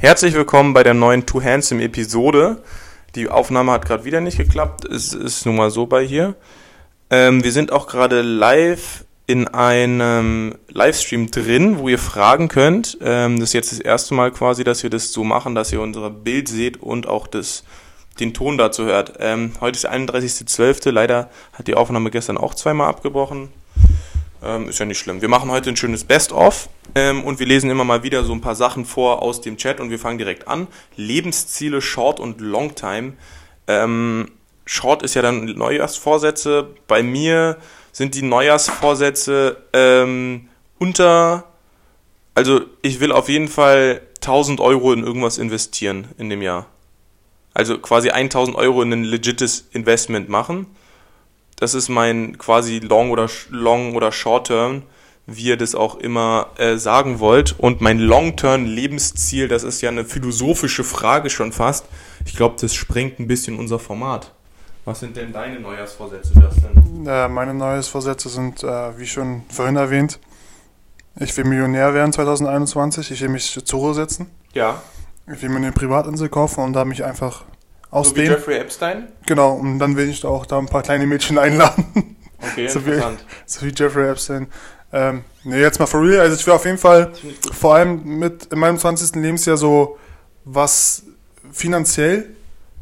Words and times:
Herzlich 0.00 0.34
willkommen 0.34 0.74
bei 0.74 0.84
der 0.84 0.94
neuen 0.94 1.26
Two 1.26 1.42
Handsome 1.42 1.82
Episode. 1.82 2.62
Die 3.16 3.28
Aufnahme 3.28 3.72
hat 3.72 3.84
gerade 3.84 4.04
wieder 4.04 4.20
nicht 4.20 4.38
geklappt. 4.38 4.84
Es 4.84 5.12
ist 5.12 5.44
nun 5.44 5.56
mal 5.56 5.72
so 5.72 5.86
bei 5.86 6.06
hier. 6.06 6.36
Ähm, 7.10 7.42
wir 7.42 7.50
sind 7.50 7.72
auch 7.72 7.88
gerade 7.88 8.22
live 8.22 9.04
in 9.26 9.48
einem 9.48 10.54
Livestream 10.68 11.32
drin, 11.32 11.80
wo 11.80 11.88
ihr 11.88 11.98
fragen 11.98 12.46
könnt. 12.46 12.96
Ähm, 13.00 13.40
das 13.40 13.48
ist 13.48 13.54
jetzt 13.54 13.72
das 13.72 13.80
erste 13.80 14.14
Mal 14.14 14.30
quasi, 14.30 14.62
dass 14.62 14.84
wir 14.84 14.90
das 14.90 15.12
so 15.12 15.24
machen, 15.24 15.56
dass 15.56 15.72
ihr 15.72 15.80
unser 15.80 16.10
Bild 16.10 16.48
seht 16.48 16.80
und 16.80 17.08
auch 17.08 17.26
das, 17.26 17.64
den 18.20 18.32
Ton 18.32 18.56
dazu 18.56 18.84
hört. 18.84 19.14
Ähm, 19.18 19.50
heute 19.60 19.78
ist 19.78 19.82
der 19.82 19.94
31.12. 19.94 20.92
Leider 20.92 21.28
hat 21.54 21.66
die 21.66 21.74
Aufnahme 21.74 22.12
gestern 22.12 22.38
auch 22.38 22.54
zweimal 22.54 22.88
abgebrochen. 22.88 23.48
Ähm, 24.42 24.68
ist 24.68 24.78
ja 24.78 24.86
nicht 24.86 24.98
schlimm. 24.98 25.20
Wir 25.20 25.28
machen 25.28 25.50
heute 25.50 25.70
ein 25.70 25.76
schönes 25.76 26.04
Best-of 26.04 26.68
ähm, 26.94 27.24
und 27.24 27.40
wir 27.40 27.46
lesen 27.46 27.70
immer 27.70 27.84
mal 27.84 28.04
wieder 28.04 28.22
so 28.22 28.32
ein 28.32 28.40
paar 28.40 28.54
Sachen 28.54 28.84
vor 28.84 29.22
aus 29.22 29.40
dem 29.40 29.56
Chat 29.56 29.80
und 29.80 29.90
wir 29.90 29.98
fangen 29.98 30.18
direkt 30.18 30.46
an. 30.46 30.68
Lebensziele 30.96 31.80
Short 31.80 32.20
und 32.20 32.40
Long 32.40 32.74
Time. 32.76 33.14
Ähm, 33.66 34.30
Short 34.64 35.02
ist 35.02 35.14
ja 35.14 35.22
dann 35.22 35.44
Neujahrsvorsätze. 35.44 36.68
Bei 36.86 37.02
mir 37.02 37.56
sind 37.90 38.14
die 38.14 38.22
Neujahrsvorsätze 38.22 39.56
ähm, 39.72 40.48
unter, 40.78 41.44
also 42.34 42.60
ich 42.82 43.00
will 43.00 43.10
auf 43.10 43.28
jeden 43.28 43.48
Fall 43.48 44.02
1000 44.20 44.60
Euro 44.60 44.92
in 44.92 45.02
irgendwas 45.02 45.38
investieren 45.38 46.08
in 46.16 46.30
dem 46.30 46.42
Jahr. 46.42 46.66
Also 47.54 47.78
quasi 47.78 48.10
1000 48.10 48.56
Euro 48.56 48.82
in 48.82 48.92
ein 48.92 49.04
legites 49.04 49.66
Investment 49.72 50.28
machen 50.28 50.66
das 51.60 51.74
ist 51.74 51.88
mein 51.88 52.38
quasi 52.38 52.78
Long 52.78 53.10
oder 53.10 53.28
Long 53.50 53.94
oder 53.96 54.12
Short 54.12 54.48
Term, 54.48 54.82
wie 55.26 55.44
ihr 55.44 55.56
das 55.56 55.74
auch 55.74 55.96
immer 55.96 56.48
äh, 56.56 56.76
sagen 56.76 57.20
wollt. 57.20 57.58
Und 57.58 57.80
mein 57.80 57.98
Long 57.98 58.36
Term 58.36 58.64
Lebensziel, 58.64 59.48
das 59.48 59.62
ist 59.62 59.80
ja 59.80 59.90
eine 59.90 60.04
philosophische 60.04 60.84
Frage 60.84 61.30
schon 61.30 61.52
fast. 61.52 61.86
Ich 62.24 62.36
glaube, 62.36 62.56
das 62.60 62.74
sprengt 62.74 63.18
ein 63.18 63.26
bisschen 63.26 63.58
unser 63.58 63.78
Format. 63.78 64.32
Was 64.84 65.00
sind 65.00 65.16
denn 65.16 65.32
deine 65.32 65.60
Neujahrsvorsätze, 65.60 66.32
Justin? 66.34 67.06
Äh, 67.06 67.28
meine 67.28 67.52
Neujahrsvorsätze 67.52 68.28
sind, 68.30 68.62
äh, 68.62 68.98
wie 68.98 69.06
schon 69.06 69.42
vorhin 69.50 69.76
erwähnt, 69.76 70.18
ich 71.20 71.36
will 71.36 71.44
Millionär 71.44 71.94
werden 71.94 72.12
2021. 72.12 73.10
Ich 73.10 73.20
will 73.20 73.28
mich 73.28 73.60
zur 73.64 73.80
Ruhe 73.80 73.94
setzen. 73.94 74.30
Ja. 74.52 74.80
Ich 75.26 75.42
will 75.42 75.48
mir 75.48 75.56
eine 75.56 75.72
Privatinsel 75.72 76.28
kaufen 76.28 76.62
und 76.62 76.72
da 76.72 76.84
mich 76.84 77.04
einfach 77.04 77.44
aus 77.90 78.10
so 78.10 78.16
wie 78.16 78.22
Jeffrey 78.22 78.56
Epstein? 78.56 79.08
Genau, 79.26 79.54
und 79.54 79.78
dann 79.78 79.96
will 79.96 80.08
ich 80.08 80.24
auch 80.24 80.46
da 80.46 80.58
ein 80.58 80.66
paar 80.66 80.82
kleine 80.82 81.06
Mädchen 81.06 81.38
einladen. 81.38 82.16
Okay, 82.40 82.68
so 82.68 82.78
interessant. 82.80 83.20
Wie, 83.20 83.50
so 83.50 83.66
wie 83.66 83.72
Jeffrey 83.74 84.08
Epstein. 84.08 84.48
Ähm, 84.92 85.24
nee, 85.44 85.60
jetzt 85.60 85.78
mal 85.78 85.86
for 85.86 86.02
real. 86.02 86.20
Also 86.20 86.36
ich 86.36 86.46
will 86.46 86.54
auf 86.54 86.64
jeden 86.64 86.78
Fall 86.78 87.12
vor 87.52 87.74
allem 87.74 88.18
mit 88.18 88.46
in 88.46 88.58
meinem 88.58 88.78
20. 88.78 89.16
Lebensjahr 89.16 89.56
so 89.56 89.98
was 90.44 91.02
finanziell 91.52 92.30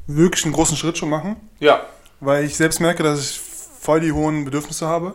wirklich 0.06 0.44
einen 0.44 0.54
großen 0.54 0.76
Schritt 0.76 0.98
schon 0.98 1.08
machen. 1.08 1.36
Ja. 1.58 1.82
Weil 2.20 2.44
ich 2.44 2.56
selbst 2.56 2.80
merke, 2.80 3.02
dass 3.02 3.20
ich 3.20 3.40
voll 3.80 4.00
die 4.00 4.12
hohen 4.12 4.44
Bedürfnisse 4.44 4.86
habe. 4.86 5.14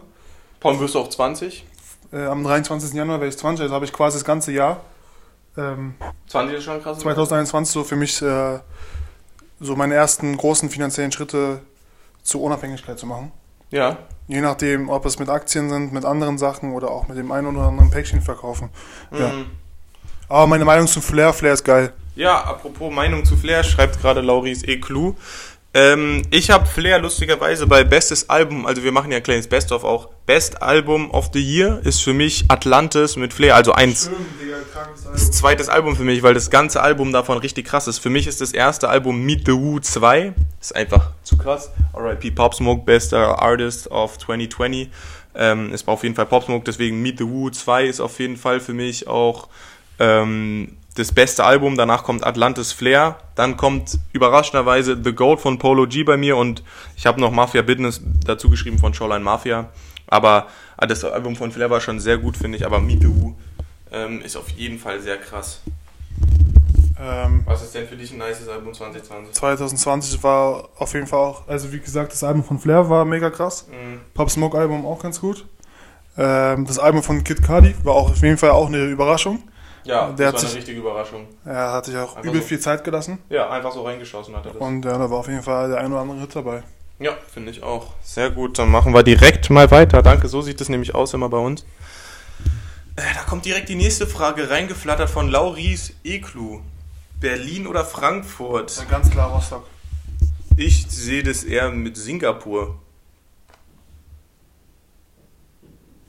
Wann 0.62 0.80
wirst 0.80 0.96
du 0.96 1.00
auch 1.00 1.10
20? 1.10 1.66
Äh, 2.12 2.26
am 2.26 2.44
23. 2.44 2.94
Januar 2.94 3.20
werde 3.20 3.30
ich 3.30 3.38
20, 3.38 3.64
also 3.64 3.76
habe 3.76 3.86
ich 3.86 3.94
quasi 3.94 4.18
das 4.18 4.26
ganze 4.26 4.52
Jahr. 4.52 4.82
Ähm, 5.58 5.96
20 6.28 6.58
ist 6.58 6.64
schon 6.64 6.82
krass. 6.82 7.00
2021 7.00 7.74
so 7.74 7.84
für 7.84 7.96
mich 7.96 8.22
äh, 8.22 8.60
so 9.62 9.76
meine 9.76 9.94
ersten 9.96 10.36
großen 10.36 10.70
finanziellen 10.70 11.12
Schritte 11.12 11.62
zur 12.24 12.42
Unabhängigkeit 12.42 13.00
zu 13.00 13.06
machen. 13.06 13.32
Ja. 13.70 14.00
Je 14.28 14.42
nachdem, 14.42 14.90
ob 14.90 15.06
es 15.06 15.20
mit 15.20 15.30
Aktien 15.30 15.70
sind, 15.70 15.94
mit 15.94 16.04
anderen 16.04 16.38
Sachen 16.38 16.74
oder 16.74 16.92
auch 16.92 17.08
mit 17.08 17.18
dem 17.18 17.32
einen 17.32 17.48
oder 17.48 17.68
anderen 17.68 17.90
Päckchen 17.90 18.22
verkaufen. 18.22 18.70
Mhm. 19.12 19.20
Ja. 19.20 19.32
Aber 20.28 20.48
meine 20.48 20.66
Meinung 20.66 20.88
zu 20.88 21.02
Flair, 21.02 21.34
Flair 21.34 21.54
ist 21.54 21.64
geil. 21.64 21.94
Ja, 22.16 22.42
apropos 22.44 22.94
Meinung 22.94 23.24
zu 23.24 23.38
Flair, 23.38 23.64
schreibt 23.64 24.02
gerade 24.02 24.22
Lauris 24.22 24.64
Eclou. 24.64 25.16
Ähm, 25.74 26.24
ich 26.32 26.50
habe 26.50 26.66
Flair 26.66 27.00
lustigerweise 27.00 27.66
bei 27.66 27.86
Bestes 27.86 28.30
Album, 28.30 28.66
also 28.66 28.84
wir 28.84 28.92
machen 28.92 29.10
ja 29.12 29.18
ein 29.18 29.24
kleines 29.24 29.48
Best-of 29.48 29.86
auch. 29.86 30.10
Best 30.26 30.62
Album 30.62 31.10
of 31.12 31.30
the 31.34 31.42
Year 31.42 31.80
ist 31.86 32.02
für 32.02 32.14
mich 32.14 32.46
Atlantis 32.50 33.16
mit 33.16 33.34
Flair, 33.34 33.56
also 33.56 33.72
eins. 33.72 34.10
Digga, 34.10 34.18
das 35.12 35.32
zweites 35.32 35.70
Album 35.70 35.96
für 35.96 36.04
mich, 36.04 36.24
weil 36.24 36.34
das 36.34 36.50
ganze 36.50 36.82
Album 36.82 37.12
davon 37.12 37.38
richtig 37.38 37.68
krass 37.68 37.88
ist. 37.88 38.00
Für 38.00 38.10
mich 38.10 38.28
ist 38.28 38.42
das 38.42 38.52
erste 38.52 38.90
Album 38.90 39.24
Meet 39.24 39.46
the 39.46 39.54
Woo 39.54 39.80
2. 39.80 40.34
Ist 40.60 40.76
einfach 40.76 41.12
zu 41.24 41.38
krass. 41.38 41.72
R.I.P. 41.94 42.32
Pop 42.32 42.54
Smoke, 42.54 42.84
bester 42.86 43.42
Artist 43.42 43.90
of 43.90 44.18
2020. 44.18 44.90
Ähm, 45.34 45.72
war 45.72 45.94
auf 45.94 46.04
jeden 46.04 46.16
Fall 46.16 46.26
Pop 46.26 46.44
Smoke, 46.44 46.64
deswegen 46.66 47.02
Meet 47.02 47.20
the 47.20 47.28
Woo 47.28 47.50
2 47.50 47.86
ist 47.86 48.02
auf 48.02 48.20
jeden 48.20 48.38
Fall 48.38 48.60
für 48.60 48.74
mich 48.74 49.08
auch 49.08 49.48
ähm, 50.00 50.78
das 50.96 51.14
beste 51.14 51.44
Album, 51.46 51.78
danach 51.78 52.04
kommt 52.04 52.26
Atlantis 52.26 52.74
Flair, 52.74 53.18
dann 53.36 53.56
kommt 53.56 53.98
überraschenderweise 54.12 55.00
The 55.02 55.14
Gold 55.14 55.40
von 55.40 55.58
Polo 55.58 55.88
G 55.88 56.04
bei 56.04 56.18
mir 56.18 56.36
und 56.36 56.64
ich 56.98 57.06
habe 57.06 57.22
noch 57.22 57.32
Mafia 57.32 57.62
Business 57.62 58.02
dazu 58.26 58.50
geschrieben 58.50 58.78
von 58.78 58.94
Shoreline 58.94 59.24
Mafia. 59.24 59.70
Aber 60.08 60.48
ah, 60.76 60.88
das 60.88 61.06
Album 61.06 61.38
von 61.38 61.54
Flair 61.54 61.70
war 61.70 61.80
schon 61.80 62.02
sehr 62.02 62.18
gut, 62.18 62.36
finde 62.36 62.58
ich, 62.58 62.66
aber 62.66 62.82
Meet 62.82 63.02
the 63.02 63.08
Who 63.08 63.36
ähm, 63.92 64.22
ist 64.22 64.36
auf 64.36 64.50
jeden 64.50 64.80
Fall 64.80 65.00
sehr 65.02 65.18
krass. 65.18 65.62
Ähm, 67.00 67.44
Was 67.46 67.64
ist 67.64 67.74
denn 67.74 67.88
für 67.88 67.96
dich 67.96 68.12
ein 68.12 68.20
nices 68.20 68.48
Album 68.48 68.74
2020? 68.74 69.34
2020 69.34 70.24
war 70.24 70.70
auf 70.78 70.94
jeden 70.94 71.08
Fall 71.08 71.20
auch, 71.20 71.48
also 71.48 71.72
wie 71.74 71.80
gesagt, 71.80 72.14
das 72.14 72.24
Album 72.24 72.44
von 72.44 72.60
Flair 72.60 72.90
war 72.90 73.06
mega 73.06 73.30
krass. 73.30 73.68
Mhm. 73.70 74.02
Pop 74.14 74.30
Smoke 74.30 74.58
Album 74.58 74.86
auch 74.86 75.02
ganz 75.02 75.20
gut. 75.20 75.46
Ähm, 76.18 76.66
das 76.66 76.78
Album 76.78 77.02
von 77.02 77.24
Kid 77.24 77.42
Cudi 77.42 77.74
war 77.84 77.96
auch 77.96 78.12
auf 78.12 78.22
jeden 78.22 78.38
Fall 78.38 78.52
auch 78.52 78.68
eine 78.68 78.86
Überraschung. 78.86 79.42
Ja, 79.84 80.12
der 80.12 80.32
das 80.32 80.44
war 80.44 80.50
eine 80.50 80.58
richtige 80.60 80.80
Überraschung. 80.80 81.28
Er 81.44 81.72
hat 81.72 81.86
sich 81.86 81.96
auch 81.96 82.16
einfach 82.16 82.24
übel 82.24 82.42
so, 82.42 82.48
viel 82.48 82.60
Zeit 82.60 82.84
gelassen. 82.84 83.18
Ja, 83.30 83.50
einfach 83.50 83.72
so 83.72 83.82
reingeschossen 83.82 84.36
hat 84.36 84.46
er 84.46 84.54
das. 84.54 84.62
Und 84.62 84.86
ja, 84.86 84.98
da 84.98 85.10
war 85.10 85.20
auf 85.20 85.28
jeden 85.28 85.42
Fall 85.42 85.70
der 85.70 85.80
ein 85.80 85.92
oder 85.92 86.02
andere 86.02 86.20
Hit 86.20 86.36
dabei. 86.36 86.62
Ja, 87.00 87.14
finde 87.34 87.50
ich 87.50 87.64
auch. 87.64 87.88
Sehr 88.04 88.30
gut, 88.30 88.60
dann 88.60 88.70
machen 88.70 88.94
wir 88.94 89.02
direkt 89.02 89.50
mal 89.50 89.72
weiter. 89.72 90.04
Danke, 90.04 90.28
so 90.28 90.42
sieht 90.42 90.62
es 90.62 90.70
nämlich 90.70 90.94
aus 90.94 91.16
immer 91.16 91.30
bei 91.30 91.40
uns. 91.40 91.66
Äh, 93.02 93.16
da 93.16 93.22
kommt 93.22 93.46
direkt 93.46 93.70
die 93.70 93.76
nächste 93.76 94.06
Frage 94.06 94.50
reingeflattert 94.52 95.10
von 95.10 95.28
Lauris 95.30 95.94
Eklu. 96.04 96.62
Berlin 97.20 97.66
oder 97.66 97.84
Frankfurt? 97.84 98.78
Ja, 98.78 98.84
ganz 98.84 99.10
klar 99.10 99.32
Rostock. 99.32 99.66
Ich 100.56 100.86
sehe 100.88 101.24
das 101.24 101.44
eher 101.44 101.72
mit 101.72 101.98
Singapur. 101.98 102.80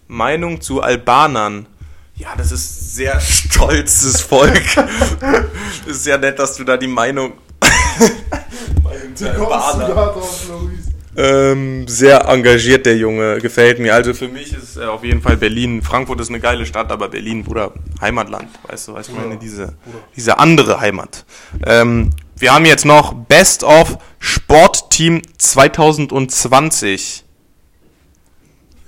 Meinung 0.07 0.61
zu 0.61 0.83
Albanern. 0.83 1.67
Ja, 2.15 2.37
das 2.37 2.53
ist 2.53 2.95
sehr 2.95 3.19
stolzes 3.21 4.21
Volk. 4.21 4.75
das 4.75 5.87
ist 5.87 6.07
ja 6.07 6.19
nett, 6.19 6.39
dass 6.39 6.57
du 6.57 6.65
da 6.65 6.77
die 6.77 6.89
Meinung. 6.89 7.35
Meinung 8.83 9.17
zu 9.17 9.31
Albanern. 9.31 10.72
Ähm, 11.15 11.87
sehr 11.89 12.27
engagiert 12.27 12.87
der 12.87 12.97
Junge, 12.97 13.39
gefällt 13.39 13.79
mir. 13.79 13.95
Also 13.95 14.15
für 14.15 14.29
mich 14.29 14.55
ist 14.55 14.79
äh, 14.79 14.85
auf 14.85 15.05
jeden 15.05 15.21
Fall 15.21 15.37
Berlin. 15.37 15.83
Frankfurt 15.83 16.21
ist 16.21 16.31
eine 16.31 16.41
geile 16.41 16.65
Stadt, 16.65 16.91
aber 16.91 17.09
Berlin, 17.09 17.45
Bruder, 17.45 17.73
Heimatland. 18.01 18.49
Weißt 18.67 18.89
du, 18.89 18.95
weißt 18.95 19.11
du, 19.11 19.15
meine, 19.15 19.37
diese, 19.37 19.75
diese 20.17 20.39
andere 20.39 20.81
Heimat. 20.81 21.27
Ähm, 21.67 22.11
wir 22.37 22.55
haben 22.55 22.65
jetzt 22.65 22.87
noch 22.87 23.13
Best 23.13 23.63
of 23.63 23.99
Sportteam 24.19 25.21
2020. 25.37 27.25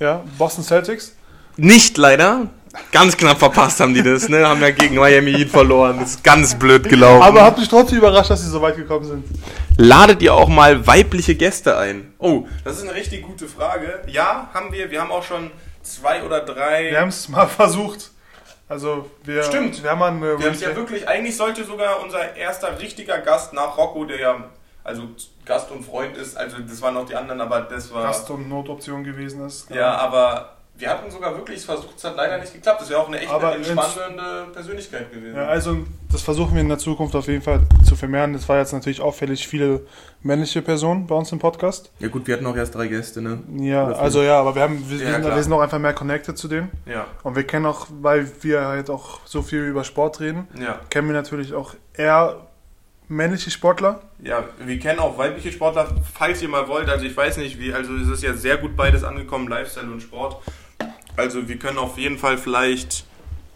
Ja, 0.01 0.25
Boston 0.39 0.65
Celtics? 0.65 1.15
Nicht 1.57 1.99
leider. 1.99 2.49
Ganz 2.93 3.17
knapp 3.17 3.39
verpasst 3.39 3.81
haben 3.81 3.95
die 3.95 4.03
das, 4.03 4.29
ne? 4.29 4.47
Haben 4.47 4.61
ja 4.61 4.71
gegen 4.71 4.97
Miami 4.97 5.33
Heat 5.33 5.51
verloren. 5.51 5.99
Das 6.01 6.11
ist 6.11 6.25
ganz 6.25 6.59
blöd 6.59 6.89
gelaufen. 6.89 7.23
Aber 7.23 7.43
hat 7.43 7.59
mich 7.59 7.69
trotzdem 7.69 7.99
überrascht, 7.99 8.31
dass 8.31 8.43
sie 8.43 8.51
so 8.51 8.61
weit 8.63 8.77
gekommen 8.77 9.05
sind. 9.05 9.25
Ladet 9.77 10.23
ihr 10.23 10.35
auch 10.35 10.49
mal 10.49 10.87
weibliche 10.87 11.35
Gäste 11.35 11.77
ein? 11.77 12.13
Oh, 12.19 12.47
das 12.65 12.79
ist 12.79 12.83
eine 12.83 12.95
richtig 12.95 13.23
gute 13.23 13.47
Frage. 13.49 14.01
Ja, 14.07 14.49
haben 14.53 14.73
wir. 14.73 14.91
Wir 14.91 15.01
haben 15.01 15.11
auch 15.11 15.23
schon 15.23 15.51
zwei 15.83 16.23
oder 16.23 16.41
drei. 16.41 16.91
Wir 16.91 17.01
haben 17.01 17.09
es 17.09 17.29
mal 17.29 17.47
versucht. 17.47 18.11
Also 18.69 19.11
wir, 19.25 19.43
Stimmt. 19.43 19.83
wir 19.83 19.91
haben 19.91 19.99
mal 19.99 20.11
eine 20.11 20.39
Wir 20.39 20.47
haben 20.47 20.55
es 20.55 20.61
ja 20.63 20.75
wirklich, 20.75 21.07
eigentlich 21.07 21.37
sollte 21.37 21.65
sogar 21.65 22.03
unser 22.03 22.35
erster 22.35 22.81
richtiger 22.81 23.19
Gast 23.19 23.53
nach 23.53 23.77
Rocco, 23.77 24.05
der 24.07 24.19
ja 24.19 24.45
also 24.85 25.09
Gast 25.47 25.71
und 25.71 25.85
Freund 25.85 26.17
ist, 26.17 26.37
also 26.37 26.59
das 26.59 26.81
waren 26.83 26.95
noch 26.95 27.07
die 27.07 27.15
anderen, 27.15 27.41
aber 27.41 27.63
das 27.63 27.93
war. 27.93 28.05
Gast 28.05 28.29
und 28.31 28.49
Notoption 28.49 29.03
gewesen 29.03 29.45
ist. 29.47 29.71
Ja, 29.71 29.97
aber 29.97 30.54
wir 30.77 30.91
hatten 30.91 31.09
sogar 31.11 31.37
wirklich 31.37 31.65
versucht, 31.65 31.97
es 31.97 32.05
hat 32.05 32.17
leider 32.17 32.39
nicht 32.39 32.53
geklappt. 32.53 32.81
Das 32.81 32.91
wäre 32.91 33.01
auch 33.01 33.07
eine 33.07 33.21
echt 33.21 33.31
eine 33.31 33.55
entspannende 33.55 34.49
Persönlichkeit 34.53 35.13
gewesen. 35.13 35.37
Ja, 35.37 35.47
also 35.47 35.79
das 36.11 36.23
versuchen 36.23 36.55
wir 36.55 36.63
in 36.63 36.69
der 36.69 36.79
Zukunft 36.79 37.15
auf 37.15 37.29
jeden 37.29 37.43
Fall 37.43 37.61
zu 37.85 37.95
vermehren. 37.95 38.35
Es 38.35 38.49
war 38.49 38.59
jetzt 38.59 38.73
natürlich 38.73 39.01
auffällig 39.01 39.47
viele 39.47 39.87
männliche 40.23 40.63
Personen 40.63 41.07
bei 41.07 41.15
uns 41.15 41.31
im 41.31 41.39
Podcast. 41.39 41.93
Ja 42.01 42.09
gut, 42.09 42.27
wir 42.27 42.35
hatten 42.35 42.47
auch 42.47 42.57
erst 42.57 42.75
drei 42.75 42.89
Gäste, 42.89 43.23
ne? 43.23 43.39
Ja, 43.57 43.87
also 43.93 44.23
ja, 44.23 44.41
aber 44.41 44.57
wir 44.57 44.63
haben 44.63 44.91
wir, 44.91 44.99
ja, 44.99 45.13
sind, 45.13 45.25
wir 45.25 45.43
sind 45.43 45.53
auch 45.53 45.61
einfach 45.61 45.79
mehr 45.79 45.95
connected 45.95 46.37
zu 46.37 46.49
denen. 46.49 46.73
Ja. 46.87 47.07
Und 47.23 47.37
wir 47.37 47.45
kennen 47.45 47.67
auch, 47.67 47.87
weil 48.01 48.29
wir 48.43 48.67
halt 48.67 48.91
auch 48.91 49.21
so 49.25 49.43
viel 49.43 49.61
über 49.61 49.85
Sport 49.85 50.21
reden, 50.21 50.49
ja. 50.61 50.81
kennen 50.91 51.07
wir 51.07 51.15
natürlich 51.15 51.55
auch 51.55 51.75
eher 51.93 52.41
männliche 53.09 53.51
Sportler? 53.51 54.01
Ja, 54.23 54.45
wir 54.59 54.79
kennen 54.79 54.99
auch 54.99 55.19
weibliche 55.19 55.53
Sportler, 55.53 55.89
falls 56.15 56.43
ihr 56.43 56.49
mal 56.49 56.67
wollt. 56.69 56.89
Also 56.89 57.05
ich 57.05 57.17
weiß 57.17 57.37
nicht, 57.37 57.59
wie, 57.59 57.73
also 57.73 57.95
es 57.95 58.09
ist 58.09 58.23
ja 58.23 58.35
sehr 58.35 58.57
gut 58.57 58.77
beides 58.77 59.05
angekommen, 59.05 59.47
Lifestyle 59.49 59.91
und 59.91 60.01
Sport. 60.01 60.43
Also 61.17 61.49
wir 61.49 61.57
können 61.59 61.79
auf 61.79 61.97
jeden 61.99 62.19
Fall 62.19 62.39
vielleicht, 62.39 63.05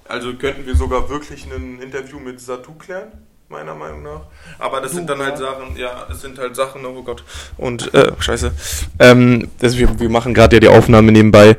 also 0.08 0.32
könnten 0.34 0.66
wir 0.66 0.76
sogar 0.76 1.08
wirklich 1.10 1.46
ein 1.46 1.80
Interview 1.80 2.18
mit 2.20 2.40
Satu 2.40 2.72
klären. 2.74 3.08
meiner 3.50 3.74
Meinung 3.74 4.02
nach. 4.02 4.20
Aber 4.58 4.80
das 4.82 4.90
Du, 4.90 4.98
sind 4.98 5.08
dann 5.10 5.20
halt. 5.20 5.38
Sachen, 5.38 5.74
ja, 5.76 6.04
das 6.08 6.20
sind 6.20 6.38
halt 6.38 6.54
Sachen, 6.54 6.84
oh 6.84 7.02
Gott. 7.02 7.24
Und, 7.56 7.92
äh, 7.94 8.12
scheiße. 8.18 8.52
Ähm, 8.98 9.48
das, 9.58 9.76
wir, 9.78 9.98
wir 9.98 10.10
machen 10.10 10.34
gerade 10.34 10.56
ja 10.56 10.60
die 10.60 10.68
Aufnahme 10.68 11.12
nebenbei. 11.12 11.56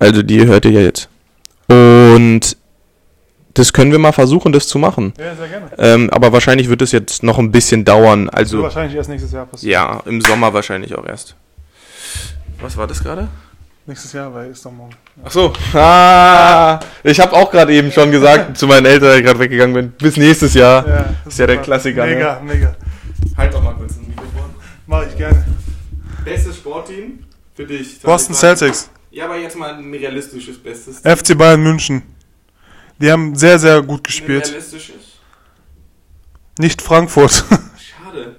Also 0.00 0.22
die 0.22 0.44
hört 0.46 0.64
ihr 0.64 0.72
ja 0.72 0.80
jetzt. 0.80 1.08
Und 1.68 2.56
das 3.54 3.72
können 3.72 3.92
wir 3.92 3.98
mal 4.00 4.12
versuchen, 4.12 4.52
das 4.52 4.66
zu 4.66 4.78
machen. 4.78 5.12
Ja, 5.18 5.34
sehr 5.36 5.48
gerne. 5.48 5.70
Ähm, 5.78 6.10
aber 6.10 6.32
wahrscheinlich 6.32 6.68
wird 6.68 6.82
es 6.82 6.90
jetzt 6.92 7.22
noch 7.22 7.38
ein 7.38 7.52
bisschen 7.52 7.84
dauern. 7.84 8.24
So 8.26 8.30
Also, 8.32 8.62
wahrscheinlich 8.62 8.96
erst 8.96 9.10
nächstes 9.10 9.32
Jahr 9.32 9.46
passieren. 9.46 9.70
ja, 9.72 10.02
im 10.06 10.20
Sommer 10.20 10.52
wahrscheinlich 10.52 10.96
auch 10.96 11.06
erst. 11.06 11.36
Was 12.60 12.76
war 12.76 12.86
das 12.88 13.02
gerade? 13.02 13.28
Nächstes 13.90 14.12
Jahr, 14.12 14.32
weil 14.32 14.52
ist 14.52 14.64
doch 14.64 14.70
morgen. 14.70 14.94
Ach 15.24 15.30
so. 15.32 15.52
Ah, 15.74 16.78
ich 17.02 17.18
habe 17.18 17.32
auch 17.32 17.50
gerade 17.50 17.72
eben 17.72 17.90
schon 17.90 18.12
gesagt 18.12 18.56
zu 18.56 18.68
meinen 18.68 18.86
Eltern, 18.86 19.18
ich 19.18 19.24
gerade 19.24 19.40
weggegangen 19.40 19.74
bin. 19.74 19.90
Bis 19.98 20.16
nächstes 20.16 20.54
Jahr. 20.54 20.86
Ja, 20.86 21.14
ist 21.26 21.36
ja 21.40 21.46
der. 21.48 21.56
Klassiker, 21.58 22.06
ne? 22.06 22.14
Mega, 22.14 22.40
mega. 22.40 22.76
Halt 23.36 23.52
doch 23.52 23.60
mal 23.60 23.74
kurz 23.74 23.96
ein 23.96 24.06
Mikrofon. 24.06 24.50
Mach 24.86 25.04
ich 25.08 25.16
gerne. 25.16 25.44
Bestes 26.24 26.58
Sportteam 26.58 27.24
für 27.56 27.64
dich? 27.66 28.00
Boston 28.00 28.36
Celtics. 28.36 28.90
Ja, 29.10 29.24
aber 29.24 29.38
jetzt 29.38 29.56
mal 29.56 29.74
ein 29.74 29.92
realistisches 29.92 30.56
Bestes. 30.62 30.98
FC 31.00 31.36
Bayern 31.36 31.60
München. 31.60 32.02
Die 33.00 33.10
haben 33.10 33.34
sehr, 33.34 33.58
sehr 33.58 33.82
gut 33.82 34.04
gespielt. 34.04 34.46
Realistisches? 34.46 35.18
Nicht 36.60 36.80
Frankfurt. 36.80 37.32
Schade. 37.50 38.36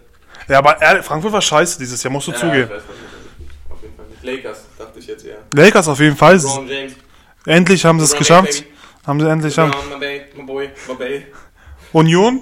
ja, 0.48 0.60
aber 0.60 0.78
Frankfurt 1.04 1.34
war 1.34 1.42
scheiße 1.42 1.78
dieses 1.78 2.02
Jahr, 2.02 2.14
musst 2.14 2.28
du 2.28 2.32
Ja, 2.32 2.38
zugeben. 2.38 2.64
ich 2.64 2.70
weiß, 2.70 2.84
was 2.88 2.96
ich- 2.96 3.72
Auf 3.72 3.82
jeden 3.82 3.96
Fall 3.98 4.06
nicht. 4.06 4.10
Lakers, 4.24 4.66
dachte 4.78 5.00
ich 5.00 5.08
jetzt 5.08 5.26
eher. 5.26 5.40
Lakers 5.54 5.88
auf 5.88 6.00
jeden 6.00 6.16
Fall. 6.16 6.38
Ron 6.38 6.68
James. 6.68 6.94
Endlich 7.46 7.86
haben 7.86 8.00
sie 8.00 8.06
es 8.06 8.12
LeBron 8.12 8.20
geschafft. 8.20 8.66
Haben 9.06 9.20
sie 9.20 9.30
endlich. 9.30 9.58
Haben. 9.58 9.74
LeBron. 10.00 10.70
Union. 11.94 12.42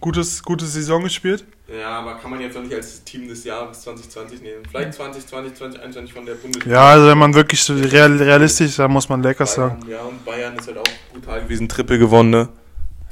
Gutes, 0.00 0.42
gute 0.42 0.64
Saison 0.64 1.02
gespielt. 1.02 1.44
Ja, 1.68 1.98
aber 1.98 2.14
kann 2.14 2.30
man 2.30 2.40
jetzt 2.40 2.54
noch 2.54 2.62
nicht 2.62 2.74
als 2.74 3.02
Team 3.04 3.28
des 3.28 3.44
Jahres 3.44 3.82
2020 3.82 4.40
nehmen. 4.40 4.62
Vielleicht 4.70 4.94
2020, 4.94 5.54
2021 5.54 6.14
von 6.14 6.24
der 6.24 6.34
Bundesliga. 6.34 6.76
Ja, 6.76 6.88
also 6.90 7.08
wenn 7.08 7.18
man 7.18 7.34
wirklich 7.34 7.62
so 7.62 7.74
real, 7.74 8.16
realistisch, 8.16 8.76
dann 8.76 8.90
muss 8.92 9.08
man 9.08 9.22
Lakers 9.22 9.54
sagen. 9.54 9.84
Ja, 9.88 10.00
und 10.02 10.24
Bayern 10.24 10.56
ist 10.56 10.68
halt 10.68 10.78
auch 10.78 10.84
brutal 11.12 11.42
gewesen. 11.42 11.68
Triple 11.68 11.98
gewonnen, 11.98 12.30
ne? 12.30 12.48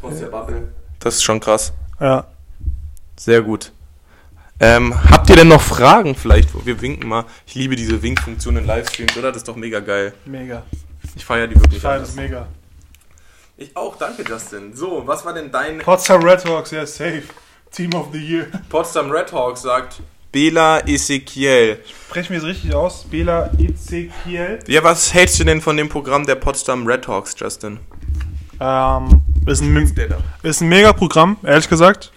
Trotz 0.01 0.21
der 0.21 0.27
Bubble. 0.27 0.73
Das 1.01 1.17
ist 1.17 1.25
schon 1.25 1.41
krass. 1.41 1.73
Ja. 2.01 2.27
Sehr 3.17 3.43
gut. 3.43 3.73
Ähm, 4.59 4.95
habt 5.11 5.29
ihr 5.29 5.37
denn 5.37 5.49
noch 5.49 5.61
Fragen 5.61 6.15
vielleicht? 6.15 6.49
Wir 6.65 6.81
winken 6.81 7.09
mal. 7.09 7.25
Ich 7.47 7.55
liebe 7.55 7.77
diese 7.77 8.01
Winkfunktion 8.03 8.57
in 8.57 8.67
Livestreams, 8.67 9.17
oder? 9.17 9.29
Das 9.29 9.39
ist 9.39 9.49
doch 9.49 9.57
mega 9.57 9.81
geil. 9.81 10.15
Mega. 10.25 10.63
Ich 11.15 11.25
feiere 11.25 11.47
die 11.47 11.61
wirklich. 11.61 11.83
Fein 11.83 12.03
ist 12.03 12.17
mega. 12.17 12.47
Ich 13.59 13.77
auch, 13.77 13.97
danke 13.97 14.23
Justin. 14.23 14.75
So, 14.75 15.03
was 15.07 15.25
war 15.25 15.35
denn 15.35 15.51
dein 15.51 15.79
Potsdam 15.79 16.23
Red 16.23 16.45
Hawks, 16.47 16.71
ja, 16.71 16.87
safe. 16.87 17.23
Team 17.71 17.95
of 17.95 18.09
the 18.13 18.19
Year. 18.19 18.47
Potsdam 18.69 19.11
Red 19.11 19.33
Hawks 19.33 19.63
sagt 19.63 20.01
Bela 20.33 20.81
Ezekiel. 20.87 21.79
Sprechen 22.09 22.33
wir 22.33 22.39
es 22.39 22.45
richtig 22.45 22.75
aus? 22.75 23.05
Bela 23.05 23.51
Ezekiel. 23.59 24.59
Ja, 24.67 24.83
was 24.85 25.13
hältst 25.13 25.39
du 25.41 25.45
denn 25.45 25.61
von 25.61 25.77
dem 25.77 25.89
Programm 25.89 26.27
der 26.27 26.35
Potsdam 26.35 26.87
Red 26.87 27.09
Hawks, 27.09 27.35
Justin? 27.39 27.79
Ähm, 28.61 29.23
ist 29.47 29.63
ein, 29.63 30.21
ist 30.43 30.61
ein 30.61 30.69
mega 30.69 30.93
Programm, 30.93 31.37
ehrlich 31.43 31.69
gesagt. 31.69 32.13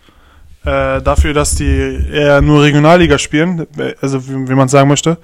Äh, 0.70 1.02
dafür, 1.02 1.34
dass 1.34 1.56
die 1.56 2.06
eher 2.12 2.42
nur 2.42 2.62
Regionalliga 2.62 3.18
spielen, 3.18 3.66
also 4.02 4.28
wie, 4.28 4.50
wie 4.50 4.54
man 4.54 4.70
sagen 4.70 4.88
möchte, 4.88 5.18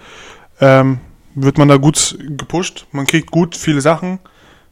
ähm, 0.60 1.00
wird 1.36 1.60
man 1.60 1.68
da 1.68 1.78
gut 1.78 2.18
gepusht. 2.20 2.88
Man 2.92 3.06
kriegt 3.06 3.30
gut 3.30 3.56
viele 3.56 3.80
Sachen, 3.80 4.18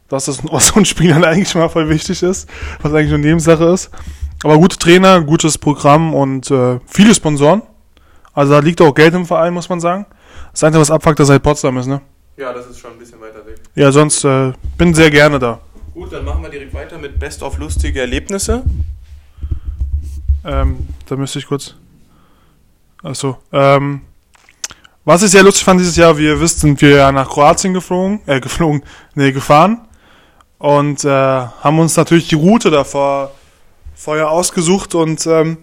was, 0.09 0.25
das, 0.25 0.39
was 0.51 0.69
so 0.69 0.79
ein 0.79 0.85
Spielern 0.85 1.23
eigentlich 1.23 1.53
mal 1.53 1.69
voll 1.69 1.89
wichtig 1.89 2.23
ist, 2.23 2.49
was 2.81 2.91
eigentlich 2.91 3.13
eine 3.13 3.19
Nebensache 3.19 3.65
ist. 3.65 3.91
Aber 4.43 4.57
gute 4.57 4.79
Trainer, 4.79 5.21
gutes 5.21 5.59
Programm 5.59 6.15
und 6.15 6.49
äh, 6.49 6.79
viele 6.87 7.13
Sponsoren. 7.13 7.61
Also 8.33 8.53
da 8.53 8.59
liegt 8.59 8.81
auch 8.81 8.95
Geld 8.95 9.13
im 9.13 9.27
Verein, 9.27 9.53
muss 9.53 9.69
man 9.69 9.79
sagen. 9.79 10.07
Das 10.53 10.63
Einzige, 10.63 10.81
was 10.81 10.89
abfuckt, 10.89 11.19
dass 11.19 11.29
halt 11.29 11.43
Potsdam 11.43 11.77
ist, 11.77 11.85
ne? 11.85 12.01
Ja, 12.35 12.51
das 12.51 12.65
ist 12.65 12.79
schon 12.79 12.93
ein 12.93 12.97
bisschen 12.97 13.21
weiter 13.21 13.45
weg. 13.45 13.57
Ja, 13.75 13.91
sonst 13.91 14.23
äh, 14.23 14.53
bin 14.75 14.95
sehr 14.95 15.11
gerne 15.11 15.37
da. 15.37 15.59
Gut, 15.93 16.11
dann 16.11 16.25
machen 16.25 16.41
wir 16.41 16.49
direkt 16.49 16.73
weiter 16.73 16.97
mit 16.97 17.19
Best 17.19 17.43
of 17.43 17.59
lustige 17.59 18.01
Erlebnisse. 18.01 18.63
Ähm, 20.45 20.87
da 21.07 21.15
müsste 21.15 21.39
ich 21.39 21.47
kurz. 21.47 21.75
Achso. 23.01 23.37
Ähm, 23.51 24.01
was 25.05 25.23
ich 25.23 25.31
sehr 25.31 25.43
lustig 25.43 25.65
fand 25.65 25.81
dieses 25.81 25.97
Jahr, 25.97 26.17
wie 26.17 26.25
ihr 26.25 26.39
wisst, 26.39 26.61
sind 26.61 26.81
wir 26.81 26.95
ja 26.95 27.11
nach 27.11 27.29
Kroatien 27.29 27.73
geflogen, 27.73 28.21
äh, 28.25 28.39
geflogen, 28.39 28.83
nee, 29.15 29.31
gefahren. 29.31 29.81
Und 30.57 31.03
äh, 31.03 31.09
haben 31.09 31.79
uns 31.79 31.97
natürlich 31.97 32.29
die 32.29 32.35
Route 32.35 32.71
davor 32.71 33.31
vorher 33.95 34.29
ausgesucht 34.29 34.95
und 34.95 35.25
ähm, 35.27 35.57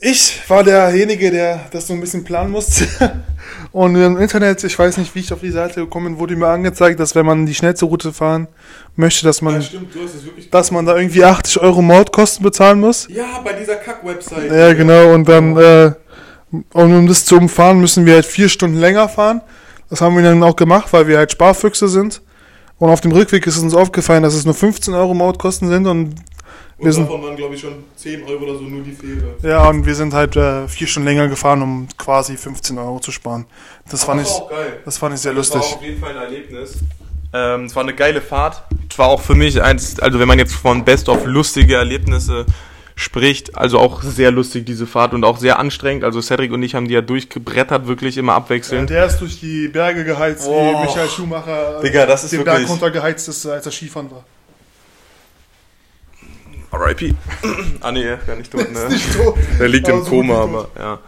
ich 0.00 0.40
war 0.48 0.64
derjenige, 0.64 1.30
der 1.30 1.60
das 1.70 1.86
so 1.86 1.94
ein 1.94 2.00
bisschen 2.00 2.24
planen 2.24 2.50
musste. 2.50 2.86
Und 3.72 3.94
im 3.96 4.18
Internet, 4.18 4.64
ich 4.64 4.78
weiß 4.78 4.96
nicht, 4.96 5.14
wie 5.14 5.20
ich 5.20 5.32
auf 5.32 5.40
die 5.40 5.50
Seite 5.50 5.80
gekommen 5.80 6.06
bin, 6.06 6.18
wurde 6.18 6.36
mir 6.36 6.48
angezeigt, 6.48 6.98
dass 6.98 7.14
wenn 7.14 7.26
man 7.26 7.46
die 7.46 7.54
schnellste 7.54 7.84
Route 7.84 8.12
fahren 8.12 8.48
möchte, 8.96 9.24
dass 9.24 9.42
man, 9.42 9.62
stimmt, 9.62 9.94
hast 9.94 10.14
es 10.14 10.24
wirklich. 10.24 10.50
dass 10.50 10.70
man 10.70 10.86
da 10.86 10.96
irgendwie 10.96 11.24
80 11.24 11.60
Euro 11.60 11.82
Mautkosten 11.82 12.42
bezahlen 12.42 12.80
muss. 12.80 13.06
Ja, 13.10 13.40
bei 13.44 13.52
dieser 13.52 13.76
Kack-Website. 13.76 14.50
Ja, 14.50 14.72
genau. 14.72 15.14
Und 15.14 15.28
dann, 15.28 15.56
äh, 15.56 15.92
und 16.50 16.94
um 16.94 17.06
das 17.06 17.24
zu 17.24 17.36
umfahren, 17.36 17.80
müssen 17.80 18.06
wir 18.06 18.14
halt 18.14 18.26
vier 18.26 18.48
Stunden 18.48 18.78
länger 18.78 19.08
fahren. 19.08 19.40
Das 19.88 20.00
haben 20.00 20.16
wir 20.16 20.22
dann 20.22 20.42
auch 20.42 20.56
gemacht, 20.56 20.92
weil 20.92 21.06
wir 21.06 21.18
halt 21.18 21.30
Sparfüchse 21.32 21.88
sind. 21.88 22.22
Und 22.78 22.88
auf 22.88 23.02
dem 23.02 23.12
Rückweg 23.12 23.46
ist 23.46 23.58
uns 23.58 23.74
aufgefallen, 23.74 24.22
dass 24.22 24.34
es 24.34 24.46
nur 24.46 24.54
15 24.54 24.94
Euro 24.94 25.12
Mautkosten 25.12 25.68
sind 25.68 25.86
und 25.86 26.14
wir 26.82 26.92
sind, 26.92 27.08
waren, 27.08 27.36
glaube 27.36 27.54
ich, 27.54 27.60
schon 27.60 27.84
10 27.96 28.24
Euro 28.24 28.44
oder 28.44 28.54
so 28.54 28.62
nur 28.62 28.82
die 28.82 28.92
Fähre. 28.92 29.34
ja, 29.42 29.68
und 29.68 29.84
wir 29.86 29.94
sind 29.94 30.14
halt 30.14 30.36
äh, 30.36 30.66
vier 30.68 30.86
Stunden 30.86 31.08
länger 31.08 31.28
gefahren, 31.28 31.62
um 31.62 31.88
quasi 31.98 32.36
15 32.36 32.78
Euro 32.78 33.00
zu 33.00 33.10
sparen. 33.12 33.46
Das 33.90 34.04
fand 34.04 34.22
ich, 34.22 34.28
geil. 34.48 34.78
das 34.84 34.98
fand 34.98 35.14
ich 35.14 35.20
sehr 35.20 35.34
Das 35.34 35.50
war 35.50 35.58
lustig. 35.58 35.76
auf 35.76 35.82
jeden 35.82 36.00
Fall 36.00 36.10
ein 36.16 36.22
Erlebnis. 36.24 36.78
Ähm, 37.32 37.64
es 37.66 37.76
war 37.76 37.82
eine 37.82 37.94
geile 37.94 38.20
Fahrt. 38.20 38.62
Es 38.90 38.98
war 38.98 39.08
auch 39.08 39.20
für 39.20 39.34
mich 39.34 39.62
eins, 39.62 40.00
also 40.00 40.18
wenn 40.18 40.26
man 40.28 40.38
jetzt 40.38 40.54
von 40.54 40.84
Best 40.84 41.08
of 41.08 41.24
lustige 41.26 41.76
Erlebnisse 41.76 42.44
spricht, 42.96 43.56
also 43.56 43.78
auch 43.78 44.02
sehr 44.02 44.30
lustig 44.30 44.66
diese 44.66 44.86
Fahrt 44.86 45.14
und 45.14 45.24
auch 45.24 45.38
sehr 45.38 45.58
anstrengend. 45.58 46.04
Also 46.04 46.20
Cedric 46.20 46.52
und 46.52 46.62
ich 46.62 46.74
haben 46.74 46.86
die 46.88 46.94
ja 46.94 47.00
durchgebrettert, 47.00 47.86
wirklich 47.86 48.18
immer 48.18 48.32
Ja, 48.32 48.36
abwechselnd. 48.38 48.90
der 48.90 49.06
ist 49.06 49.18
durch 49.18 49.40
die 49.40 49.68
Berge 49.68 50.04
geheizt, 50.04 50.46
Oh. 50.48 50.72
wie 50.74 50.80
Michael 50.86 51.08
Schumacher 51.08 51.80
Digga, 51.82 52.04
das 52.06 52.24
ist 52.24 52.32
den 52.32 52.40
wirklich- 52.40 52.56
Berg 52.58 52.68
runtergeheizt 52.68 53.28
ist, 53.28 53.46
als 53.46 53.64
er 53.64 53.72
Skifahren 53.72 54.10
war. 54.10 54.24
R.I.P. 56.72 57.14
ah 57.80 57.92
nee, 57.92 58.04
er 58.04 58.18
ist 58.18 58.26
gar 58.26 58.36
nicht 58.36 58.50
tot, 58.50 58.70
ne? 58.72 58.88
Nicht 58.88 59.12
tot. 59.14 59.36
Der 59.58 59.68
liegt 59.68 59.88
Aber 59.88 59.98
im 59.98 60.04
so 60.04 60.10
Koma, 60.10 60.42
aber 60.42 60.68
ja. 60.78 60.98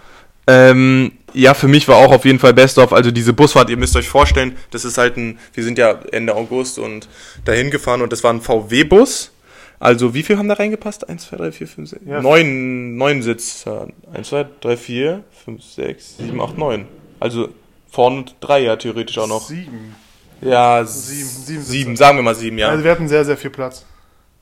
Ähm, 0.48 1.12
ja, 1.34 1.54
für 1.54 1.68
mich 1.68 1.86
war 1.86 1.96
auch 1.96 2.12
auf 2.12 2.24
jeden 2.24 2.38
Fall 2.40 2.52
Best 2.52 2.78
of, 2.78 2.92
also 2.92 3.10
diese 3.10 3.32
Busfahrt, 3.32 3.70
ihr 3.70 3.76
müsst 3.76 3.94
euch 3.96 4.08
vorstellen, 4.08 4.56
das 4.70 4.84
ist 4.84 4.98
halt 4.98 5.16
ein, 5.16 5.38
wir 5.54 5.62
sind 5.62 5.78
ja 5.78 6.00
Ende 6.10 6.34
August 6.34 6.78
und 6.78 7.08
dahin 7.44 7.70
gefahren 7.70 8.02
und 8.02 8.12
das 8.12 8.24
war 8.24 8.32
ein 8.32 8.40
VW-Bus. 8.40 9.30
Also 9.78 10.14
wie 10.14 10.22
viel 10.22 10.38
haben 10.38 10.48
da 10.48 10.54
reingepasst? 10.54 11.08
1, 11.08 11.28
2, 11.28 11.36
3, 11.36 11.52
4, 11.52 11.66
5, 11.68 11.90
6, 11.90 12.02
Ja. 12.06 12.22
9, 12.22 12.96
9 12.96 13.22
Sitze. 13.22 13.88
1, 14.12 14.28
2, 14.28 14.46
3, 14.60 14.76
4, 14.76 15.24
5, 15.44 15.64
6, 15.64 16.16
7, 16.18 16.40
8, 16.40 16.58
9. 16.58 16.84
Also 17.18 17.48
vorne 17.90 18.24
drei 18.40 18.60
ja 18.60 18.76
theoretisch 18.76 19.18
auch 19.18 19.28
noch. 19.28 19.46
Sieben. 19.48 19.94
Ja, 20.40 20.84
Sieben, 20.84 21.28
sieben, 21.28 21.62
sieben 21.62 21.96
sagen 21.96 22.18
wir 22.18 22.22
mal 22.22 22.34
sieben, 22.34 22.58
ja. 22.58 22.68
Also 22.68 22.82
wir 22.82 22.90
hatten 22.90 23.06
sehr, 23.08 23.24
sehr 23.24 23.36
viel 23.36 23.50
Platz. 23.50 23.84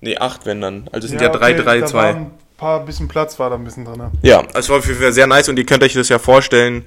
Nee, 0.01 0.17
acht 0.17 0.47
wenn 0.47 0.61
dann. 0.61 0.89
Also 0.93 1.07
es 1.07 1.11
sind 1.11 1.21
ja, 1.21 1.29
drei, 1.29 1.53
okay, 1.53 1.63
drei, 1.63 1.83
zwei. 1.83 2.11
Ein 2.11 2.31
paar 2.57 2.85
bisschen 2.85 3.09
Platz 3.09 3.39
war 3.39 3.51
da 3.51 3.57
ein 3.57 3.65
bisschen 3.65 3.85
drin. 3.85 4.03
Ja, 4.23 4.43
es 4.55 4.69
war 4.69 4.79
auf 4.79 4.87
jeden 4.87 5.01
Fall 5.01 5.13
sehr 5.13 5.27
nice 5.27 5.49
und 5.49 5.59
ihr 5.59 5.67
könnt 5.67 5.83
euch 5.83 5.95
das 5.95 6.09
ja 6.09 6.19
vorstellen, 6.19 6.85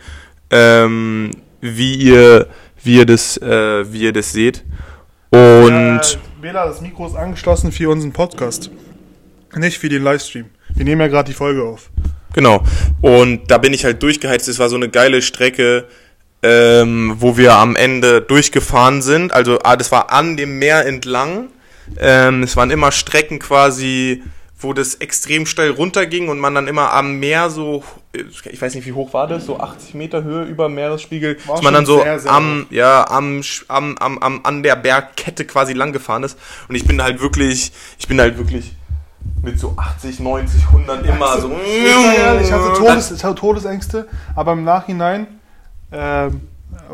ähm, 0.52 1.32
wie 1.62 1.96
ihr, 1.96 2.48
wie 2.84 2.98
ihr 2.98 3.06
das, 3.06 3.38
äh, 3.38 3.92
wie 3.92 4.04
ihr 4.04 4.14
das 4.14 4.32
seht. 4.32 4.64
Und 5.32 6.00
äh, 6.00 6.18
Bela, 6.42 6.68
das 6.68 6.82
Mikro 6.82 7.08
ist 7.08 7.16
angeschlossen 7.16 7.72
für 7.72 7.90
unseren 7.90 8.12
Podcast. 8.12 8.70
Nicht 9.56 9.78
für 9.78 9.90
den 9.90 10.04
Livestream. 10.04 10.46
Wir 10.76 10.86
nehmen 10.86 11.02
ja 11.02 11.08
gerade 11.08 11.30
die 11.30 11.36
Folge 11.36 11.64
auf. 11.64 11.90
genau. 12.34 12.64
Und 13.02 13.50
da 13.50 13.58
bin 13.58 13.74
ich 13.74 13.86
halt 13.86 14.02
durchgeheizt. 14.04 14.48
Es 14.48 14.60
war 14.60 14.70
so 14.70 14.76
eine 14.76 14.90
geile 14.90 15.22
Strecke, 15.22 15.86
ähm, 16.42 17.16
wo 17.18 17.38
wir 17.38 17.54
am 17.54 17.76
Ende 17.76 18.22
durchgefahren 18.22 19.02
sind. 19.02 19.32
Also 19.32 19.60
ah, 19.64 19.76
das 19.76 19.92
war 19.92 20.12
an 20.12 20.38
dem 20.38 20.60
Meer 20.60 20.86
entlang. 20.86 21.50
Ähm, 21.98 22.44
es 22.44 22.56
waren 22.56 22.72
immer 22.72 22.92
Strecken 22.92 23.40
quasi, 23.40 24.24
wo 24.58 24.74
das 24.74 24.96
extrem 24.96 25.46
steil 25.46 25.72
runterging 25.72 26.30
und 26.30 26.40
man 26.40 26.56
dann 26.56 26.68
immer 26.68 26.94
am 26.94 27.20
Meer 27.20 27.50
so, 27.50 27.84
ich 28.14 28.62
weiß 28.62 28.76
nicht, 28.76 28.86
wie 28.86 28.94
hoch 28.94 29.14
war 29.14 29.28
das, 29.28 29.46
so 29.46 29.60
80 29.60 29.94
Meter 29.94 30.24
Höhe 30.24 30.44
über 30.44 30.70
Meeresspiegel, 30.70 31.38
War 31.46 31.56
dass 31.56 31.64
man 31.64 31.74
dann 31.74 31.86
so 31.86 32.02
sehr, 32.02 32.20
sehr 32.20 32.32
am, 32.32 32.66
ja, 32.70 33.10
am, 33.10 33.42
am, 33.68 33.98
am, 33.98 34.18
am, 34.20 34.42
an 34.44 34.64
der 34.64 34.76
Bergkette 34.76 35.46
quasi 35.46 35.74
lang 35.74 35.92
gefahren 35.92 36.24
ist. 36.24 36.38
Und 36.70 36.76
ich 36.76 36.86
bin 36.86 37.02
halt 37.02 37.20
wirklich, 37.22 37.72
ich 38.00 38.08
bin 38.08 38.20
halt 38.20 38.38
wirklich 38.38 38.74
mit 39.42 39.60
so 39.60 39.76
80, 39.78 40.20
90, 40.20 40.64
100 40.68 41.06
immer 41.06 41.40
so. 41.40 41.52
Ich, 41.52 41.94
sag 41.94 42.18
ehrlich, 42.18 42.48
ich, 42.48 42.54
hatte 42.54 42.74
Todes, 42.74 43.12
ich 43.12 43.24
hatte 43.24 43.36
Todesängste, 43.36 44.08
aber 44.36 44.54
im 44.54 44.64
Nachhinein 44.64 45.28
ähm, 45.92 46.42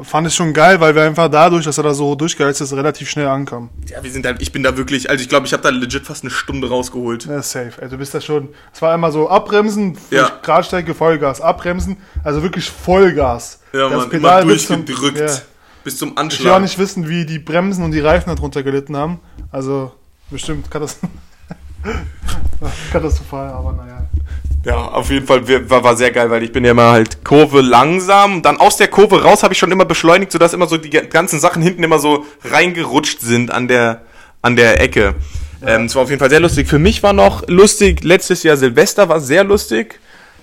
fand 0.04 0.28
ich 0.28 0.36
schon 0.36 0.54
geil, 0.54 0.80
weil 0.80 0.94
wir 0.96 1.04
einfach 1.04 1.30
dadurch, 1.30 1.66
dass 1.66 1.78
er 1.78 1.84
da 1.84 1.94
so 1.94 2.16
durchgeheizt 2.16 2.62
ist, 2.62 2.74
relativ 2.74 3.10
schnell 3.10 3.28
ankamen. 3.28 3.70
Ja, 3.88 4.04
wir 4.04 4.12
sind 4.12 4.26
halt, 4.26 4.42
ich 4.42 4.52
bin 4.52 4.64
da 4.64 4.76
wirklich, 4.78 5.10
also 5.10 5.22
ich 5.22 5.30
glaube, 5.30 5.46
ich 5.48 5.54
habe 5.54 5.64
da 5.64 5.70
legit 5.70 6.06
fast 6.06 6.24
eine 6.24 6.32
Stunde 6.32 6.70
rausgeholt. 6.70 7.26
Ja, 7.26 7.42
safe. 7.42 7.74
Also 7.82 7.96
du 7.96 7.98
bist 7.98 8.14
da 8.14 8.22
schon. 8.22 8.50
Es 8.74 8.82
war 8.82 8.94
einmal 8.94 9.12
so 9.12 9.30
abbremsen, 9.30 9.98
Ja. 10.12 10.32
Gradstrecke, 10.42 10.94
Vollgas, 10.94 11.42
abbremsen, 11.42 11.98
also 12.24 12.42
wirklich 12.44 12.70
Vollgas. 12.70 13.62
Ja, 13.74 13.90
Das 13.90 13.98
man, 14.00 14.10
Pedal 14.10 14.44
immer 14.44 14.54
bis 14.54 14.68
zum- 14.68 14.86
durchgedrückt. 14.86 15.20
Ja. 15.20 15.38
Bis 15.84 15.98
zum 15.98 16.10
Ich 16.10 16.14
will 16.16 16.18
auch 16.18 16.24
Anschlag. 16.24 16.62
nicht 16.62 16.78
wissen, 16.78 17.08
wie 17.08 17.26
die 17.26 17.40
Bremsen 17.40 17.84
und 17.84 17.92
die 17.92 18.00
Reifen 18.02 18.36
darunter 18.36 18.64
gelitten 18.64 18.98
haben. 18.98 19.20
Also 19.52 19.92
bestimmt 20.30 20.70
katas 20.70 20.98
katastrophal, 22.92 23.50
aber 23.50 23.72
naja. 23.74 23.99
Ja, 24.66 24.76
auf 24.90 25.10
jeden 25.10 25.26
Fall 25.26 25.70
war, 25.70 25.84
war 25.84 25.96
sehr 25.96 26.12
geil, 26.12 26.30
weil 26.30 26.44
ich 26.44 26.52
bin 26.52 26.66
ja 26.66 26.72
immer 26.72 26.92
halt 26.92 27.24
Kurve 27.24 27.62
langsam, 27.62 28.42
dann 28.42 28.58
aus 28.58 28.76
der 28.76 28.90
Kurve 28.90 29.24
raus 29.24 29.42
habe 29.42 29.54
ich 29.54 29.58
schon 29.60 29.72
immer 29.72 29.86
beschleunigt, 29.86 30.32
sodass 30.34 30.54
immer 30.54 30.68
so 30.68 30.78
die 30.78 30.90
ga- 30.90 31.02
ganzen 31.02 31.40
Sachen 31.40 31.62
hinten 31.62 31.82
immer 31.84 31.98
so 32.00 32.26
reingerutscht 32.44 33.22
sind 33.22 33.52
an 33.52 33.68
der 33.70 34.02
an 34.42 34.56
der 34.56 34.82
Ecke. 34.82 35.16
Ähm, 35.66 35.86
es 35.86 35.96
war 35.96 36.04
auf 36.04 36.10
jeden 36.10 36.20
Fall 36.20 36.30
sehr 36.30 36.40
lustig. 36.40 36.68
Für 36.68 36.80
mich 36.80 37.04
war 37.04 37.14
noch 37.14 37.48
lustig, 37.48 38.04
letztes 38.04 38.44
Jahr 38.44 38.58
Silvester 38.58 39.08
war 39.10 39.20
sehr 39.22 39.44
lustig. 39.44 40.00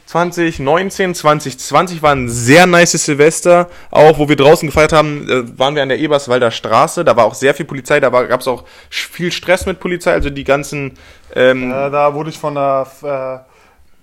2019, 0.07 1.15
2020 1.15 2.03
war 2.03 2.13
ein 2.15 2.29
sehr 2.29 2.67
nice 2.67 2.93
Silvester. 2.93 3.69
Auch 3.91 4.19
wo 4.19 4.29
wir 4.29 4.37
draußen 4.37 4.69
gefeiert 4.69 4.93
haben, 4.93 5.29
äh, 5.29 5.59
waren 5.59 5.75
wir 5.75 5.83
an 5.83 5.89
der 5.89 5.99
Eberswalder 5.99 6.51
Straße. 6.51 7.05
Da 7.05 7.17
war 7.17 7.25
auch 7.25 7.35
sehr 7.35 7.55
viel 7.55 7.67
Polizei, 7.67 8.01
da 8.01 8.09
gab 8.11 8.41
es 8.41 8.49
auch 8.49 8.65
viel 8.89 9.33
Stress 9.33 9.67
mit 9.67 9.81
Polizei. 9.81 10.13
Also 10.13 10.31
die 10.31 10.45
ganzen 10.45 10.93
ähm, 11.35 11.71
Äh, 11.71 11.91
da 11.91 12.15
wurde 12.15 12.31
ich 12.31 12.39
von 12.39 12.57
einer 12.57 12.87
äh, 13.03 13.56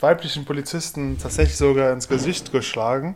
weiblichen 0.03 0.45
Polizisten 0.45 1.17
tatsächlich 1.17 1.57
sogar 1.57 1.91
ins 1.91 2.07
Gesicht 2.07 2.51
geschlagen. 2.51 3.15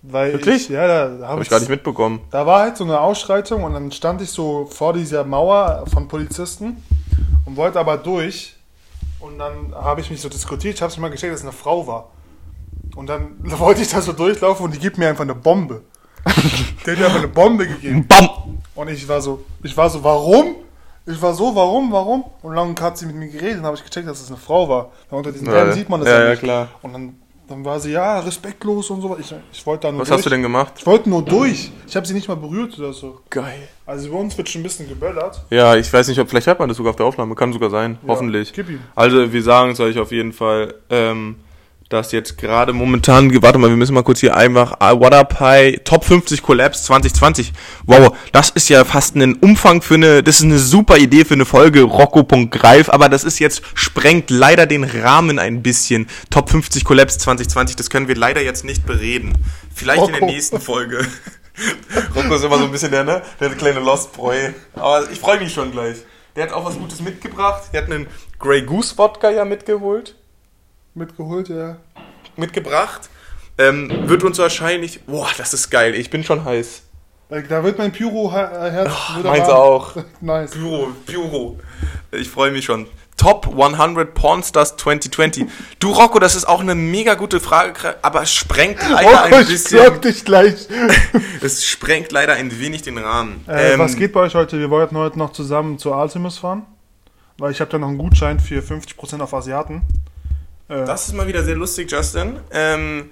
Weil 0.00 0.32
Wirklich? 0.34 0.64
Ich, 0.64 0.68
ja, 0.68 0.86
da, 0.86 0.94
habe 1.10 1.28
habe 1.28 1.42
ich 1.42 1.48
gar 1.48 1.60
nicht 1.60 1.68
mitbekommen. 1.68 2.20
Da 2.30 2.46
war 2.46 2.60
halt 2.60 2.76
so 2.76 2.84
eine 2.84 3.00
Ausschreitung 3.00 3.64
und 3.64 3.72
dann 3.72 3.90
stand 3.90 4.20
ich 4.22 4.30
so 4.30 4.66
vor 4.66 4.92
dieser 4.92 5.24
Mauer 5.24 5.84
von 5.92 6.08
Polizisten 6.08 6.82
und 7.44 7.56
wollte 7.56 7.80
aber 7.80 7.96
durch. 7.96 8.56
Und 9.18 9.38
dann 9.38 9.74
habe 9.74 10.02
ich 10.02 10.10
mich 10.10 10.20
so 10.20 10.28
diskutiert, 10.28 10.74
ich 10.74 10.82
habe 10.82 10.92
es 10.92 10.98
mal 10.98 11.08
gecheckt, 11.08 11.32
dass 11.32 11.40
es 11.40 11.46
eine 11.46 11.52
Frau 11.52 11.86
war. 11.86 12.10
Und 12.94 13.08
dann 13.08 13.36
wollte 13.58 13.82
ich 13.82 13.88
da 13.88 14.00
so 14.00 14.12
durchlaufen 14.12 14.66
und 14.66 14.74
die 14.74 14.78
gibt 14.78 14.98
mir 14.98 15.08
einfach 15.08 15.24
eine 15.24 15.34
Bombe. 15.34 15.82
Die 16.86 16.90
hat 16.90 16.98
mir 16.98 17.04
einfach 17.06 17.18
eine 17.18 17.28
Bombe 17.28 17.66
gegeben. 17.66 18.06
Bam! 18.06 18.28
Und 18.74 18.88
ich 18.88 19.06
war 19.06 19.20
so, 19.20 19.44
ich 19.62 19.76
war 19.76 19.90
so, 19.90 20.02
warum? 20.02 20.56
Ich 21.06 21.20
war 21.20 21.34
so, 21.34 21.54
warum, 21.54 21.92
warum? 21.92 22.24
Und 22.42 22.56
dann 22.56 22.74
hat 22.80 22.96
sie 22.96 23.04
mit 23.06 23.16
mir 23.16 23.28
geredet 23.28 23.58
und 23.58 23.66
habe 23.66 23.76
ich 23.76 23.84
gecheckt, 23.84 24.08
dass 24.08 24.22
es 24.22 24.28
eine 24.28 24.38
Frau 24.38 24.68
war. 24.68 24.90
Weil 25.10 25.18
unter 25.18 25.32
diesen 25.32 25.46
Bären 25.46 25.72
sieht 25.72 25.88
man 25.88 26.00
das 26.00 26.08
ja, 26.08 26.20
ja, 26.20 26.28
ja, 26.30 26.36
klar. 26.36 26.68
Und 26.80 26.94
dann, 26.94 27.16
dann 27.46 27.62
war 27.62 27.78
sie, 27.78 27.92
ja, 27.92 28.20
respektlos 28.20 28.88
und 28.88 29.02
so. 29.02 29.14
Ich, 29.20 29.34
ich 29.52 29.66
wollte 29.66 29.82
da 29.82 29.92
nur 29.92 30.00
Was 30.00 30.08
durch. 30.08 30.16
hast 30.18 30.24
du 30.24 30.30
denn 30.30 30.40
gemacht? 30.40 30.72
Ich 30.78 30.86
wollte 30.86 31.10
nur 31.10 31.22
durch. 31.22 31.70
Ich 31.86 31.94
habe 31.94 32.06
sie 32.06 32.14
nicht 32.14 32.26
mal 32.28 32.36
berührt 32.36 32.78
oder 32.78 32.94
so. 32.94 33.20
Geil. 33.28 33.68
Also 33.84 34.10
bei 34.10 34.16
uns 34.16 34.38
wird 34.38 34.48
schon 34.48 34.62
ein 34.62 34.64
bisschen 34.64 34.88
geböllert. 34.88 35.44
Ja, 35.50 35.76
ich 35.76 35.92
weiß 35.92 36.08
nicht, 36.08 36.18
ob 36.20 36.30
vielleicht 36.30 36.46
hört 36.46 36.58
man 36.58 36.68
das 36.68 36.78
sogar 36.78 36.90
auf 36.90 36.96
der 36.96 37.04
Aufnahme. 37.04 37.34
Kann 37.34 37.52
sogar 37.52 37.68
sein. 37.68 37.98
Hoffentlich. 38.08 38.54
gib 38.54 38.70
ihm. 38.70 38.80
Also 38.94 39.30
wir 39.30 39.42
sagen 39.42 39.72
es 39.72 39.80
euch 39.80 39.98
auf 39.98 40.10
jeden 40.10 40.32
Fall, 40.32 40.74
ähm, 40.88 41.36
dass 41.88 42.12
jetzt 42.12 42.38
gerade 42.38 42.72
momentan, 42.72 43.30
warte 43.42 43.58
mal, 43.58 43.68
wir 43.68 43.76
müssen 43.76 43.94
mal 43.94 44.02
kurz 44.02 44.20
hier 44.20 44.36
einfach, 44.36 44.80
What 44.80 45.12
Up 45.12 45.38
High, 45.40 45.80
Top 45.84 46.04
50 46.04 46.42
Collabs 46.42 46.84
2020. 46.84 47.52
Wow, 47.86 48.16
das 48.32 48.50
ist 48.50 48.68
ja 48.68 48.84
fast 48.84 49.16
ein 49.16 49.34
Umfang 49.34 49.82
für 49.82 49.94
eine, 49.94 50.22
das 50.22 50.36
ist 50.36 50.44
eine 50.44 50.58
super 50.58 50.96
Idee 50.96 51.24
für 51.24 51.34
eine 51.34 51.44
Folge 51.44 51.82
Rocco.greif, 51.82 52.88
aber 52.88 53.08
das 53.08 53.24
ist 53.24 53.38
jetzt, 53.38 53.62
sprengt 53.74 54.30
leider 54.30 54.66
den 54.66 54.84
Rahmen 54.84 55.38
ein 55.38 55.62
bisschen. 55.62 56.06
Top 56.30 56.50
50 56.50 56.84
Collabs 56.84 57.18
2020, 57.18 57.76
das 57.76 57.90
können 57.90 58.08
wir 58.08 58.16
leider 58.16 58.40
jetzt 58.40 58.64
nicht 58.64 58.86
bereden. 58.86 59.34
Vielleicht 59.74 60.02
in 60.02 60.12
der 60.12 60.20
Rocco. 60.20 60.32
nächsten 60.32 60.60
Folge. 60.60 61.06
Rocco 62.16 62.34
ist 62.34 62.44
immer 62.44 62.58
so 62.58 62.64
ein 62.64 62.72
bisschen 62.72 62.90
der, 62.90 63.04
ne? 63.04 63.22
Der 63.40 63.50
kleine 63.50 63.80
Lost 63.80 64.14
Boy. 64.14 64.54
Aber 64.74 65.08
ich 65.10 65.20
freue 65.20 65.38
mich 65.38 65.52
schon 65.52 65.70
gleich. 65.70 65.98
Der 66.34 66.44
hat 66.44 66.52
auch 66.52 66.64
was 66.64 66.76
Gutes 66.76 67.00
mitgebracht. 67.00 67.64
Der 67.72 67.82
hat 67.82 67.90
einen 67.90 68.06
Grey 68.40 68.62
Goose 68.62 68.96
Wodka 68.98 69.30
ja 69.30 69.44
mitgeholt. 69.44 70.16
Mitgeholt, 70.94 71.48
ja. 71.48 71.76
Mitgebracht. 72.36 73.08
Ähm, 73.58 74.08
wird 74.08 74.24
uns 74.24 74.38
wahrscheinlich. 74.38 75.04
Boah, 75.06 75.28
das 75.36 75.54
ist 75.54 75.70
geil. 75.70 75.94
Ich 75.94 76.10
bin 76.10 76.24
schon 76.24 76.44
heiß. 76.44 76.82
Da- 77.28 77.40
Da 77.40 77.64
wird 77.64 77.78
mein 77.78 77.92
Pyro-Herz 77.92 78.90
wieder 79.18 79.30
meins 79.30 79.48
warm. 79.48 79.56
auch. 79.58 79.96
nice. 80.20 80.50
Pyro, 80.52 80.88
Pyro. 81.06 81.58
Ich 82.12 82.28
freue 82.28 82.50
mich 82.50 82.64
schon. 82.64 82.86
Top 83.16 83.46
100 83.48 84.12
Pornstars 84.12 84.76
2020. 84.76 85.46
Du 85.78 85.92
Rocco, 85.92 86.18
das 86.18 86.34
ist 86.34 86.46
auch 86.46 86.60
eine 86.60 86.74
mega 86.74 87.14
gute 87.14 87.38
Frage, 87.38 87.96
aber 88.02 88.22
es 88.22 88.32
sprengt 88.32 88.80
leider 88.90 89.08
Oh, 89.30 89.34
ein 89.36 89.42
ich 89.42 89.48
bisschen. 89.48 90.00
dich 90.00 90.24
gleich. 90.24 90.66
Es 91.40 91.64
sprengt 91.64 92.10
leider 92.10 92.32
ein 92.34 92.58
wenig 92.58 92.82
den 92.82 92.98
Rahmen. 92.98 93.44
Äh, 93.48 93.74
Ähm, 93.74 93.78
was 93.78 93.94
geht 93.96 94.12
bei 94.12 94.20
euch 94.20 94.34
heute? 94.34 94.58
Wir 94.58 94.68
wollten 94.68 94.96
heute 94.98 95.16
noch 95.18 95.32
zusammen 95.32 95.78
zu 95.78 95.94
Artemis 95.94 96.38
fahren. 96.38 96.66
Weil 97.38 97.52
ich 97.52 97.60
habe 97.60 97.70
da 97.70 97.78
noch 97.78 97.88
einen 97.88 97.98
Gutschein 97.98 98.40
für 98.40 98.60
50% 98.60 99.20
auf 99.20 99.32
Asiaten. 99.32 99.82
Äh, 100.68 100.84
Das 100.84 101.06
ist 101.08 101.14
mal 101.14 101.26
wieder 101.26 101.42
sehr 101.42 101.56
lustig, 101.56 101.90
Justin. 101.90 102.38
Ähm, 102.50 103.10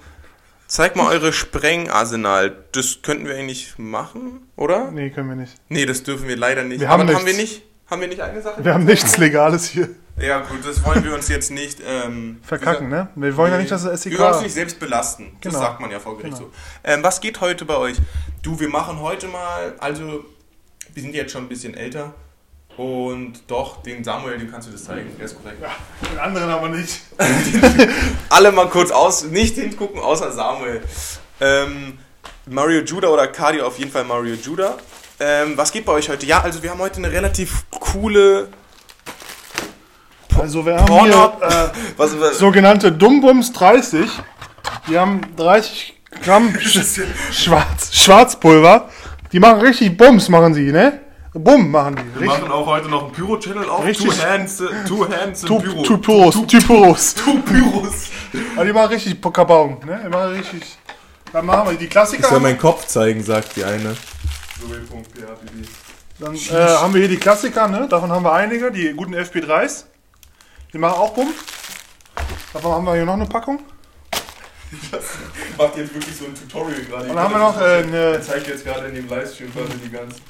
zeig 0.66 0.97
mal 0.97 1.12
eure 1.12 1.32
Sprengarsenal. 1.32 2.64
Das 2.73 2.99
könnten 3.02 3.26
wir 3.26 3.35
eigentlich 3.35 3.75
machen, 3.78 4.40
oder? 4.56 4.90
nee, 4.90 5.11
können 5.11 5.28
wir 5.28 5.37
nicht. 5.37 5.54
Nee, 5.68 5.87
das 5.87 6.02
dürfen 6.02 6.28
wir 6.28 6.37
leider 6.37 6.62
nicht. 6.64 6.80
Wir 6.80 6.88
haben 6.88 7.02
Aber 7.02 7.14
haben 7.14 7.26
wir 7.26 7.35
nicht? 7.35 7.62
Haben 7.90 8.00
wir 8.00 8.09
nicht 8.09 8.21
eine 8.23 8.40
Sache? 8.40 8.64
Wir 8.64 8.73
haben 8.73 8.85
nichts 8.85 9.18
Legales 9.18 9.66
hier. 9.68 9.88
Ja, 10.18 10.40
gut, 10.40 10.59
das 10.64 10.82
wollen 10.85 11.02
wir 11.04 11.14
uns 11.14 11.28
jetzt 11.28 11.50
nicht 11.50 11.78
ähm, 11.87 12.38
Verkacken, 12.42 12.88
ne? 12.88 13.09
Wir 13.14 13.37
wollen 13.37 13.50
ja 13.52 13.59
nicht, 13.59 13.71
dass 13.71 13.85
das 13.85 14.04
Wir 14.04 14.18
wollen 14.18 14.28
uns 14.28 14.37
SEK... 14.38 14.44
nicht 14.44 14.54
selbst 14.54 14.78
belasten. 14.80 15.37
Das 15.40 15.52
Genau. 15.52 15.64
sagt 15.64 15.80
man 15.80 15.90
ja 15.90 15.99
vor 16.00 16.16
Gericht 16.18 16.37
Genau. 16.38 16.49
so. 16.50 16.52
Ähm, 16.85 17.02
was 17.02 17.21
geht 17.21 17.40
heute 17.40 17.64
bei 17.64 17.76
euch? 17.76 17.97
Du, 18.42 18.59
wir 18.61 18.68
machen 18.68 19.00
heute 19.00 19.26
mal, 19.28 19.75
also, 19.78 20.25
wir 20.94 21.02
sind 21.02 21.14
jetzt 21.14 21.32
schon 21.32 21.44
ein 21.44 21.49
bisschen 21.49 21.75
älter. 21.75 22.14
Und 22.76 23.34
doch, 23.48 23.82
den 23.82 24.02
Samuel, 24.02 24.38
dem 24.38 24.50
kannst 24.50 24.68
du 24.68 24.72
das 24.72 24.84
zeigen. 24.84 25.10
Der 25.18 25.26
ist 25.26 25.36
korrekt. 25.40 25.62
Den 26.10 26.18
anderen 26.18 26.50
aber 26.50 26.68
nicht. 26.70 27.00
alle 28.30 28.50
mal 28.50 28.68
kurz 28.68 28.90
aus, 28.90 29.24
nicht 29.24 29.56
hingucken, 29.56 30.00
außer 30.00 30.32
Samuel. 30.32 30.82
Ähm, 31.40 31.98
Mario 32.46 32.80
Judah 32.80 33.10
oder 33.10 33.28
Cardio, 33.28 33.66
auf 33.66 33.78
jeden 33.78 33.90
Fall 33.90 34.04
Mario 34.04 34.34
Judah. 34.34 34.76
Ähm, 35.20 35.52
was 35.56 35.70
geht 35.70 35.84
bei 35.84 35.92
euch 35.92 36.08
heute? 36.08 36.24
Ja, 36.26 36.40
also 36.40 36.62
wir 36.62 36.70
haben 36.70 36.80
heute 36.80 36.96
eine 36.96 37.12
relativ 37.12 37.64
coole 37.70 38.48
Also 40.40 40.64
wir 40.64 40.76
haben 40.76 40.86
Porno. 40.86 41.32
hier 41.38 41.48
äh, 41.48 41.68
Was, 41.96 42.18
was, 42.18 42.38
sogenannte 42.38 42.90
Dummbums 42.90 43.52
30. 43.52 44.10
Die 44.88 44.98
haben 44.98 45.20
30 45.36 46.00
Gramm 46.24 46.58
Sch 46.60 47.02
Schwarz, 47.30 47.94
Schwarzpulver. 47.94 48.88
Die 49.32 49.38
machen 49.38 49.60
richtig 49.60 49.96
Bums, 49.96 50.28
machen 50.28 50.54
sie, 50.54 50.72
ne? 50.72 51.00
Bumm 51.34 51.70
machen 51.70 51.96
die. 51.96 52.20
wir 52.20 52.26
machen 52.26 52.50
auch 52.52 52.66
heute 52.66 52.88
noch 52.88 53.04
einen 53.04 53.12
Pyro-Channel 53.12 53.68
auf. 53.68 53.84
Richtig. 53.84 54.06
Two 54.06 54.22
Hands, 54.22 54.60
äh, 54.60 54.66
two 54.86 55.08
hands 55.08 55.40
Tu- 55.40 55.58
Pyro. 55.58 55.82
Tu 55.82 55.98
Pyros, 55.98 56.34
Tu 56.34 56.46
Pyros. 56.60 57.14
Two 57.14 57.38
Pyros. 57.38 58.10
Aber 58.54 58.64
die 58.66 58.72
machen 58.72 58.88
richtig 58.88 59.20
Kabaum, 59.32 59.78
ne? 59.86 60.00
Die 60.04 60.08
machen 60.10 60.32
richtig. 60.34 60.78
Dann 61.32 61.46
machen 61.46 61.70
wir 61.70 61.78
die 61.78 61.86
Klassiker. 61.86 62.54
Kopf 62.58 62.86
zeigen, 62.86 63.22
sagt 63.22 63.56
die 63.56 63.64
eine. 63.64 63.96
Dann 66.18 66.34
äh, 66.34 66.50
haben 66.50 66.92
wir 66.92 67.00
hier 67.00 67.08
die 67.08 67.16
Klassiker, 67.16 67.66
ne? 67.66 67.88
Davon 67.88 68.10
haben 68.12 68.24
wir 68.24 68.32
einige, 68.32 68.70
die 68.70 68.92
guten 68.92 69.14
FP3s. 69.14 69.84
Die 70.72 70.78
machen 70.78 70.98
auch 70.98 71.14
Bumm. 71.14 71.28
Davon 72.52 72.72
haben 72.72 72.84
wir 72.84 72.94
hier 72.94 73.06
noch 73.06 73.14
eine 73.14 73.26
Packung. 73.26 73.60
Macht 75.58 75.76
jetzt 75.76 75.94
wirklich 75.94 76.16
so 76.16 76.26
ein 76.26 76.34
Tutorial 76.34 76.80
gerade. 76.82 77.08
Und 77.08 77.16
dann 77.16 77.24
haben 77.24 77.32
wir 77.34 77.38
noch 77.38 77.60
äh, 77.60 77.82
eine, 77.82 78.20
zeigt 78.20 78.46
jetzt 78.48 78.64
gerade 78.64 78.86
in 78.88 78.94
dem 78.94 79.08
Livestream 79.08 79.52
quasi 79.52 79.72
die 79.84 79.90
ganzen. 79.90 80.20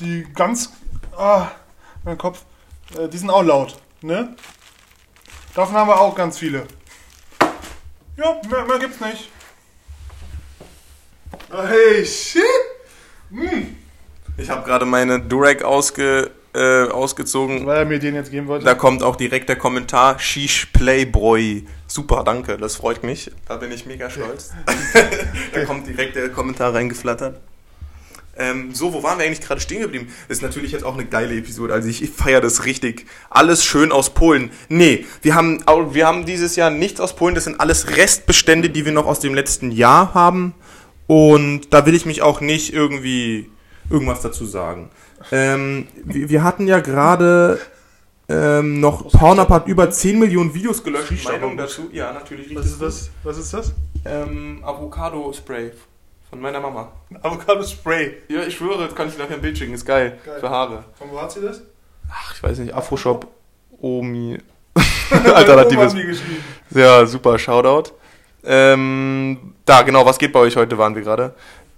Die 0.00 0.26
ganz. 0.34 0.72
Ah, 1.16 1.48
mein 2.04 2.18
Kopf. 2.18 2.44
Äh, 2.96 3.08
die 3.08 3.18
sind 3.18 3.30
auch 3.30 3.42
laut, 3.42 3.76
ne? 4.02 4.34
Davon 5.54 5.74
haben 5.74 5.88
wir 5.88 6.00
auch 6.00 6.14
ganz 6.14 6.38
viele. 6.38 6.66
Ja, 8.16 8.40
mehr, 8.50 8.64
mehr 8.64 8.78
gibt's 8.78 9.00
nicht. 9.00 9.30
Hey, 11.50 12.04
shit! 12.04 12.42
Ich 14.36 14.50
habe 14.50 14.64
gerade 14.64 14.84
meine 14.84 15.20
Durek 15.20 15.62
ausge, 15.62 16.30
äh, 16.54 16.88
ausgezogen. 16.88 17.66
Weil 17.66 17.78
er 17.78 17.84
mir 17.84 17.98
den 17.98 18.14
jetzt 18.14 18.30
geben 18.30 18.46
wollte. 18.46 18.64
Da 18.64 18.74
kommt 18.74 19.02
auch 19.02 19.16
direkt 19.16 19.48
der 19.48 19.56
Kommentar, 19.56 20.18
Shish 20.18 20.66
Playboy. 20.66 21.66
Super, 21.86 22.22
danke, 22.24 22.56
das 22.56 22.76
freut 22.76 23.02
mich. 23.02 23.30
Da 23.46 23.56
bin 23.56 23.72
ich 23.72 23.86
mega 23.86 24.10
stolz. 24.10 24.52
da 25.52 25.64
kommt 25.64 25.86
direkt 25.86 26.16
der 26.16 26.28
Kommentar 26.30 26.74
reingeflattert. 26.74 27.40
Ähm, 28.38 28.72
so, 28.72 28.92
wo 28.92 29.02
waren 29.02 29.18
wir 29.18 29.26
eigentlich 29.26 29.40
gerade 29.40 29.60
stehen 29.60 29.82
geblieben? 29.82 30.08
Ist 30.28 30.42
natürlich 30.42 30.72
jetzt 30.72 30.84
auch 30.84 30.94
eine 30.94 31.04
geile 31.04 31.36
Episode. 31.36 31.74
Also 31.74 31.88
ich, 31.88 32.02
ich 32.02 32.10
feiere 32.10 32.40
das 32.40 32.64
richtig. 32.64 33.06
Alles 33.30 33.64
schön 33.64 33.90
aus 33.90 34.10
Polen. 34.10 34.50
Nee, 34.68 35.06
wir 35.22 35.34
haben, 35.34 35.64
wir 35.66 36.06
haben 36.06 36.24
dieses 36.24 36.54
Jahr 36.54 36.70
nichts 36.70 37.00
aus 37.00 37.16
Polen. 37.16 37.34
Das 37.34 37.44
sind 37.44 37.60
alles 37.60 37.96
Restbestände, 37.96 38.70
die 38.70 38.84
wir 38.84 38.92
noch 38.92 39.06
aus 39.06 39.20
dem 39.20 39.34
letzten 39.34 39.72
Jahr 39.72 40.14
haben. 40.14 40.54
Und 41.08 41.72
da 41.72 41.84
will 41.84 41.94
ich 41.94 42.06
mich 42.06 42.22
auch 42.22 42.40
nicht 42.40 42.72
irgendwie 42.72 43.50
irgendwas 43.90 44.20
dazu 44.20 44.46
sagen. 44.46 44.90
Ähm, 45.32 45.88
wir, 46.04 46.28
wir 46.28 46.42
hatten 46.44 46.68
ja 46.68 46.78
gerade 46.78 47.58
ähm, 48.28 48.78
noch, 48.78 49.10
Pornhub 49.10 49.48
hat 49.48 49.66
über 49.66 49.90
10 49.90 50.18
Millionen 50.18 50.54
Videos 50.54 50.84
gelöscht. 50.84 51.12
Aber 51.24 51.38
Meinung 51.38 51.56
dazu? 51.56 51.88
Ja, 51.92 52.12
natürlich 52.12 52.54
Was 52.54 52.66
ist 52.66 52.82
das? 52.82 53.10
Was 53.24 53.38
ist 53.38 53.54
das? 53.54 53.72
Ähm, 54.04 54.62
Avocado-Spray 54.62 55.72
Von 56.30 56.40
meiner 56.40 56.60
Mama. 56.60 56.92
Avocado-Spray. 57.22 58.18
Ja, 58.28 58.42
ich 58.42 58.56
schwöre, 58.56 58.84
das 58.84 58.94
kann 58.94 59.08
ich 59.08 59.16
nachher 59.16 59.34
ein 59.34 59.40
Bild 59.40 59.56
schicken. 59.56 59.72
Ist 59.72 59.86
geil. 59.86 60.18
Geil. 60.24 60.40
Für 60.40 60.50
Haare. 60.50 60.84
Von 60.98 61.10
wo 61.10 61.20
hat 61.20 61.32
sie 61.32 61.40
das? 61.40 61.62
Ach, 62.10 62.34
ich 62.34 62.42
weiß 62.42 62.58
nicht. 62.58 62.74
Afroshop. 62.74 63.26
Omi. 63.80 64.38
Alternatives. 65.34 65.94
Mir 65.94 66.06
geschrieben. 66.06 66.44
Ja, 66.70 67.06
super. 67.06 67.38
Shoutout. 67.38 67.92
Ähm, 68.44 69.54
da, 69.64 69.82
genau. 69.82 70.04
Was 70.04 70.18
geht 70.18 70.32
bei 70.32 70.40
euch 70.40 70.56
heute, 70.56 70.76
waren 70.76 70.94
wir 70.94 71.02
gerade. 71.02 71.34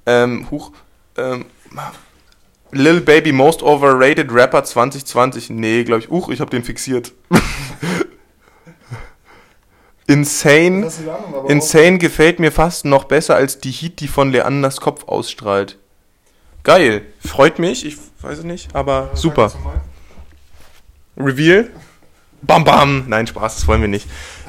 Ähm, 0.07 0.51
huch. 0.51 0.73
Ähm, 1.17 1.45
Lil 2.73 3.01
Baby 3.01 3.33
Most 3.33 3.63
Overrated 3.63 4.33
Rapper 4.33 4.65
2020. 4.65 5.51
Nee, 5.51 5.85
glaube 5.85 6.01
ich. 6.01 6.11
Uch, 6.11 6.29
ich 6.29 6.41
habe 6.41 6.51
den 6.51 6.65
fixiert. 6.65 7.13
Insane. 10.11 10.83
Das 10.83 11.01
Insane 11.49 11.99
gefällt 11.99 12.39
mir 12.41 12.51
fast 12.53 12.85
noch 12.85 13.05
besser 13.05 13.37
als 13.37 13.59
die 13.61 13.71
Heat, 13.71 14.01
die 14.01 14.09
von 14.09 14.33
Leanders 14.33 14.81
Kopf 14.81 15.05
ausstrahlt. 15.05 15.79
Geil. 16.63 17.03
Freut 17.27 17.59
mich. 17.59 17.85
Ich 17.87 17.97
weiß 18.21 18.39
es 18.39 18.45
nicht, 18.45 18.75
aber 18.75 19.11
auch- 19.13 19.17
super. 19.17 19.45
Das. 19.45 19.57
Reveal. 21.17 21.71
Bam 22.43 22.65
bam. 22.65 23.05
Nein, 23.09 23.27
Spaß, 23.27 23.57
das 23.57 23.67
wollen 23.69 23.81
wir 23.83 23.89
nicht. 23.89 24.07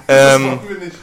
Das 0.07 0.35
Ähm, 0.35 0.45
machen 0.47 0.59
wir 0.69 0.77
nicht. 0.77 0.95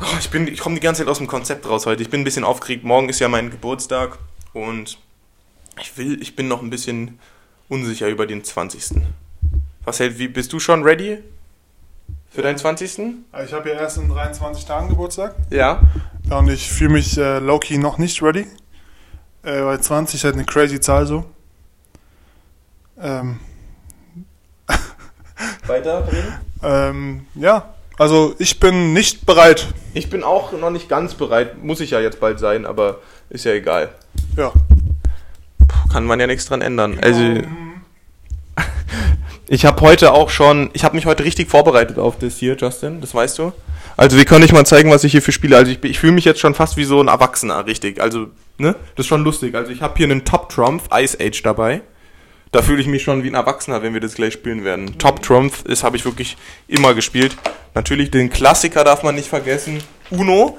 oh, 0.00 0.16
ich 0.18 0.30
bin, 0.30 0.48
ich 0.48 0.60
komme 0.60 0.74
die 0.74 0.80
ganze 0.80 1.02
Zeit 1.02 1.08
aus 1.10 1.18
dem 1.18 1.26
Konzept 1.26 1.68
raus 1.68 1.86
heute. 1.86 2.02
Ich 2.02 2.10
bin 2.10 2.22
ein 2.22 2.24
bisschen 2.24 2.44
aufgeregt. 2.44 2.84
Morgen 2.84 3.08
ist 3.08 3.20
ja 3.20 3.28
mein 3.28 3.50
Geburtstag 3.50 4.18
und 4.54 4.98
ich 5.80 5.96
will, 5.96 6.20
ich 6.20 6.34
bin 6.36 6.48
noch 6.48 6.62
ein 6.62 6.70
bisschen 6.70 7.18
unsicher 7.68 8.08
über 8.08 8.26
den 8.26 8.42
20. 8.44 9.02
Was 9.84 9.98
hält, 10.00 10.18
wie, 10.18 10.28
bist 10.28 10.52
du 10.52 10.60
schon 10.60 10.82
ready? 10.82 11.18
Für 12.34 12.40
deinen 12.40 12.56
20.? 12.56 12.98
Also 13.30 13.46
Ich 13.46 13.52
habe 13.52 13.68
ja 13.68 13.76
erst 13.76 13.98
in 13.98 14.08
23 14.08 14.64
Tagen 14.64 14.88
Geburtstag. 14.88 15.34
Ja. 15.50 15.82
Und 16.30 16.48
ich 16.48 16.70
fühle 16.70 16.94
mich 16.94 17.18
äh, 17.18 17.38
low-key 17.38 17.76
noch 17.76 17.98
nicht 17.98 18.22
ready. 18.22 18.46
Äh, 19.42 19.62
weil 19.62 19.80
20 19.80 20.14
ist 20.14 20.24
halt 20.24 20.34
eine 20.34 20.44
crazy 20.44 20.80
Zahl 20.80 21.06
so. 21.06 21.24
Ähm, 22.98 23.38
Weiter 25.66 26.06
reden? 26.10 26.34
ähm, 26.62 27.26
ja, 27.34 27.74
also 27.98 28.34
ich 28.38 28.60
bin 28.60 28.92
nicht 28.92 29.26
bereit. 29.26 29.66
Ich 29.92 30.08
bin 30.08 30.22
auch 30.22 30.52
noch 30.52 30.70
nicht 30.70 30.88
ganz 30.88 31.14
bereit. 31.14 31.62
Muss 31.62 31.80
ich 31.80 31.90
ja 31.90 32.00
jetzt 32.00 32.20
bald 32.20 32.38
sein, 32.38 32.64
aber 32.64 33.00
ist 33.28 33.44
ja 33.44 33.52
egal. 33.52 33.90
Ja. 34.36 34.52
Kann 35.92 36.04
man 36.04 36.18
ja 36.18 36.26
nichts 36.26 36.46
dran 36.46 36.62
ändern. 36.62 36.98
Also 37.02 37.20
ich 39.52 39.66
habe 39.66 39.82
heute 39.82 40.14
auch 40.14 40.30
schon, 40.30 40.70
ich 40.72 40.82
habe 40.82 40.96
mich 40.96 41.04
heute 41.04 41.24
richtig 41.24 41.50
vorbereitet 41.50 41.98
auf 41.98 42.18
das 42.18 42.38
hier, 42.38 42.56
Justin, 42.56 43.02
das 43.02 43.14
weißt 43.14 43.38
du. 43.38 43.52
Also 43.98 44.16
wir 44.16 44.24
können 44.24 44.40
nicht 44.40 44.54
mal 44.54 44.64
zeigen, 44.64 44.90
was 44.90 45.04
ich 45.04 45.12
hier 45.12 45.20
für 45.20 45.30
spiele. 45.30 45.58
Also 45.58 45.70
ich, 45.70 45.84
ich 45.84 45.98
fühle 45.98 46.14
mich 46.14 46.24
jetzt 46.24 46.40
schon 46.40 46.54
fast 46.54 46.78
wie 46.78 46.84
so 46.84 47.02
ein 47.02 47.08
Erwachsener, 47.08 47.66
richtig. 47.66 48.00
Also, 48.00 48.28
ne? 48.56 48.74
Das 48.96 49.04
ist 49.04 49.08
schon 49.08 49.24
lustig. 49.24 49.54
Also 49.54 49.70
ich 49.70 49.82
habe 49.82 49.92
hier 49.98 50.06
einen 50.06 50.24
Top 50.24 50.48
Trump 50.48 50.84
Ice 50.94 51.18
Age 51.20 51.42
dabei. 51.42 51.82
Da 52.50 52.62
fühle 52.62 52.80
ich 52.80 52.86
mich 52.86 53.02
schon 53.02 53.24
wie 53.24 53.28
ein 53.28 53.34
Erwachsener, 53.34 53.82
wenn 53.82 53.92
wir 53.92 54.00
das 54.00 54.14
gleich 54.14 54.32
spielen 54.32 54.64
werden. 54.64 54.96
Top 54.96 55.20
Trump 55.22 55.52
ist 55.66 55.84
habe 55.84 55.98
ich 55.98 56.06
wirklich 56.06 56.38
immer 56.66 56.94
gespielt. 56.94 57.36
Natürlich 57.74 58.10
den 58.10 58.30
Klassiker 58.30 58.84
darf 58.84 59.02
man 59.02 59.14
nicht 59.14 59.28
vergessen. 59.28 59.82
Uno. 60.08 60.56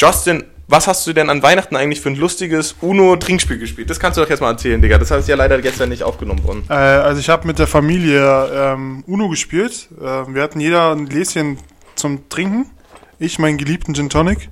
Justin, 0.00 0.44
was 0.70 0.86
hast 0.86 1.06
du 1.06 1.12
denn 1.12 1.28
an 1.30 1.42
Weihnachten 1.42 1.74
eigentlich 1.74 2.00
für 2.00 2.10
ein 2.10 2.16
lustiges 2.16 2.76
Uno-Trinkspiel 2.80 3.58
gespielt? 3.58 3.90
Das 3.90 3.98
kannst 3.98 4.16
du 4.16 4.22
doch 4.22 4.30
jetzt 4.30 4.40
mal 4.40 4.50
erzählen, 4.50 4.80
Digga. 4.80 4.98
Das 4.98 5.10
ist 5.10 5.28
ja 5.28 5.34
leider 5.34 5.60
gestern 5.60 5.88
nicht 5.88 6.04
aufgenommen 6.04 6.44
worden. 6.44 6.64
Äh, 6.68 6.74
also 6.74 7.20
ich 7.20 7.28
habe 7.28 7.46
mit 7.46 7.58
der 7.58 7.66
Familie 7.66 8.48
ähm, 8.54 9.02
Uno 9.06 9.28
gespielt. 9.28 9.88
Äh, 10.00 10.04
wir 10.04 10.42
hatten 10.42 10.60
jeder 10.60 10.92
ein 10.92 11.08
Gläschen 11.08 11.58
zum 11.96 12.28
Trinken. 12.28 12.70
Ich 13.18 13.38
meinen 13.38 13.58
geliebten 13.58 13.94
Gin 13.94 14.08
Tonic. 14.08 14.48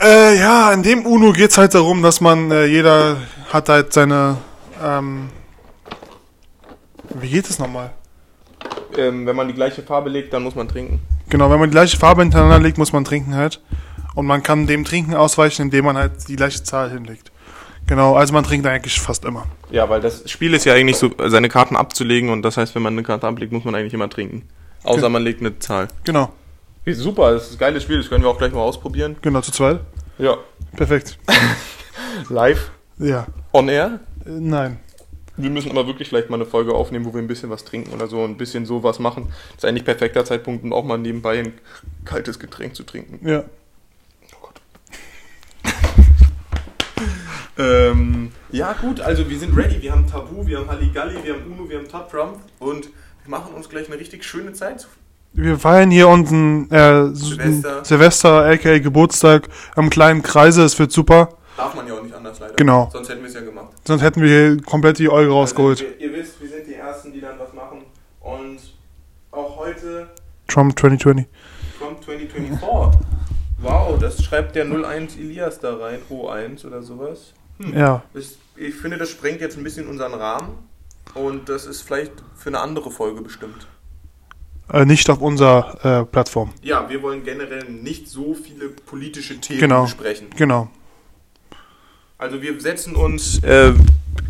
Äh, 0.00 0.38
ja, 0.38 0.72
in 0.72 0.82
dem 0.82 1.06
Uno 1.06 1.32
geht's 1.32 1.56
halt 1.56 1.74
darum, 1.74 2.02
dass 2.02 2.20
man, 2.20 2.50
äh, 2.50 2.66
jeder 2.66 3.16
hat 3.52 3.68
halt 3.68 3.92
seine, 3.92 4.36
ähm, 4.84 5.30
wie 7.14 7.28
geht 7.28 7.48
es 7.48 7.58
nochmal? 7.58 7.90
Ähm, 8.98 9.24
wenn 9.26 9.36
man 9.36 9.48
die 9.48 9.54
gleiche 9.54 9.82
Farbe 9.82 10.10
legt, 10.10 10.32
dann 10.32 10.42
muss 10.42 10.54
man 10.54 10.68
trinken. 10.68 11.00
Genau, 11.30 11.50
wenn 11.50 11.58
man 11.58 11.70
die 11.70 11.74
gleiche 11.74 11.96
Farbe 11.96 12.22
hintereinander 12.22 12.58
legt, 12.58 12.76
muss 12.76 12.92
man 12.92 13.04
trinken 13.04 13.34
halt. 13.34 13.60
Und 14.14 14.26
man 14.26 14.42
kann 14.42 14.66
dem 14.66 14.84
Trinken 14.84 15.14
ausweichen, 15.14 15.62
indem 15.62 15.84
man 15.84 15.96
halt 15.96 16.28
die 16.28 16.36
gleiche 16.36 16.62
Zahl 16.62 16.90
hinlegt. 16.90 17.30
Genau, 17.86 18.14
also 18.14 18.32
man 18.32 18.44
trinkt 18.44 18.66
eigentlich 18.66 19.00
fast 19.00 19.24
immer. 19.24 19.46
Ja, 19.70 19.88
weil 19.88 20.00
das 20.00 20.28
Spiel 20.30 20.54
ist 20.54 20.64
ja 20.64 20.74
eigentlich 20.74 20.96
so, 20.96 21.10
seine 21.26 21.48
Karten 21.48 21.76
abzulegen 21.76 22.30
und 22.30 22.42
das 22.42 22.56
heißt, 22.56 22.74
wenn 22.74 22.82
man 22.82 22.94
eine 22.94 23.02
Karte 23.02 23.26
ablegt, 23.26 23.52
muss 23.52 23.64
man 23.64 23.74
eigentlich 23.74 23.94
immer 23.94 24.08
trinken. 24.10 24.48
Außer 24.84 25.08
man 25.08 25.22
legt 25.22 25.40
eine 25.40 25.58
Zahl. 25.58 25.88
Genau, 26.04 26.32
Super, 26.86 27.32
das 27.32 27.46
ist 27.46 27.52
ein 27.52 27.58
geiles 27.58 27.82
Spiel, 27.84 27.98
das 27.98 28.08
können 28.08 28.24
wir 28.24 28.30
auch 28.30 28.38
gleich 28.38 28.52
mal 28.52 28.60
ausprobieren. 28.62 29.16
genau, 29.22 29.40
zu 29.42 29.52
zweit. 29.52 29.80
Ja. 30.18 30.36
Perfekt. 30.76 31.18
Live, 32.28 32.70
Ja, 32.98 33.26
on 33.52 33.68
air. 33.68 34.00
äh, 34.26 34.30
nein. 34.30 34.80
Wir 35.36 35.50
müssen 35.50 35.70
aber 35.70 35.86
wirklich 35.86 36.08
vielleicht 36.08 36.30
mal 36.30 36.36
eine 36.36 36.46
Folge 36.46 36.74
aufnehmen, 36.74 37.04
wo 37.06 37.14
wir 37.14 37.20
ein 37.22 37.28
bisschen 37.28 37.48
was 37.50 37.64
trinken 37.64 37.92
oder 37.94 38.08
so, 38.08 38.24
ein 38.24 38.36
bisschen 38.36 38.66
sowas 38.66 38.98
machen. 38.98 39.28
Das 39.54 39.58
ist 39.58 39.64
eigentlich 39.66 39.84
perfekter 39.84 40.24
Zeitpunkt, 40.24 40.64
um 40.64 40.72
auch 40.72 40.84
mal 40.84 40.98
nebenbei 40.98 41.38
ein 41.38 41.52
kaltes 42.04 42.38
Getränk 42.38 42.74
zu 42.74 42.82
trinken. 42.82 43.26
Ja. 43.26 43.44
Oh 44.34 44.38
Gott. 44.42 44.60
Ähm, 47.60 48.32
ja, 48.50 48.72
gut, 48.72 49.00
also 49.00 49.28
wir 49.28 49.38
sind 49.38 49.56
ready. 49.56 49.80
Wir 49.80 49.92
haben 49.92 50.06
Tabu, 50.06 50.46
wir 50.46 50.58
haben 50.58 50.68
Halligalli, 50.68 51.16
wir 51.22 51.34
haben 51.34 51.52
Uno, 51.52 51.68
wir 51.68 51.78
haben 51.78 51.88
Top 51.88 52.10
Trump 52.10 52.38
und 52.58 52.84
wir 52.84 53.30
machen 53.30 53.54
uns 53.54 53.68
gleich 53.68 53.86
eine 53.88 53.98
richtig 53.98 54.24
schöne 54.24 54.52
Zeit. 54.52 54.86
Wir 55.32 55.58
feiern 55.58 55.90
hier 55.90 56.08
unten 56.08 56.68
äh, 56.70 57.14
Silvester. 57.14 57.84
Silvester, 57.84 58.46
aka 58.46 58.78
Geburtstag, 58.78 59.48
am 59.76 59.88
kleinen 59.88 60.22
Kreise. 60.22 60.64
Es 60.64 60.78
wird 60.78 60.90
super. 60.90 61.28
Darf 61.56 61.74
man 61.74 61.86
ja 61.86 61.94
auch 61.94 62.02
nicht 62.02 62.14
anders 62.14 62.40
leider. 62.40 62.54
Genau. 62.54 62.88
Sonst 62.92 63.10
hätten 63.10 63.20
wir 63.20 63.28
es 63.28 63.34
ja 63.34 63.42
gemacht. 63.42 63.68
Sonst 63.84 64.02
hätten 64.02 64.22
wir 64.22 64.28
hier 64.28 64.62
komplett 64.62 64.98
die 64.98 65.08
Euro 65.08 65.34
rausgeholt. 65.34 65.80
Also, 65.80 65.92
ihr, 65.98 66.10
ihr 66.10 66.16
wisst, 66.16 66.40
wir 66.40 66.48
sind 66.48 66.66
die 66.66 66.74
Ersten, 66.74 67.12
die 67.12 67.20
dann 67.20 67.38
was 67.38 67.52
machen. 67.52 67.82
Und 68.20 68.58
auch 69.30 69.56
heute 69.58 70.08
Trump 70.48 70.78
2020. 70.78 71.26
Trump 71.78 72.02
2024. 72.04 73.00
Wow, 73.58 73.98
das 74.00 74.24
schreibt 74.24 74.56
der 74.56 74.64
01 74.64 75.16
Elias 75.16 75.60
da 75.60 75.76
rein. 75.76 75.98
O1 76.10 76.66
oder 76.66 76.82
sowas. 76.82 77.34
Ja. 77.74 78.02
Das, 78.14 78.36
ich 78.56 78.74
finde, 78.74 78.98
das 78.98 79.10
sprengt 79.10 79.40
jetzt 79.40 79.56
ein 79.56 79.64
bisschen 79.64 79.86
unseren 79.86 80.14
Rahmen. 80.14 80.58
Und 81.14 81.48
das 81.48 81.66
ist 81.66 81.82
vielleicht 81.82 82.12
für 82.36 82.50
eine 82.50 82.60
andere 82.60 82.90
Folge 82.90 83.20
bestimmt. 83.20 83.66
Äh, 84.72 84.84
nicht 84.84 85.10
auf 85.10 85.20
unserer 85.20 86.00
äh, 86.02 86.04
Plattform. 86.04 86.52
Ja, 86.62 86.88
wir 86.88 87.02
wollen 87.02 87.24
generell 87.24 87.64
nicht 87.68 88.08
so 88.08 88.34
viele 88.34 88.68
politische 88.68 89.40
Themen 89.40 89.60
Genau. 89.60 89.82
besprechen. 89.82 90.28
Genau. 90.36 90.70
Also 92.18 92.42
wir 92.42 92.60
setzen 92.60 92.94
uns 92.96 93.42
äh, 93.42 93.72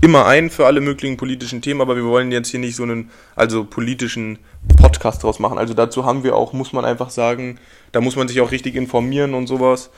immer 0.00 0.24
ein 0.26 0.48
für 0.48 0.64
alle 0.64 0.80
möglichen 0.80 1.16
politischen 1.16 1.60
Themen, 1.60 1.80
aber 1.80 1.96
wir 1.96 2.04
wollen 2.04 2.30
jetzt 2.30 2.48
hier 2.48 2.60
nicht 2.60 2.76
so 2.76 2.84
einen 2.84 3.10
also 3.34 3.64
politischen 3.64 4.38
Podcast 4.80 5.22
draus 5.24 5.40
machen. 5.40 5.58
Also 5.58 5.74
dazu 5.74 6.04
haben 6.04 6.22
wir 6.22 6.36
auch, 6.36 6.52
muss 6.52 6.72
man 6.72 6.84
einfach 6.84 7.10
sagen, 7.10 7.58
da 7.92 8.00
muss 8.00 8.16
man 8.16 8.28
sich 8.28 8.40
auch 8.40 8.52
richtig 8.52 8.76
informieren 8.76 9.34
und 9.34 9.48
sowas. 9.48 9.90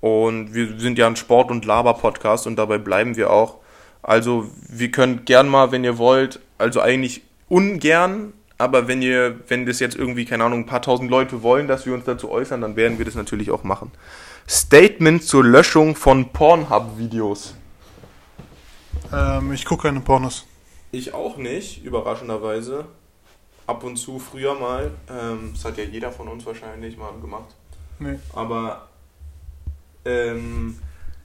Und 0.00 0.54
wir 0.54 0.78
sind 0.78 0.98
ja 0.98 1.06
ein 1.06 1.16
Sport- 1.16 1.50
und 1.50 1.64
Laber-Podcast 1.64 2.46
und 2.46 2.56
dabei 2.56 2.78
bleiben 2.78 3.16
wir 3.16 3.30
auch. 3.30 3.58
Also 4.02 4.50
wir 4.68 4.90
können 4.90 5.24
gern 5.24 5.48
mal, 5.48 5.72
wenn 5.72 5.84
ihr 5.84 5.98
wollt, 5.98 6.40
also 6.56 6.80
eigentlich 6.80 7.22
ungern, 7.48 8.32
aber 8.56 8.88
wenn 8.88 9.02
ihr, 9.02 9.40
wenn 9.48 9.66
das 9.66 9.80
jetzt 9.80 9.96
irgendwie, 9.96 10.24
keine 10.24 10.44
Ahnung, 10.44 10.60
ein 10.60 10.66
paar 10.66 10.82
tausend 10.82 11.10
Leute 11.10 11.42
wollen, 11.42 11.66
dass 11.66 11.86
wir 11.86 11.94
uns 11.94 12.04
dazu 12.04 12.30
äußern, 12.30 12.60
dann 12.60 12.76
werden 12.76 12.98
wir 12.98 13.04
das 13.04 13.14
natürlich 13.14 13.50
auch 13.50 13.62
machen. 13.62 13.90
Statement 14.48 15.22
zur 15.22 15.44
Löschung 15.44 15.96
von 15.96 16.30
Pornhub-Videos. 16.30 17.54
Ähm, 19.12 19.52
ich 19.52 19.64
gucke 19.64 19.84
keine 19.84 20.00
Pornos. 20.00 20.46
Ich 20.92 21.14
auch 21.14 21.36
nicht, 21.36 21.84
überraschenderweise. 21.84 22.84
Ab 23.66 23.84
und 23.84 23.96
zu 23.96 24.18
früher 24.18 24.54
mal. 24.54 24.90
Ähm, 25.08 25.52
das 25.54 25.64
hat 25.64 25.78
ja 25.78 25.84
jeder 25.84 26.10
von 26.10 26.28
uns 26.28 26.44
wahrscheinlich 26.44 26.96
mal 26.96 27.12
gemacht. 27.20 27.54
Nee. 27.98 28.18
Aber 28.34 28.88
ähm, 30.04 30.78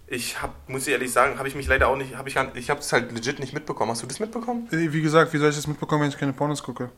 ich 0.08 0.42
hab, 0.42 0.54
muss 0.70 0.86
ich 0.88 0.94
ehrlich 0.94 1.12
sagen, 1.12 1.38
habe 1.38 1.48
ich 1.48 1.56
mich 1.56 1.68
leider 1.68 1.88
auch 1.88 1.96
nicht, 1.96 2.16
habe 2.16 2.30
ich, 2.30 2.36
ich 2.56 2.70
habe 2.70 2.80
es 2.80 2.92
halt 2.94 3.12
legit 3.12 3.40
nicht 3.40 3.54
mitbekommen. 3.54 3.92
Hast 3.92 4.04
du 4.04 4.08
das 4.08 4.20
mitbekommen? 4.20 4.68
Äh, 4.72 4.92
Wie 4.94 5.02
gesagt, 5.02 5.34
wie 5.34 5.38
soll 5.38 5.50
ich 5.50 5.56
das 5.56 5.68
mitbekommen, 5.68 6.04
wenn 6.04 6.10
ich 6.10 6.18
keine 6.18 6.34
Pornos 6.34 6.62
gucke? 6.62 6.90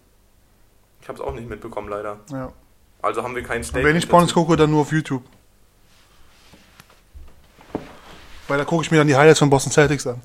Ich 1.01 1.07
habe 1.07 1.17
es 1.19 1.23
auch 1.23 1.33
nicht 1.33 1.47
mitbekommen, 1.49 1.87
leider. 1.89 2.19
Ja. 2.31 2.51
Also 3.01 3.23
haben 3.23 3.35
wir 3.35 3.43
kein 3.43 3.57
Und 3.59 3.63
Statement. 3.63 3.87
wenn 3.89 3.95
ich 3.95 4.09
Pornos 4.09 4.33
gucke, 4.33 4.55
dann 4.57 4.71
nur 4.71 4.81
auf 4.81 4.91
YouTube. 4.91 5.23
Weil 8.47 8.57
da 8.57 8.65
gucke 8.65 8.83
ich 8.83 8.91
mir 8.91 8.97
dann 8.97 9.07
die 9.07 9.15
Highlights 9.15 9.39
von 9.39 9.49
Boston 9.49 9.71
Celtics 9.71 10.07
an. 10.07 10.21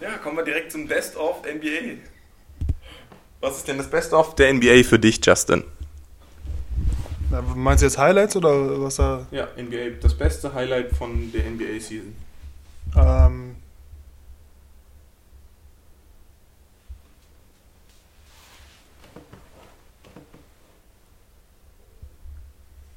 Ja, 0.00 0.18
kommen 0.18 0.36
wir 0.36 0.44
direkt 0.44 0.70
zum 0.72 0.86
Best 0.86 1.16
of 1.16 1.42
NBA. 1.42 1.98
Was 3.40 3.58
ist 3.58 3.68
denn 3.68 3.78
das 3.78 3.88
Best 3.90 4.12
of 4.12 4.34
der 4.34 4.52
NBA 4.52 4.82
für 4.84 4.98
dich, 4.98 5.20
Justin? 5.24 5.64
Na, 7.30 7.42
Meinst 7.42 7.82
du 7.82 7.86
jetzt 7.86 7.98
Highlights 7.98 8.36
oder 8.36 8.80
was 8.80 8.96
da? 8.96 9.26
Ja, 9.30 9.48
NBA, 9.56 10.00
das 10.00 10.14
beste 10.14 10.52
Highlight 10.54 10.92
von 10.92 11.32
der 11.32 11.44
NBA-Season. 11.50 12.14
Ähm, 12.96 13.56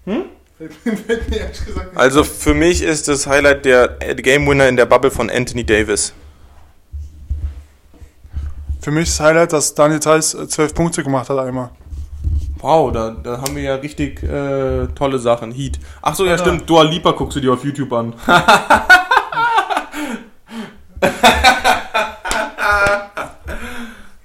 Hm? 0.05 0.23
Also 1.95 2.23
für 2.23 2.53
mich 2.53 2.81
ist 2.81 3.07
das 3.07 3.27
Highlight 3.27 3.63
der 3.65 3.89
Game 4.15 4.47
Winner 4.47 4.67
in 4.67 4.75
der 4.75 4.85
Bubble 4.85 5.11
von 5.11 5.29
Anthony 5.29 5.63
Davis. 5.63 6.13
Für 8.81 8.91
mich 8.91 9.09
ist 9.09 9.19
das 9.19 9.25
Highlight, 9.27 9.53
dass 9.53 9.75
Daniel 9.75 9.99
Theiss 9.99 10.33
äh, 10.33 10.47
zwölf 10.47 10.73
Punkte 10.73 11.03
gemacht 11.03 11.29
hat 11.29 11.37
einmal. 11.37 11.69
Wow, 12.61 12.91
da, 12.91 13.11
da 13.11 13.41
haben 13.41 13.55
wir 13.55 13.63
ja 13.63 13.75
richtig 13.75 14.21
äh, 14.23 14.87
tolle 14.95 15.17
Sachen. 15.19 15.51
Heat. 15.51 15.79
Ach 16.01 16.13
so, 16.15 16.25
ja, 16.25 16.31
Ja. 16.31 16.37
stimmt. 16.37 16.69
Dua 16.69 16.83
Lipa 16.83 17.11
guckst 17.11 17.35
du 17.37 17.39
dir 17.39 17.53
auf 17.53 17.63
YouTube 17.63 17.91
an. 17.93 18.13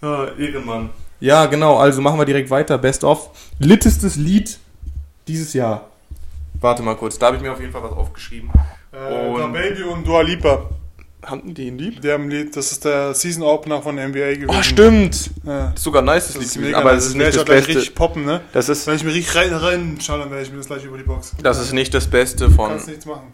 ah, 0.02 0.26
Ehrenmann. 0.38 0.90
Ja, 1.20 1.46
genau. 1.46 1.78
Also 1.78 2.00
machen 2.00 2.18
wir 2.18 2.24
direkt 2.26 2.50
weiter. 2.50 2.76
Best 2.78 3.04
of. 3.04 3.30
Littestes 3.58 4.16
Lied 4.16 4.58
dieses 5.28 5.54
Jahr. 5.54 5.88
Warte 6.60 6.82
mal 6.82 6.96
kurz. 6.96 7.18
Da 7.18 7.26
habe 7.26 7.36
ich 7.36 7.42
mir 7.42 7.52
auf 7.52 7.60
jeden 7.60 7.72
Fall 7.72 7.82
was 7.82 7.92
aufgeschrieben. 7.92 8.50
Äh, 8.92 9.26
Und- 9.28 9.38
Da 9.40 9.46
Baby 9.46 9.82
und 9.84 10.06
Dua 10.06 10.22
Lipa. 10.22 10.62
Hatten 11.24 11.54
die 11.54 11.68
ihn 11.68 11.78
lieb? 11.78 12.00
Die 12.02 12.10
haben 12.10 12.24
ein 12.24 12.30
Lied, 12.30 12.56
das 12.56 12.72
ist 12.72 12.84
der 12.84 13.14
Season 13.14 13.42
Opener 13.42 13.80
von 13.82 13.96
der 13.96 14.08
NBA 14.08 14.34
gewesen. 14.34 14.50
Oh, 14.50 14.62
stimmt. 14.62 15.30
Ja. 15.44 15.66
Das 15.68 15.74
ist 15.76 15.84
sogar 15.84 16.02
nice, 16.02 16.26
das, 16.26 16.34
Das 16.42 16.54
Lied 16.56 16.64
mega. 16.66 16.78
aber 16.78 16.92
nice. 16.92 17.02
es 17.04 17.08
ist 17.10 17.16
nicht 17.16 17.28
ich 17.28 17.34
das 17.36 17.44
Beste. 17.44 17.68
richtig 17.76 17.94
poppen, 17.94 18.24
ne? 18.24 18.40
Das 18.52 18.68
ist, 18.68 18.86
Wenn 18.86 18.96
ich 18.96 19.04
mir 19.04 19.14
richtig 19.14 19.34
rein, 19.34 19.52
reinschaue, 19.54 20.18
dann 20.18 20.30
werde 20.30 20.42
ich 20.42 20.50
mir 20.50 20.58
das 20.58 20.66
gleich 20.66 20.84
über 20.84 20.98
die 20.98 21.04
Box. 21.04 21.32
das 21.42 21.60
ist 21.60 21.72
nicht 21.72 21.94
das 21.94 22.06
Beste 22.08 22.50
von. 22.50 22.70
Kannst 22.70 22.88
nichts 22.88 23.06
machen. 23.06 23.32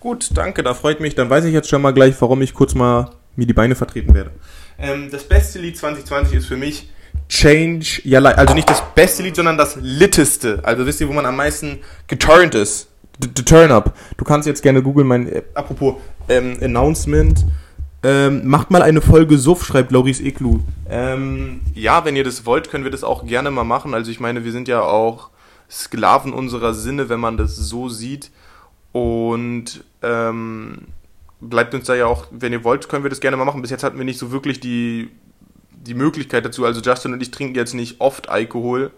Gut, 0.00 0.30
danke, 0.34 0.62
da 0.62 0.74
freut 0.74 1.00
mich. 1.00 1.14
Dann 1.14 1.30
weiß 1.30 1.44
ich 1.44 1.52
jetzt 1.52 1.68
schon 1.68 1.82
mal 1.82 1.92
gleich, 1.92 2.14
warum 2.20 2.42
ich 2.42 2.54
kurz 2.54 2.74
mal 2.74 3.10
mir 3.36 3.46
die 3.46 3.52
Beine 3.52 3.74
vertreten 3.74 4.14
werde. 4.14 4.30
Ähm, 4.78 5.08
das 5.10 5.24
beste 5.24 5.58
Lied 5.58 5.76
2020 5.78 6.38
ist 6.38 6.46
für 6.46 6.56
mich 6.56 6.90
Change 7.28 8.02
Your 8.04 8.20
Life. 8.20 8.38
Also 8.38 8.54
nicht 8.54 8.68
das 8.68 8.82
beste 8.94 9.22
Lied, 9.22 9.36
sondern 9.36 9.56
das 9.56 9.76
litteste. 9.80 10.60
Also 10.64 10.84
wisst 10.86 11.00
ihr, 11.00 11.08
wo 11.08 11.12
man 11.12 11.24
am 11.26 11.36
meisten 11.36 11.78
geturnt 12.08 12.54
ist. 12.54 12.88
The, 13.20 13.28
the 13.36 13.44
Turn 13.44 13.70
Up. 13.70 13.96
Du 14.16 14.24
kannst 14.24 14.46
jetzt 14.46 14.62
gerne 14.62 14.82
googeln, 14.82 15.06
mein, 15.06 15.28
äh, 15.28 15.42
apropos 15.54 15.96
ähm, 16.28 16.58
Announcement. 16.62 17.44
Ähm, 18.04 18.48
macht 18.48 18.70
mal 18.70 18.82
eine 18.82 19.00
Folge 19.00 19.38
Suff, 19.38 19.64
schreibt 19.64 19.92
Loris 19.92 20.20
Eklu. 20.20 20.58
Ähm, 20.90 21.60
ja, 21.74 22.04
wenn 22.04 22.16
ihr 22.16 22.24
das 22.24 22.44
wollt, 22.46 22.68
können 22.68 22.82
wir 22.82 22.90
das 22.90 23.04
auch 23.04 23.26
gerne 23.26 23.50
mal 23.52 23.64
machen. 23.64 23.94
Also 23.94 24.10
ich 24.10 24.18
meine, 24.18 24.44
wir 24.44 24.50
sind 24.50 24.66
ja 24.66 24.82
auch 24.82 25.30
Sklaven 25.70 26.32
unserer 26.32 26.74
Sinne, 26.74 27.08
wenn 27.08 27.20
man 27.20 27.36
das 27.36 27.56
so 27.56 27.88
sieht. 27.88 28.30
Und 28.90 29.84
ähm, 30.02 30.88
bleibt 31.40 31.74
uns 31.74 31.86
da 31.86 31.94
ja 31.94 32.06
auch, 32.06 32.26
wenn 32.30 32.52
ihr 32.52 32.64
wollt, 32.64 32.88
können 32.88 33.04
wir 33.04 33.10
das 33.10 33.20
gerne 33.20 33.36
mal 33.36 33.44
machen. 33.44 33.62
Bis 33.62 33.70
jetzt 33.70 33.84
hatten 33.84 33.98
wir 33.98 34.04
nicht 34.04 34.18
so 34.18 34.32
wirklich 34.32 34.58
die, 34.58 35.10
die 35.70 35.94
Möglichkeit 35.94 36.44
dazu. 36.44 36.64
Also 36.64 36.80
Justin 36.80 37.12
und 37.12 37.22
ich 37.22 37.30
trinken 37.30 37.54
jetzt 37.54 37.74
nicht 37.74 38.00
oft 38.00 38.28
Alkohol. 38.28 38.90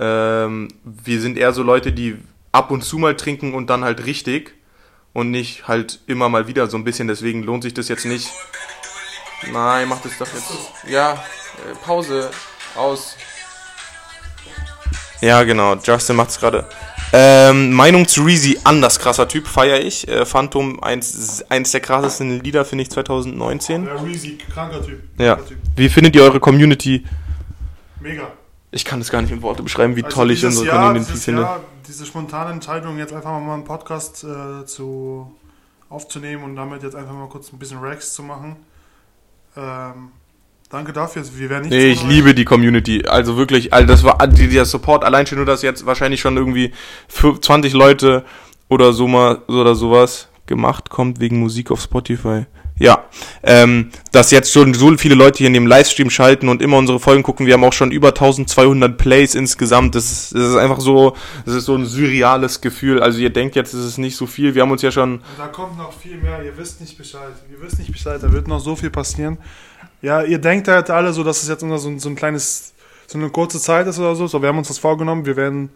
Ähm, 0.00 0.68
wir 0.82 1.20
sind 1.20 1.38
eher 1.38 1.52
so 1.52 1.62
Leute, 1.62 1.92
die 1.92 2.18
ab 2.52 2.70
und 2.70 2.82
zu 2.82 2.98
mal 2.98 3.16
trinken 3.16 3.54
und 3.54 3.68
dann 3.68 3.84
halt 3.84 4.06
richtig 4.06 4.54
und 5.12 5.30
nicht 5.30 5.66
halt 5.68 6.00
immer 6.06 6.28
mal 6.28 6.46
wieder 6.46 6.66
so 6.68 6.76
ein 6.76 6.84
bisschen. 6.84 7.08
Deswegen 7.08 7.42
lohnt 7.42 7.62
sich 7.64 7.74
das 7.74 7.88
jetzt 7.88 8.04
nicht. 8.04 8.30
Nein, 9.52 9.88
mach 9.88 10.00
das 10.00 10.16
doch 10.18 10.28
jetzt. 10.32 10.52
Ja, 10.88 11.12
äh, 11.12 11.74
Pause, 11.84 12.30
aus. 12.76 13.16
Ja, 15.20 15.42
genau, 15.44 15.76
Justin 15.76 16.16
macht's 16.16 16.38
gerade. 16.38 16.66
Ähm, 17.14 17.72
Meinung 17.72 18.08
zu 18.08 18.22
Reezy, 18.22 18.58
anders 18.64 18.98
krasser 18.98 19.28
Typ, 19.28 19.46
feier 19.46 19.80
ich. 19.80 20.08
Äh, 20.08 20.24
Phantom, 20.24 20.82
eins, 20.82 21.44
eins 21.50 21.70
der 21.70 21.80
krassesten 21.80 22.40
Lieder, 22.40 22.64
finde 22.64 22.82
ich, 22.82 22.90
2019. 22.90 23.84
Der 23.84 24.02
Reezy, 24.02 24.38
kranker 24.52 24.84
Typ. 24.84 25.02
Ja. 25.18 25.34
Kranker 25.36 25.48
Typ. 25.50 25.58
Wie 25.76 25.88
findet 25.88 26.16
ihr 26.16 26.22
eure 26.22 26.40
Community? 26.40 27.04
Mega. 28.00 28.28
Ich 28.70 28.84
kann 28.86 29.00
es 29.02 29.10
gar 29.10 29.20
nicht 29.20 29.30
in 29.30 29.42
Worte 29.42 29.62
beschreiben, 29.62 29.96
wie 29.96 30.02
Also 30.02 30.16
toll 30.16 30.30
ich 30.30 30.44
unsere 30.44 30.66
Jahr, 30.66 30.86
Community 30.86 31.16
finde. 31.18 31.42
Jahr, 31.42 31.60
diese 31.86 32.06
spontane 32.06 32.52
Entscheidung, 32.52 32.98
jetzt 32.98 33.12
einfach 33.12 33.38
mal 33.40 33.54
einen 33.54 33.64
Podcast 33.64 34.24
äh, 34.24 34.64
zu, 34.66 35.30
aufzunehmen 35.88 36.44
und 36.44 36.56
damit 36.56 36.82
jetzt 36.82 36.94
einfach 36.96 37.12
mal 37.14 37.28
kurz 37.28 37.52
ein 37.52 37.58
bisschen 37.58 37.78
Rex 37.80 38.14
zu 38.14 38.22
machen. 38.22 38.56
Ähm, 39.56 40.10
danke 40.70 40.92
dafür. 40.92 41.22
Wir 41.36 41.50
werden 41.50 41.62
nicht 41.64 41.72
Nee, 41.72 41.90
ich 41.90 42.02
liebe 42.04 42.34
die 42.34 42.44
Community. 42.44 43.06
Also 43.06 43.36
wirklich, 43.36 43.72
also 43.72 43.86
das 43.86 44.02
war 44.04 44.26
die- 44.26 44.48
der 44.48 44.64
Support, 44.64 45.04
allein 45.04 45.26
schon 45.26 45.36
nur, 45.38 45.46
dass 45.46 45.62
jetzt 45.62 45.84
wahrscheinlich 45.86 46.20
schon 46.20 46.36
irgendwie 46.36 46.72
für 47.08 47.38
20 47.40 47.72
Leute 47.74 48.24
oder 48.68 48.92
so 48.92 49.06
mal 49.06 49.38
oder 49.48 49.74
sowas 49.74 50.28
gemacht 50.46 50.88
kommt 50.90 51.20
wegen 51.20 51.38
Musik 51.40 51.70
auf 51.70 51.80
Spotify. 51.80 52.46
Ja, 52.82 53.04
ähm, 53.44 53.90
dass 54.10 54.32
jetzt 54.32 54.52
schon 54.52 54.74
so 54.74 54.96
viele 54.96 55.14
Leute 55.14 55.38
hier 55.38 55.46
in 55.46 55.52
dem 55.52 55.68
Livestream 55.68 56.10
schalten 56.10 56.48
und 56.48 56.60
immer 56.60 56.78
unsere 56.78 56.98
Folgen 56.98 57.22
gucken. 57.22 57.46
Wir 57.46 57.54
haben 57.54 57.62
auch 57.62 57.72
schon 57.72 57.92
über 57.92 58.08
1200 58.08 58.98
Plays 58.98 59.36
insgesamt. 59.36 59.94
Das 59.94 60.10
ist, 60.10 60.34
das 60.34 60.48
ist 60.48 60.56
einfach 60.56 60.80
so, 60.80 61.14
das 61.46 61.54
ist 61.54 61.66
so 61.66 61.76
ein 61.76 61.86
surreales 61.86 62.60
Gefühl. 62.60 63.00
Also 63.00 63.20
ihr 63.20 63.30
denkt 63.30 63.54
jetzt, 63.54 63.72
es 63.72 63.86
ist 63.86 63.98
nicht 63.98 64.16
so 64.16 64.26
viel. 64.26 64.56
Wir 64.56 64.62
haben 64.62 64.72
uns 64.72 64.82
ja 64.82 64.90
schon 64.90 65.20
da 65.38 65.46
kommt 65.46 65.78
noch 65.78 65.92
viel 65.92 66.16
mehr. 66.16 66.42
Ihr 66.42 66.56
wisst 66.56 66.80
nicht 66.80 66.98
Bescheid. 66.98 67.30
Ihr 67.52 67.62
wisst 67.62 67.78
nicht 67.78 67.92
Bescheid. 67.92 68.20
Da 68.20 68.32
wird 68.32 68.48
noch 68.48 68.58
so 68.58 68.74
viel 68.74 68.90
passieren. 68.90 69.38
Ja, 70.00 70.22
ihr 70.24 70.40
denkt 70.40 70.66
halt 70.66 70.90
alle 70.90 71.12
so, 71.12 71.22
dass 71.22 71.40
es 71.44 71.48
jetzt 71.48 71.62
nur 71.62 71.78
so, 71.78 71.96
so 72.00 72.08
ein 72.08 72.16
kleines, 72.16 72.74
so 73.06 73.16
eine 73.16 73.30
kurze 73.30 73.60
Zeit 73.60 73.86
ist 73.86 74.00
oder 74.00 74.16
so. 74.16 74.26
So, 74.26 74.42
wir 74.42 74.48
haben 74.48 74.58
uns 74.58 74.66
das 74.66 74.78
vorgenommen. 74.78 75.24
Wir 75.24 75.36
werden 75.36 75.70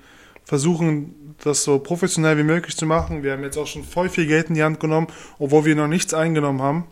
versuchen, 0.44 1.36
das 1.44 1.62
so 1.62 1.78
professionell 1.78 2.36
wie 2.36 2.42
möglich 2.42 2.76
zu 2.76 2.84
machen. 2.84 3.22
Wir 3.22 3.34
haben 3.34 3.44
jetzt 3.44 3.58
auch 3.58 3.68
schon 3.68 3.84
voll 3.84 4.08
viel 4.08 4.26
Geld 4.26 4.48
in 4.48 4.56
die 4.56 4.64
Hand 4.64 4.80
genommen, 4.80 5.06
obwohl 5.38 5.66
wir 5.66 5.76
noch 5.76 5.86
nichts 5.86 6.12
eingenommen 6.12 6.60
haben. 6.60 6.84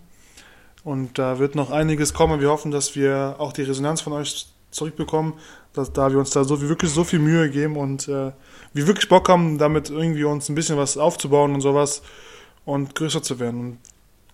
Und 0.84 1.18
da 1.18 1.38
wird 1.38 1.54
noch 1.54 1.70
einiges 1.70 2.12
kommen. 2.12 2.40
Wir 2.40 2.50
hoffen, 2.50 2.70
dass 2.70 2.94
wir 2.94 3.36
auch 3.38 3.52
die 3.52 3.62
Resonanz 3.62 4.02
von 4.02 4.12
euch 4.12 4.46
zurückbekommen, 4.70 5.32
dass, 5.72 5.92
da 5.92 6.10
wir 6.10 6.18
uns 6.18 6.30
da 6.30 6.44
so 6.44 6.60
wirklich 6.60 6.90
so 6.90 7.04
viel 7.04 7.20
Mühe 7.20 7.50
geben 7.50 7.76
und 7.76 8.06
äh, 8.08 8.32
wir 8.74 8.86
wirklich 8.86 9.08
Bock 9.08 9.28
haben, 9.28 9.56
damit 9.56 9.88
irgendwie 9.88 10.24
uns 10.24 10.48
ein 10.48 10.54
bisschen 10.54 10.76
was 10.76 10.98
aufzubauen 10.98 11.54
und 11.54 11.62
sowas 11.62 12.02
und 12.64 12.94
größer 12.94 13.22
zu 13.22 13.40
werden. 13.40 13.60
Und 13.60 13.78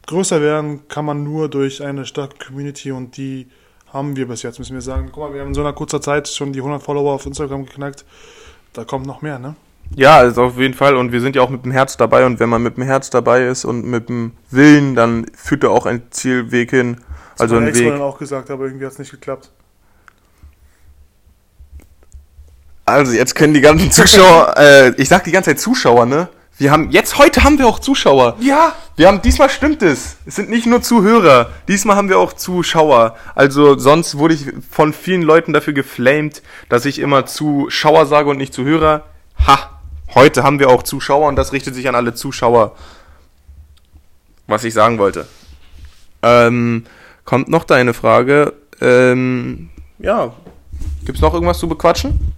größer 0.06 0.40
werden 0.40 0.88
kann 0.88 1.04
man 1.04 1.22
nur 1.22 1.48
durch 1.48 1.82
eine 1.82 2.04
starke 2.04 2.44
Community 2.44 2.90
und 2.90 3.16
die 3.16 3.48
haben 3.92 4.16
wir 4.16 4.26
bis 4.26 4.42
jetzt, 4.42 4.58
müssen 4.58 4.74
wir 4.74 4.82
sagen. 4.82 5.10
Guck 5.12 5.24
mal, 5.24 5.34
wir 5.34 5.40
haben 5.40 5.48
in 5.48 5.54
so 5.54 5.60
einer 5.60 5.72
kurzer 5.72 6.00
Zeit 6.00 6.28
schon 6.28 6.52
die 6.52 6.60
100 6.60 6.82
Follower 6.82 7.12
auf 7.12 7.26
Instagram 7.26 7.66
geknackt. 7.66 8.04
Da 8.72 8.84
kommt 8.84 9.06
noch 9.06 9.22
mehr, 9.22 9.38
ne? 9.38 9.56
Ja, 9.96 10.18
also 10.18 10.44
auf 10.44 10.58
jeden 10.58 10.74
Fall. 10.74 10.96
Und 10.96 11.12
wir 11.12 11.20
sind 11.20 11.36
ja 11.36 11.42
auch 11.42 11.50
mit 11.50 11.64
dem 11.64 11.72
Herz 11.72 11.96
dabei. 11.96 12.24
Und 12.24 12.40
wenn 12.40 12.48
man 12.48 12.62
mit 12.62 12.76
dem 12.76 12.84
Herz 12.84 13.10
dabei 13.10 13.46
ist 13.46 13.64
und 13.64 13.84
mit 13.84 14.08
dem 14.08 14.32
Willen, 14.50 14.94
dann 14.94 15.26
führt 15.34 15.64
da 15.64 15.68
auch 15.68 15.86
ein 15.86 16.02
Zielweg 16.10 16.70
hin. 16.70 16.98
Also 17.38 17.56
Mein 17.56 17.68
ein 17.68 17.74
Weg. 17.74 17.88
dann 17.88 18.00
auch 18.00 18.18
gesagt, 18.18 18.50
aber 18.50 18.64
irgendwie 18.64 18.84
hat 18.84 18.92
es 18.92 18.98
nicht 18.98 19.10
geklappt. 19.10 19.50
Also 22.84 23.12
jetzt 23.12 23.34
können 23.34 23.54
die 23.54 23.60
ganzen 23.60 23.90
Zuschauer, 23.90 24.54
äh, 24.58 24.90
ich 24.96 25.08
sag 25.08 25.24
die 25.24 25.30
ganze 25.30 25.50
Zeit 25.50 25.60
Zuschauer, 25.60 26.06
ne? 26.06 26.28
Wir 26.58 26.70
haben, 26.72 26.90
jetzt 26.90 27.16
heute 27.16 27.42
haben 27.42 27.58
wir 27.58 27.66
auch 27.66 27.78
Zuschauer. 27.78 28.36
Ja! 28.40 28.74
Wir 28.96 29.08
haben, 29.08 29.22
diesmal 29.22 29.48
stimmt 29.48 29.82
es. 29.82 30.16
Es 30.26 30.36
sind 30.36 30.50
nicht 30.50 30.66
nur 30.66 30.82
Zuhörer. 30.82 31.50
Diesmal 31.68 31.96
haben 31.96 32.10
wir 32.10 32.18
auch 32.18 32.34
Zuschauer. 32.34 33.16
Also 33.34 33.78
sonst 33.78 34.18
wurde 34.18 34.34
ich 34.34 34.46
von 34.70 34.92
vielen 34.92 35.22
Leuten 35.22 35.54
dafür 35.54 35.72
geflamed, 35.72 36.42
dass 36.68 36.84
ich 36.84 36.98
immer 36.98 37.24
Zuschauer 37.24 38.04
sage 38.04 38.28
und 38.28 38.36
nicht 38.36 38.52
Zuhörer. 38.52 39.04
Ha! 39.46 39.69
Heute 40.14 40.42
haben 40.42 40.58
wir 40.58 40.68
auch 40.68 40.82
Zuschauer 40.82 41.28
und 41.28 41.36
das 41.36 41.52
richtet 41.52 41.74
sich 41.74 41.88
an 41.88 41.94
alle 41.94 42.14
Zuschauer. 42.14 42.74
Was 44.46 44.64
ich 44.64 44.74
sagen 44.74 44.98
wollte. 44.98 45.26
Ähm, 46.22 46.84
kommt 47.24 47.48
noch 47.48 47.64
deine 47.64 47.94
Frage. 47.94 48.52
Ähm, 48.80 49.70
ja. 49.98 50.32
Gibt's 51.04 51.20
noch 51.20 51.32
irgendwas 51.34 51.58
zu 51.58 51.68
bequatschen? 51.68 52.34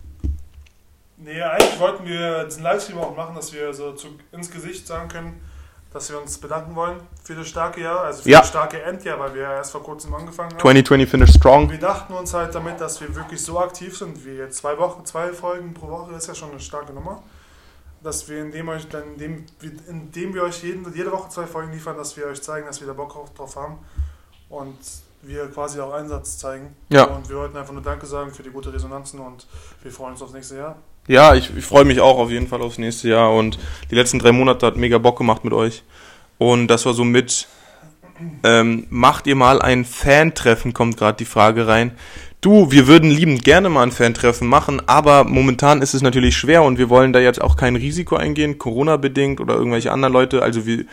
Nee, 1.17 1.41
eigentlich 1.41 1.81
wollten 1.81 2.05
wir 2.05 2.45
diesen 2.45 2.63
Livestream 2.63 2.99
auch 2.99 3.17
machen, 3.17 3.35
dass 3.35 3.53
wir 3.53 3.73
so 3.73 3.93
zu, 3.93 4.09
ins 4.33 4.51
Gesicht 4.51 4.87
sagen 4.87 5.09
können, 5.09 5.41
dass 5.93 6.11
wir 6.11 6.21
uns 6.21 6.37
bedanken 6.39 6.75
wollen 6.75 6.97
für 7.23 7.35
das 7.35 7.49
starke 7.49 7.81
Jahr, 7.81 8.01
also 8.01 8.23
für 8.23 8.29
Ja. 8.31 8.41
das 8.41 8.49
starke 8.49 8.83
Endjahr, 8.83 9.19
weil 9.19 9.35
wir 9.35 9.43
ja 9.43 9.55
erst 9.55 9.73
vor 9.73 9.83
kurzem 9.83 10.13
angefangen 10.15 10.51
haben. 10.51 10.61
2020 10.61 11.09
finish 11.09 11.31
strong. 11.35 11.71
Wir 11.71 11.79
dachten 11.79 12.13
uns 12.13 12.35
halt 12.35 12.55
damit, 12.55 12.81
dass 12.81 13.01
wir 13.01 13.15
wirklich 13.15 13.43
so 13.43 13.59
aktiv 13.61 13.97
sind, 13.97 14.25
wie 14.27 14.33
jetzt 14.37 14.59
zwei 14.59 14.77
Wochen, 14.79 15.05
zwei 15.07 15.33
Folgen 15.33 15.73
pro 15.73 15.89
Woche 15.89 16.13
ist 16.15 16.27
ja 16.29 16.35
schon 16.35 16.51
eine 16.51 16.61
starke 16.61 16.93
Nummer. 16.93 17.23
Dass 18.03 18.29
wir 18.29 18.43
indem 18.43 18.69
euch 18.69 18.89
dann, 18.89 19.03
indem, 19.15 19.45
wir- 19.61 19.73
indem 19.89 20.35
wir 20.35 20.43
euch 20.43 20.63
jeden, 20.65 20.93
jede 20.95 21.13
Woche 21.13 21.29
zwei 21.29 21.47
Folgen 21.47 21.73
liefern, 21.73 21.97
dass 21.97 22.17
wir 22.17 22.27
euch 22.27 22.43
zeigen, 22.43 22.67
dass 22.67 22.81
wir 22.81 22.87
da 22.89 22.95
Bock 22.95 23.13
drauf- 23.13 23.33
drauf 23.35 23.55
haben 23.57 23.79
und 24.49 24.77
wir 25.23 25.47
quasi 25.51 25.79
auch 25.81 25.93
Einsatz 25.93 26.37
zeigen. 26.39 26.75
Ja. 26.89 27.05
Und 27.05 27.29
wir 27.29 27.37
wollten 27.37 27.57
einfach 27.57 27.73
nur 27.73 27.83
Danke 27.83 28.07
sagen 28.07 28.33
für 28.33 28.43
die 28.43 28.51
gute 28.51 28.73
Resonanzen 28.73 29.21
und 29.21 29.47
wir 29.83 29.93
freuen 29.93 30.13
uns 30.13 30.23
aufs 30.23 30.33
nächste 30.33 30.57
Jahr. 30.57 30.77
Ja, 31.07 31.35
ich, 31.35 31.57
ich 31.57 31.65
freue 31.65 31.85
mich 31.85 32.01
auch 32.01 32.19
auf 32.19 32.31
jeden 32.31 32.49
Fall 32.49 32.61
aufs 32.63 32.79
nächste 32.79 33.09
Jahr 33.09 33.33
und 33.33 33.59
die 33.91 33.95
letzten 33.95 34.19
drei 34.19 34.33
Monate 34.33 34.67
hat 34.67 34.77
mega 34.77 34.99
Bock 34.99 35.19
gemacht 35.19 35.45
mit 35.45 35.53
euch. 35.53 35.85
Und 36.39 36.67
das 36.69 36.85
war 36.87 36.95
so 36.95 37.05
mit, 37.05 37.47
ähm, 38.43 38.87
macht 38.91 39.27
ihr 39.29 39.37
mal 39.37 39.63
ein 39.63 39.85
Fan-Treffen, 39.85 40.73
kommt 40.73 40.97
gerade 40.97 41.19
die 41.19 41.25
Frage 41.25 41.67
rein. 41.69 41.97
Du, 42.43 42.73
wir 42.73 42.89
würden 42.89 43.09
liebend 43.09 43.45
gerne 43.45 43.69
mal 43.69 43.85
ein 43.85 43.93
Fan-Treffen 43.93 44.49
machen, 44.49 44.83
aber 44.87 45.23
momentan 45.23 45.81
ist 45.81 45.95
es 45.95 46.03
natürlich 46.03 46.37
schwer 46.37 46.65
und 46.65 46.77
wir 46.77 46.91
wollen 46.91 47.13
da 47.13 47.21
jetzt 47.21 47.41
auch 47.41 47.57
kein 47.57 47.77
Risiko 47.77 48.17
eingehen, 48.17 48.59
Corona-bedingt 48.59 49.41
oder 49.41 49.55
irgendwelche 49.55 49.93
anderen 49.93 50.13
Leute, 50.13 50.43
also 50.43 50.67
wir 50.67 50.85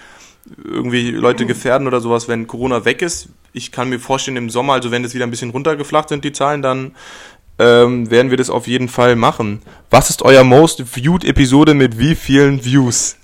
irgendwie 0.63 1.09
Leute 1.09 1.47
gefährden 1.47 1.87
oder 1.87 2.01
sowas, 2.01 2.27
wenn 2.27 2.45
Corona 2.45 2.85
weg 2.85 3.01
ist. 3.01 3.29
Ich 3.51 3.71
kann 3.71 3.89
mir 3.89 3.99
vorstellen, 3.99 4.37
im 4.37 4.51
Sommer, 4.51 4.73
also 4.73 4.91
wenn 4.91 5.03
es 5.03 5.15
wieder 5.15 5.25
ein 5.25 5.31
bisschen 5.31 5.49
runtergeflacht 5.49 6.09
sind, 6.09 6.23
die 6.23 6.33
Zahlen, 6.33 6.61
dann 6.61 6.91
ähm, 7.57 8.11
werden 8.11 8.29
wir 8.29 8.37
das 8.37 8.51
auf 8.51 8.67
jeden 8.67 8.87
Fall 8.87 9.15
machen. 9.15 9.63
Was 9.89 10.11
ist 10.11 10.21
euer 10.21 10.43
most 10.43 10.83
viewed 10.85 11.25
Episode 11.25 11.73
mit 11.73 11.97
wie 11.97 12.13
vielen 12.13 12.63
Views? 12.63 13.18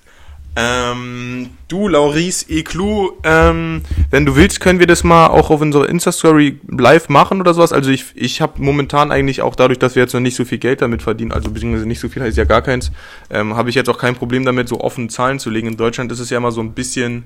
Ähm, 0.57 1.49
du, 1.67 1.87
Laurice 1.89 2.45
Eclou, 2.49 3.11
ähm, 3.23 3.81
wenn 4.09 4.25
du 4.25 4.35
willst, 4.37 4.61
können 4.61 4.79
wir 4.79 4.87
das 4.87 5.03
mal 5.03 5.27
auch 5.27 5.49
auf 5.49 5.59
unserer 5.61 5.89
Insta-Story 5.89 6.59
live 6.69 7.09
machen 7.09 7.41
oder 7.41 7.53
sowas. 7.53 7.73
Also 7.73 7.91
ich, 7.91 8.05
ich 8.15 8.39
habe 8.41 8.61
momentan 8.61 9.11
eigentlich 9.11 9.41
auch 9.41 9.55
dadurch, 9.55 9.79
dass 9.79 9.95
wir 9.95 10.03
jetzt 10.03 10.13
noch 10.13 10.21
nicht 10.21 10.35
so 10.35 10.45
viel 10.45 10.57
Geld 10.57 10.81
damit 10.81 11.01
verdienen, 11.01 11.33
also 11.33 11.51
beziehungsweise 11.51 11.85
nicht 11.85 11.99
so 11.99 12.07
viel 12.07 12.21
heißt 12.23 12.37
ja 12.37 12.45
gar 12.45 12.61
keins, 12.61 12.91
ähm, 13.29 13.55
habe 13.57 13.69
ich 13.69 13.75
jetzt 13.75 13.89
auch 13.89 13.97
kein 13.97 14.15
Problem 14.15 14.45
damit, 14.45 14.69
so 14.69 14.79
offen 14.79 15.09
Zahlen 15.09 15.39
zu 15.39 15.49
legen. 15.49 15.67
In 15.67 15.77
Deutschland 15.77 16.11
ist 16.13 16.19
es 16.19 16.29
ja 16.29 16.37
immer 16.37 16.51
so 16.53 16.61
ein 16.61 16.71
bisschen, 16.71 17.25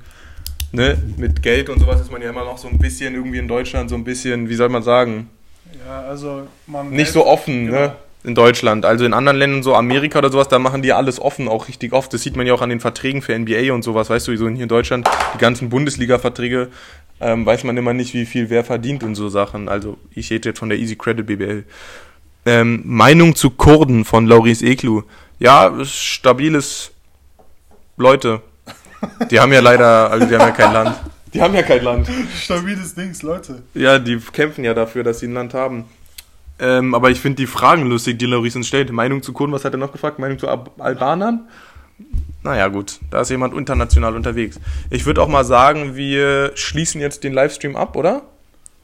ne, 0.71 0.97
mit 1.17 1.43
Geld 1.43 1.69
und 1.69 1.79
sowas 1.79 2.01
ist 2.01 2.11
man 2.11 2.21
ja 2.23 2.29
immer 2.31 2.45
noch 2.45 2.57
so 2.57 2.67
ein 2.67 2.79
bisschen 2.79 3.13
irgendwie 3.13 3.37
in 3.37 3.47
Deutschland 3.47 3.89
so 3.91 3.95
ein 3.95 4.03
bisschen, 4.03 4.49
wie 4.49 4.55
soll 4.55 4.69
man 4.69 4.81
sagen, 4.81 5.29
Ja, 5.85 6.01
also 6.01 6.47
man. 6.65 6.89
nicht 6.89 7.11
so 7.11 7.27
offen, 7.27 7.67
Genau. 7.67 7.77
ne? 7.79 7.95
In 8.23 8.35
Deutschland. 8.35 8.85
Also 8.85 9.05
in 9.05 9.13
anderen 9.13 9.37
Ländern, 9.37 9.63
so 9.63 9.75
Amerika 9.75 10.19
oder 10.19 10.29
sowas, 10.29 10.49
da 10.49 10.59
machen 10.59 10.81
die 10.81 10.91
alles 10.91 11.21
offen, 11.21 11.47
auch 11.47 11.69
richtig 11.69 11.93
oft. 11.93 12.13
Das 12.13 12.21
sieht 12.21 12.35
man 12.35 12.45
ja 12.45 12.53
auch 12.53 12.61
an 12.61 12.69
den 12.69 12.81
Verträgen 12.81 13.21
für 13.21 13.37
NBA 13.37 13.73
und 13.73 13.83
sowas, 13.83 14.09
weißt 14.09 14.27
du, 14.27 14.35
so 14.35 14.49
hier 14.49 14.63
in 14.63 14.67
Deutschland, 14.67 15.09
die 15.33 15.37
ganzen 15.37 15.69
Bundesliga-Verträge, 15.69 16.67
ähm, 17.21 17.45
weiß 17.45 17.63
man 17.63 17.77
immer 17.77 17.93
nicht, 17.93 18.13
wie 18.13 18.25
viel 18.25 18.49
wer 18.49 18.65
verdient 18.65 19.03
und 19.03 19.15
so 19.15 19.29
Sachen. 19.29 19.69
Also 19.69 19.97
ich 20.11 20.29
rede 20.31 20.49
jetzt 20.49 20.59
von 20.59 20.67
der 20.67 20.77
Easy 20.77 20.97
Credit 20.97 21.25
BBL. 21.25 21.63
Ähm, 22.45 22.81
Meinung 22.85 23.35
zu 23.35 23.51
Kurden 23.51 24.03
von 24.03 24.25
Laurice 24.25 24.65
Eklu. 24.65 25.03
Ja, 25.39 25.73
stabiles 25.85 26.91
Leute. 27.95 28.41
Die 29.31 29.39
haben 29.39 29.53
ja 29.53 29.61
leider, 29.61 30.11
also 30.11 30.25
die 30.25 30.35
haben 30.35 30.41
ja 30.41 30.51
kein 30.51 30.73
Land. 30.73 30.97
Die 31.33 31.41
haben 31.41 31.53
ja 31.53 31.61
kein 31.61 31.83
Land. 31.83 32.09
Stabiles 32.35 32.95
Dings, 32.95 33.21
Leute. 33.21 33.61
Ja, 33.73 33.99
die 33.99 34.17
kämpfen 34.17 34.63
ja 34.63 34.73
dafür, 34.73 35.03
dass 35.03 35.19
sie 35.19 35.27
ein 35.27 35.33
Land 35.33 35.53
haben. 35.53 35.85
Ähm, 36.59 36.93
aber 36.93 37.09
ich 37.09 37.19
finde 37.19 37.37
die 37.37 37.47
Fragen 37.47 37.85
lustig, 37.89 38.19
die 38.19 38.25
Laurice 38.25 38.57
uns 38.57 38.67
stellt. 38.67 38.91
Meinung 38.91 39.21
zu 39.23 39.31
Kurden, 39.33 39.53
was 39.53 39.63
hat 39.65 39.73
er 39.73 39.77
noch 39.79 39.91
gefragt? 39.91 40.19
Meinung 40.19 40.37
zu 40.39 40.47
Ab 40.49 40.71
Albanern? 40.79 41.47
Naja, 42.43 42.67
gut, 42.69 42.99
da 43.11 43.21
ist 43.21 43.29
jemand 43.29 43.53
international 43.53 44.15
unterwegs. 44.15 44.59
Ich 44.89 45.05
würde 45.05 45.21
auch 45.21 45.27
mal 45.27 45.43
sagen, 45.43 45.95
wir 45.95 46.51
schließen 46.55 47.01
jetzt 47.01 47.23
den 47.23 47.33
Livestream 47.33 47.75
ab, 47.75 47.95
oder? 47.95 48.21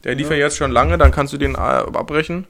Der 0.04 0.14
lief 0.14 0.28
ja, 0.30 0.36
Ja. 0.36 0.44
jetzt 0.44 0.56
schon 0.58 0.70
lange, 0.70 0.98
dann 0.98 1.10
kannst 1.10 1.32
du 1.32 1.38
den 1.38 1.54
äh, 1.54 1.58
abbrechen. 1.58 2.46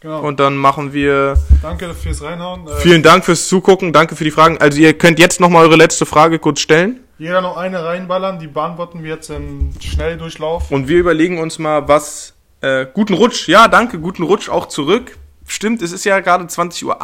Genau. 0.00 0.20
Und 0.20 0.40
dann 0.40 0.56
machen 0.56 0.92
wir. 0.94 1.34
Danke 1.62 1.92
fürs 1.94 2.22
Reinhauen. 2.22 2.66
Äh, 2.66 2.76
Vielen 2.76 3.02
Dank 3.02 3.24
fürs 3.24 3.48
Zugucken, 3.48 3.92
danke 3.92 4.16
für 4.16 4.24
die 4.24 4.30
Fragen. 4.30 4.56
Also, 4.58 4.80
ihr 4.80 4.94
könnt 4.94 5.18
jetzt 5.18 5.40
nochmal 5.40 5.64
eure 5.66 5.76
letzte 5.76 6.06
Frage 6.06 6.38
kurz 6.38 6.60
stellen. 6.60 7.00
Jeder 7.18 7.42
noch 7.42 7.58
eine 7.58 7.84
reinballern, 7.84 8.38
die 8.38 8.46
beantworten 8.46 9.02
wir 9.02 9.10
jetzt 9.14 9.28
im 9.28 9.72
Schnelldurchlauf. 9.78 10.70
Und 10.70 10.88
wir 10.88 10.98
überlegen 10.98 11.38
uns 11.38 11.58
mal, 11.58 11.86
was. 11.86 12.34
Äh, 12.60 12.86
guten 12.92 13.14
Rutsch, 13.14 13.48
ja, 13.48 13.68
danke, 13.68 13.98
guten 13.98 14.22
Rutsch 14.22 14.48
auch 14.48 14.66
zurück. 14.66 15.16
Stimmt, 15.46 15.82
es 15.82 15.92
ist 15.92 16.04
ja 16.04 16.20
gerade 16.20 16.44
20.08 16.44 16.84
Uhr. 16.84 16.96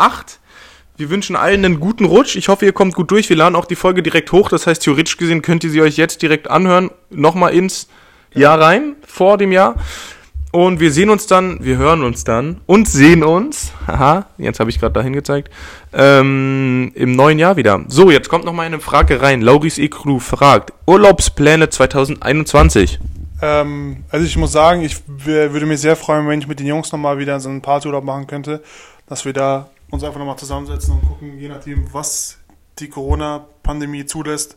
Wir 0.99 1.11
wünschen 1.11 1.37
allen 1.37 1.64
einen 1.64 1.81
guten 1.81 2.05
Rutsch. 2.05 2.37
Ich 2.37 2.49
hoffe, 2.49 2.64
ihr 2.64 2.73
kommt 2.73 2.95
gut 2.95 3.11
durch. 3.11 3.29
Wir 3.29 3.37
laden 3.37 3.57
auch 3.57 3.66
die 3.66 3.77
Folge 3.77 4.03
direkt 4.03 4.33
hoch. 4.33 4.49
Das 4.49 4.66
heißt, 4.66 4.83
theoretisch 4.83 5.16
gesehen 5.19 5.42
könnt 5.42 5.62
ihr 5.64 5.71
sie 5.71 5.83
euch 5.83 5.97
jetzt 5.97 6.23
direkt 6.23 6.49
anhören. 6.49 6.90
Nochmal 7.11 7.53
ins 7.55 7.88
Jahr 8.35 8.61
rein, 8.61 8.97
vor 9.07 9.37
dem 9.37 9.53
Jahr. 9.53 9.77
Und 10.53 10.81
wir 10.81 10.90
sehen 10.90 11.11
uns 11.11 11.27
dann, 11.27 11.62
wir 11.62 11.77
hören 11.77 12.03
uns 12.03 12.25
dann 12.25 12.62
und 12.64 12.88
sehen 12.88 13.25
uns, 13.25 13.73
haha, 13.87 14.27
jetzt 14.38 14.59
habe 14.59 14.71
ich 14.71 14.81
gerade 14.81 14.95
dahin 14.95 15.12
gezeigt, 15.12 15.53
ähm, 15.92 16.92
im 16.95 17.12
neuen 17.12 17.38
Jahr 17.38 17.57
wieder. 17.57 17.85
So, 17.88 18.11
jetzt 18.11 18.31
kommt 18.31 18.47
noch 18.47 18.55
mal 18.55 18.62
eine 18.62 18.81
Frage 18.81 19.21
rein. 19.21 19.42
Lauris 19.42 19.77
Ekru 19.77 20.19
fragt, 20.19 20.73
Urlaubspläne 20.87 21.69
2021. 21.69 23.01
Ähm, 23.42 24.05
also 24.11 24.25
ich 24.25 24.37
muss 24.37 24.53
sagen, 24.53 24.83
ich 24.83 25.03
würde 25.07 25.66
mich 25.66 25.81
sehr 25.81 25.96
freuen, 25.96 26.27
wenn 26.29 26.40
ich 26.40 26.49
mit 26.49 26.61
den 26.61 26.66
Jungs 26.66 26.92
nochmal 26.92 27.18
wieder 27.18 27.38
so 27.40 27.49
einen 27.49 27.62
Partyurlaub 27.62 28.05
machen 28.05 28.27
könnte, 28.27 28.62
dass 29.07 29.25
wir 29.25 29.33
da 29.33 29.70
uns 29.90 30.03
einfach 30.03 30.18
nochmal 30.18 30.38
zusammensetzen 30.38 30.94
und 30.94 31.07
gucken, 31.07 31.38
je 31.38 31.49
nachdem, 31.49 31.92
was 31.92 32.38
die 32.79 32.88
Corona-Pandemie 32.88 34.07
zulässt, 34.07 34.57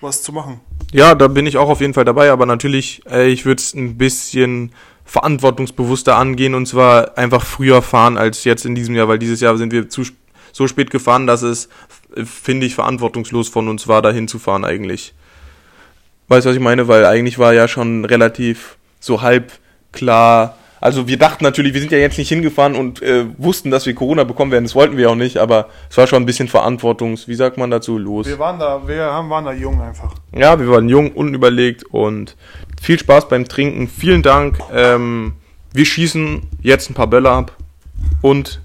was 0.00 0.22
zu 0.22 0.32
machen. 0.32 0.60
Ja, 0.92 1.14
da 1.14 1.28
bin 1.28 1.46
ich 1.46 1.56
auch 1.56 1.68
auf 1.68 1.80
jeden 1.80 1.94
Fall 1.94 2.04
dabei, 2.04 2.30
aber 2.30 2.46
natürlich, 2.46 3.02
äh, 3.10 3.28
ich 3.28 3.44
würde 3.44 3.60
es 3.60 3.74
ein 3.74 3.98
bisschen 3.98 4.72
verantwortungsbewusster 5.04 6.16
angehen 6.16 6.54
und 6.54 6.66
zwar 6.66 7.16
einfach 7.16 7.44
früher 7.44 7.82
fahren 7.82 8.18
als 8.18 8.44
jetzt 8.44 8.66
in 8.66 8.74
diesem 8.74 8.94
Jahr, 8.94 9.08
weil 9.08 9.18
dieses 9.18 9.40
Jahr 9.40 9.56
sind 9.56 9.72
wir 9.72 9.88
zu 9.88 10.04
so 10.52 10.66
spät 10.66 10.90
gefahren, 10.90 11.26
dass 11.26 11.42
es, 11.42 11.68
finde 12.24 12.66
ich, 12.66 12.74
verantwortungslos 12.74 13.48
von 13.48 13.68
uns 13.68 13.88
war, 13.88 14.02
dahin 14.02 14.28
zu 14.28 14.38
fahren 14.38 14.64
eigentlich. 14.64 15.14
Weißt 16.28 16.44
du, 16.44 16.50
was 16.50 16.56
ich 16.56 16.62
meine? 16.62 16.88
Weil 16.88 17.04
eigentlich 17.06 17.38
war 17.38 17.52
ja 17.54 17.68
schon 17.68 18.04
relativ 18.04 18.76
so 19.00 19.22
halb 19.22 19.52
klar. 19.92 20.56
Also 20.80 21.08
wir 21.08 21.18
dachten 21.18 21.42
natürlich, 21.42 21.74
wir 21.74 21.80
sind 21.80 21.90
ja 21.90 21.98
jetzt 21.98 22.18
nicht 22.18 22.28
hingefahren 22.28 22.76
und 22.76 23.02
äh, 23.02 23.24
wussten, 23.36 23.70
dass 23.70 23.86
wir 23.86 23.94
Corona 23.94 24.22
bekommen 24.24 24.52
werden. 24.52 24.64
Das 24.64 24.76
wollten 24.76 24.96
wir 24.96 25.10
auch 25.10 25.16
nicht, 25.16 25.38
aber 25.38 25.68
es 25.90 25.96
war 25.96 26.06
schon 26.06 26.22
ein 26.22 26.26
bisschen 26.26 26.46
Verantwortungs, 26.46 27.26
wie 27.26 27.34
sagt 27.34 27.56
man 27.58 27.70
dazu, 27.70 27.98
los. 27.98 28.26
Wir 28.26 28.38
waren 28.38 28.60
da, 28.60 28.86
wir 28.86 29.02
haben, 29.02 29.28
waren 29.28 29.44
da 29.44 29.52
jung 29.52 29.80
einfach. 29.80 30.14
Ja, 30.32 30.60
wir 30.60 30.68
waren 30.70 30.88
jung, 30.88 31.10
unüberlegt 31.12 31.84
und 31.84 32.36
viel 32.80 32.98
Spaß 32.98 33.28
beim 33.28 33.48
Trinken. 33.48 33.88
Vielen 33.88 34.22
Dank. 34.22 34.58
Ähm, 34.72 35.32
wir 35.72 35.84
schießen 35.84 36.42
jetzt 36.62 36.90
ein 36.90 36.94
paar 36.94 37.08
Bälle 37.08 37.30
ab. 37.30 37.56
Und 38.22 38.60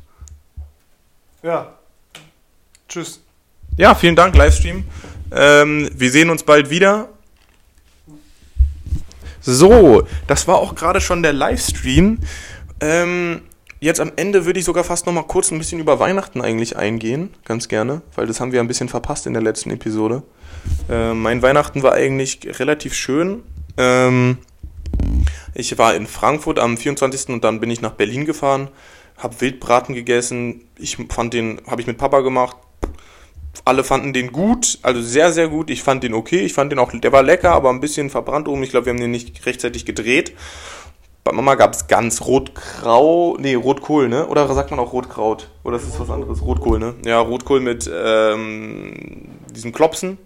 Ja. 1.41 1.73
Tschüss. 2.87 3.21
ja, 3.77 3.95
vielen 3.95 4.15
Dank, 4.15 4.35
Livestream. 4.35 4.83
Ähm, 5.31 5.89
wir 5.95 6.11
sehen 6.11 6.29
uns 6.29 6.43
bald 6.43 6.69
wieder. 6.69 7.09
So, 9.45 10.07
das 10.25 10.47
war 10.47 10.57
auch 10.57 10.73
gerade 10.73 11.01
schon 11.01 11.21
der 11.21 11.33
Livestream. 11.33 12.19
Ähm, 12.79 13.41
jetzt 13.81 13.99
am 13.99 14.13
Ende 14.15 14.45
würde 14.45 14.59
ich 14.59 14.65
sogar 14.65 14.85
fast 14.85 15.05
noch 15.05 15.13
mal 15.13 15.23
kurz 15.23 15.51
ein 15.51 15.57
bisschen 15.57 15.79
über 15.81 15.99
Weihnachten 15.99 16.41
eigentlich 16.41 16.77
eingehen, 16.77 17.33
ganz 17.43 17.67
gerne, 17.67 18.01
weil 18.15 18.25
das 18.25 18.39
haben 18.39 18.53
wir 18.53 18.61
ein 18.61 18.69
bisschen 18.69 18.87
verpasst 18.87 19.27
in 19.27 19.33
der 19.33 19.43
letzten 19.43 19.69
Episode. 19.71 20.23
Ähm, 20.89 21.21
mein 21.21 21.41
Weihnachten 21.41 21.83
war 21.83 21.91
eigentlich 21.91 22.39
relativ 22.57 22.93
schön. 22.93 23.43
Ähm, 23.77 24.37
ich 25.53 25.77
war 25.77 25.93
in 25.93 26.07
Frankfurt 26.07 26.57
am 26.57 26.77
24. 26.77 27.29
und 27.29 27.43
dann 27.43 27.59
bin 27.59 27.69
ich 27.69 27.81
nach 27.81 27.91
Berlin 27.91 28.25
gefahren, 28.25 28.69
habe 29.17 29.41
Wildbraten 29.41 29.93
gegessen. 29.93 30.61
Ich 30.79 30.97
fand 31.09 31.33
den, 31.33 31.59
habe 31.67 31.81
ich 31.81 31.87
mit 31.87 31.97
Papa 31.97 32.21
gemacht. 32.21 32.55
Alle 33.65 33.83
fanden 33.83 34.13
den 34.13 34.31
gut, 34.31 34.79
also 34.81 35.01
sehr, 35.01 35.31
sehr 35.31 35.47
gut. 35.47 35.69
Ich 35.69 35.83
fand 35.83 36.03
den 36.03 36.13
okay. 36.13 36.39
Ich 36.39 36.53
fand 36.53 36.71
den 36.71 36.79
auch, 36.79 36.91
der 36.91 37.11
war 37.11 37.23
lecker, 37.23 37.51
aber 37.51 37.69
ein 37.69 37.79
bisschen 37.79 38.09
verbrannt 38.09 38.47
oben. 38.47 38.63
Ich 38.63 38.71
glaube, 38.71 38.87
wir 38.87 38.93
haben 38.93 38.99
den 38.99 39.11
nicht 39.11 39.45
rechtzeitig 39.45 39.85
gedreht. 39.85 40.33
Bei 41.23 41.31
Mama 41.31 41.55
gab 41.55 41.73
es 41.73 41.87
ganz 41.87 42.21
rotgrau, 42.21 43.37
nee, 43.39 43.55
Rotkohl, 43.55 44.09
ne? 44.09 44.27
Oder 44.27 44.53
sagt 44.53 44.71
man 44.71 44.79
auch 44.81 44.91
Rotkraut? 44.91 45.49
Oder 45.63 45.77
ist 45.77 45.87
das 45.87 45.97
was 45.97 46.09
anderes? 46.09 46.41
Rotkohl, 46.41 46.79
ne? 46.79 46.95
Ja, 47.05 47.21
Rotkohl 47.21 47.61
mit 47.61 47.89
ähm, 47.93 49.29
diesen 49.55 49.71
Klopsen, 49.71 50.17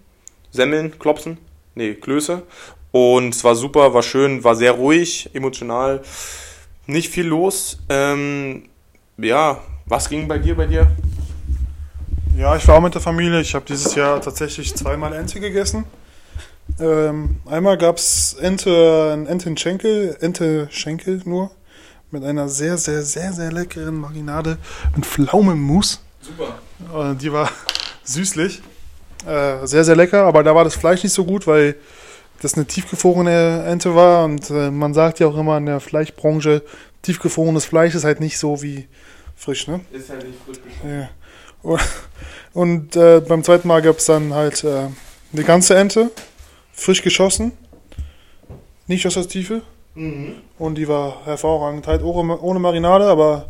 Semmeln, 0.50 0.98
Klopsen, 0.98 1.38
nee, 1.76 1.94
Klöße. 1.94 2.42
Und 2.90 3.32
es 3.32 3.44
war 3.44 3.54
super, 3.54 3.94
war 3.94 4.02
schön, 4.02 4.42
war 4.42 4.56
sehr 4.56 4.72
ruhig, 4.72 5.30
emotional, 5.34 6.02
nicht 6.86 7.10
viel 7.10 7.26
los. 7.26 7.78
Ähm, 7.88 8.64
ja, 9.18 9.60
was 9.86 10.08
ging 10.08 10.26
bei 10.26 10.38
dir, 10.38 10.56
bei 10.56 10.66
dir? 10.66 10.90
Ja, 12.38 12.54
ich 12.54 12.68
war 12.68 12.76
auch 12.76 12.80
mit 12.80 12.94
der 12.94 13.00
Familie. 13.00 13.40
Ich 13.40 13.52
habe 13.56 13.64
dieses 13.66 13.96
Jahr 13.96 14.20
tatsächlich 14.20 14.72
zweimal 14.76 15.12
Ente 15.12 15.40
gegessen. 15.40 15.86
Ähm, 16.78 17.40
einmal 17.46 17.76
gab 17.76 17.96
es 17.96 18.34
Ente, 18.34 19.10
ein 19.12 19.26
Entenschenkel, 19.26 20.16
Ente-Schenkel 20.20 21.22
nur, 21.24 21.50
mit 22.12 22.22
einer 22.22 22.48
sehr, 22.48 22.78
sehr, 22.78 23.02
sehr, 23.02 23.32
sehr 23.32 23.50
leckeren 23.50 23.96
Marinade 23.96 24.56
mit 24.94 25.04
Pflaumenmus. 25.04 26.00
Super. 26.20 27.10
Äh, 27.10 27.16
die 27.16 27.32
war 27.32 27.50
süßlich. 28.04 28.62
Äh, 29.26 29.66
sehr, 29.66 29.82
sehr 29.82 29.96
lecker, 29.96 30.22
aber 30.22 30.44
da 30.44 30.54
war 30.54 30.62
das 30.62 30.76
Fleisch 30.76 31.02
nicht 31.02 31.14
so 31.14 31.24
gut, 31.24 31.48
weil 31.48 31.74
das 32.40 32.54
eine 32.54 32.66
tiefgefrorene 32.66 33.64
Ente 33.66 33.96
war 33.96 34.24
und 34.24 34.48
äh, 34.50 34.70
man 34.70 34.94
sagt 34.94 35.18
ja 35.18 35.26
auch 35.26 35.36
immer 35.36 35.58
in 35.58 35.66
der 35.66 35.80
Fleischbranche, 35.80 36.62
tiefgefrorenes 37.02 37.64
Fleisch 37.64 37.96
ist 37.96 38.04
halt 38.04 38.20
nicht 38.20 38.38
so 38.38 38.62
wie 38.62 38.86
frisch, 39.34 39.66
ne? 39.66 39.80
Ist 39.90 40.08
halt 40.10 40.24
nicht 40.24 40.38
frisch 40.46 40.58
Ja. 40.84 41.08
Und, 42.52 42.96
äh, 42.96 43.20
beim 43.20 43.44
zweiten 43.44 43.68
Mal 43.68 43.82
gab 43.82 43.98
es 43.98 44.06
dann 44.06 44.32
halt 44.34 44.64
äh, 44.64 44.86
eine 45.32 45.44
ganze 45.44 45.76
Ente, 45.76 46.10
frisch 46.72 47.02
geschossen, 47.02 47.52
nicht 48.86 49.06
aus 49.06 49.14
der 49.14 49.28
Tiefe. 49.28 49.62
Mhm. 49.94 50.36
Und 50.58 50.76
die 50.76 50.88
war 50.88 51.24
hervorragend. 51.24 51.86
Halt 51.86 52.02
ohne, 52.02 52.38
ohne 52.40 52.58
Marinade, 52.58 53.06
aber 53.06 53.48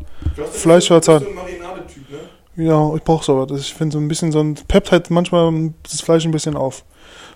Fleisch 0.53 0.91
war 0.91 1.03
zart. 1.03 1.23
so 1.23 1.29
ein 1.29 1.35
Marinadetyp, 1.35 2.11
ne? 2.11 2.65
ja, 2.65 2.95
ich 2.95 3.03
brauche 3.03 3.25
sowas. 3.25 3.61
Ich 3.61 3.75
finde 3.75 3.93
so 3.95 3.99
ein 3.99 4.09
bisschen 4.09 4.33
so 4.33 4.41
ein, 4.41 4.55
peppt 4.55 4.91
halt 4.93 5.11
manchmal 5.11 5.73
das 5.83 6.01
Fleisch 6.01 6.25
ein 6.25 6.31
bisschen 6.33 6.57
auf. 6.57 6.85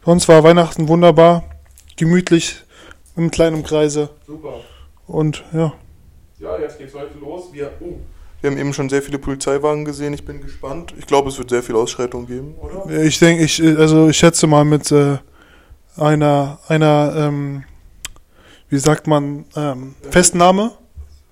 Sonst 0.04 0.28
war 0.28 0.42
Weihnachten 0.42 0.88
wunderbar, 0.88 1.44
gemütlich, 1.96 2.56
im 3.16 3.30
kleinen 3.30 3.62
Kreise. 3.62 4.08
Super. 4.26 4.60
Und 5.06 5.44
ja, 5.52 5.72
Ja, 6.38 6.58
jetzt 6.58 6.78
geht's 6.78 6.94
heute 6.94 7.18
los. 7.20 7.52
Wir, 7.52 7.70
oh. 7.80 7.94
Wir 8.42 8.50
haben 8.50 8.58
eben 8.58 8.74
schon 8.74 8.88
sehr 8.88 9.02
viele 9.02 9.18
Polizeiwagen 9.18 9.84
gesehen. 9.84 10.12
Ich 10.12 10.24
bin 10.24 10.40
gespannt. 10.40 10.92
Ich 10.98 11.06
glaube, 11.06 11.28
es 11.28 11.38
wird 11.38 11.50
sehr 11.50 11.62
viel 11.62 11.76
Ausschreitung 11.76 12.26
geben, 12.26 12.54
oder? 12.60 13.02
ich 13.04 13.18
denke, 13.20 13.44
ich, 13.44 13.62
also 13.62 14.08
ich 14.08 14.16
schätze 14.16 14.48
mal 14.48 14.64
mit 14.64 14.90
äh, 14.90 15.18
einer, 15.96 16.58
einer, 16.66 17.14
ähm, 17.16 17.64
wie 18.68 18.78
sagt 18.78 19.06
man, 19.06 19.44
ähm, 19.54 19.94
Festnahme 20.10 20.72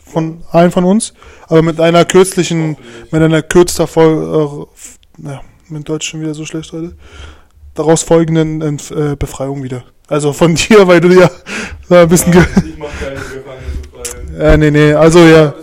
von 0.05 0.44
allen 0.53 0.70
von 0.70 0.85
uns, 0.85 1.12
aber 1.49 1.62
mit 1.62 1.81
einer 1.81 2.05
kürzlichen, 2.05 2.77
mit 3.11 3.23
einer 3.23 3.42
kürzester 3.42 3.88
Folge, 3.88 4.68
äh, 5.25 5.29
ja, 5.29 5.40
mit 5.68 5.88
Deutsch 5.88 6.09
schon 6.09 6.20
wieder 6.20 6.35
so 6.35 6.44
schlecht 6.44 6.73
heute, 6.73 6.94
daraus 7.75 8.05
folgenden 8.05 8.79
äh, 8.90 9.16
Befreiung 9.16 9.64
wieder. 9.64 9.83
Also 10.07 10.33
von 10.33 10.55
dir, 10.57 10.87
weil 10.87 11.01
du 11.01 11.09
ja 11.09 11.29
da 11.88 12.03
ein 12.03 12.09
bisschen... 12.09 12.33
Ja, 12.33 12.46
ich 12.64 12.79
mach 12.79 12.88
keine 13.01 13.16
Gefangene 13.16 14.44
Ja, 14.44 14.57
nee, 14.57 14.70
nee, 14.70 14.92
also 14.92 15.18
ja. 15.27 15.55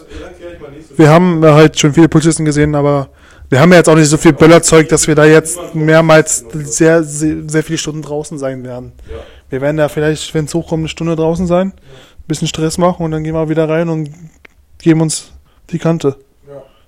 Wir 0.97 1.09
haben 1.09 1.45
halt 1.45 1.79
schon 1.79 1.93
viele 1.93 2.09
Polizisten 2.09 2.43
gesehen, 2.43 2.73
aber 2.73 3.09
wir 3.49 3.59
haben 3.59 3.71
ja 3.71 3.77
jetzt 3.77 3.87
auch 3.87 3.95
nicht 3.95 4.09
so 4.09 4.17
viel 4.17 4.33
Böllerzeug, 4.33 4.89
dass 4.89 5.07
wir 5.07 5.13
da 5.13 5.25
jetzt 5.25 5.59
mehrmals 5.73 6.43
sehr, 6.51 7.03
sehr, 7.03 7.35
sehr 7.47 7.63
viele 7.63 7.77
Stunden 7.77 8.01
draußen 8.01 8.37
sein 8.39 8.63
werden. 8.63 8.93
Wir 9.49 9.61
werden 9.61 9.77
da 9.77 9.89
vielleicht, 9.89 10.33
wenn 10.33 10.45
es 10.45 10.53
hochkommt, 10.53 10.81
eine 10.81 10.89
Stunde 10.89 11.15
draußen 11.15 11.45
sein, 11.45 11.67
ein 11.67 12.27
bisschen 12.27 12.47
Stress 12.47 12.77
machen 12.79 13.05
und 13.05 13.11
dann 13.11 13.23
gehen 13.23 13.35
wir 13.35 13.47
wieder 13.47 13.69
rein 13.69 13.89
und 13.89 14.09
geben 14.79 15.01
uns 15.01 15.31
die 15.69 15.79
Kante. 15.79 16.17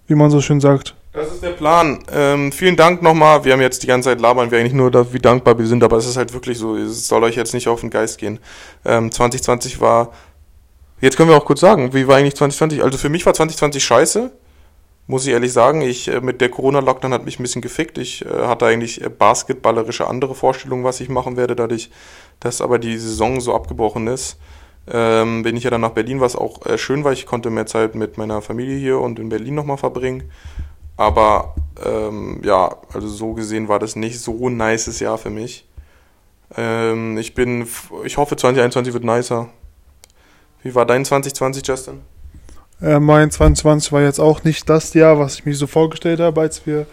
Wie 0.08 0.16
man 0.16 0.32
so 0.32 0.42
schön 0.42 0.60
sagt. 0.60 0.96
Das 1.14 1.32
ist 1.32 1.44
der 1.44 1.52
Plan. 1.52 2.00
Ähm, 2.12 2.52
vielen 2.52 2.76
Dank 2.76 3.04
nochmal. 3.04 3.46
Wir 3.46 3.54
haben 3.54 3.62
jetzt 3.62 3.84
die 3.84 3.88
ganze 3.88 4.10
Zeit 4.10 4.20
labern 4.20 4.50
wir 4.50 4.60
eigentlich 4.60 4.74
nur, 4.74 4.90
da, 4.90 5.14
wie 5.14 5.20
dankbar 5.20 5.58
wir 5.58 5.68
sind, 5.68 5.84
aber 5.84 5.98
es 5.98 6.08
ist 6.08 6.18
halt 6.18 6.34
wirklich 6.34 6.58
so, 6.58 6.76
es 6.76 7.08
soll 7.08 7.24
euch 7.24 7.36
jetzt 7.36 7.54
nicht 7.54 7.68
auf 7.68 7.82
den 7.82 7.92
Geist 7.92 8.18
gehen. 8.18 8.40
Ähm, 8.86 9.12
2020 9.12 9.80
war, 9.80 10.12
jetzt 11.02 11.18
können 11.18 11.30
wir 11.30 11.38
auch 11.38 11.46
kurz 11.46 11.60
sagen, 11.60 11.94
wie 11.94 12.08
war 12.08 12.18
eigentlich 12.18 12.36
2020? 12.36 12.84
Also 12.84 12.98
für 12.98 13.10
mich 13.10 13.26
war 13.26 13.34
2020 13.34 13.84
scheiße, 13.84 14.32
muss 15.08 15.26
ich 15.26 15.34
ehrlich 15.34 15.54
sagen. 15.54 15.82
Ich, 15.82 16.08
äh, 16.08 16.22
mit 16.22 16.42
der 16.42 16.50
Corona-Lockdown 16.50 17.14
hat 17.14 17.26
mich 17.26 17.40
ein 17.40 17.44
bisschen 17.44 17.62
gefickt. 17.62 17.98
Ich 17.98 18.26
äh, 18.26 18.30
hatte 18.48 18.66
eigentlich 18.66 19.02
äh, 19.04 19.10
basketballerische 19.10 20.08
andere 20.08 20.36
Vorstellungen, 20.36 20.84
was 20.84 21.00
ich 21.00 21.10
machen 21.10 21.38
werde, 21.38 21.56
dadurch, 21.56 21.90
dass 22.40 22.62
aber 22.62 22.80
die 22.80 22.98
Saison 22.98 23.42
so 23.42 23.56
abgebrochen 23.56 24.08
ist. 24.08 24.38
Ähm, 24.92 25.44
bin 25.44 25.56
ich 25.56 25.64
ja 25.64 25.70
dann 25.70 25.82
nach 25.82 25.92
Berlin, 25.92 26.20
was 26.20 26.36
auch 26.36 26.66
äh, 26.66 26.78
schön 26.78 27.04
war. 27.04 27.12
Ich 27.12 27.26
konnte 27.26 27.50
mehr 27.50 27.66
Zeit 27.66 27.96
mit 27.96 28.18
meiner 28.18 28.42
Familie 28.42 28.78
hier 28.78 29.00
und 29.00 29.20
in 29.20 29.30
Berlin 29.30 29.56
nochmal 29.56 29.78
verbringen. 29.78 30.32
Aber 30.98 31.56
ähm, 31.86 32.42
ja, 32.44 32.76
also 32.94 33.08
so 33.08 33.34
gesehen 33.34 33.68
war 33.68 33.80
das 33.80 33.96
nicht 33.96 34.20
so 34.20 34.48
ein 34.48 34.58
nices 34.58 35.00
Jahr 35.00 35.18
für 35.18 35.30
mich. 35.30 35.66
Ähm, 36.58 37.18
ich 37.18 37.36
bin, 37.36 37.68
ich 38.04 38.18
hoffe 38.18 38.36
2021 38.36 38.94
wird 38.94 39.04
nicer. 39.04 39.50
Wie 40.64 40.76
war 40.76 40.86
dein 40.86 41.06
2020, 41.06 41.66
Justin? 41.66 42.00
Äh, 42.82 43.00
mein 43.00 43.32
2020 43.32 43.92
war 43.92 44.02
jetzt 44.02 44.20
auch 44.20 44.44
nicht 44.44 44.70
das 44.70 44.94
Jahr, 44.94 45.20
was 45.20 45.36
ich 45.36 45.46
mir 45.46 45.56
so 45.56 45.68
vorgestellt 45.68 46.20
habe, 46.20 46.42
als 46.42 46.66
wir. 46.66 46.86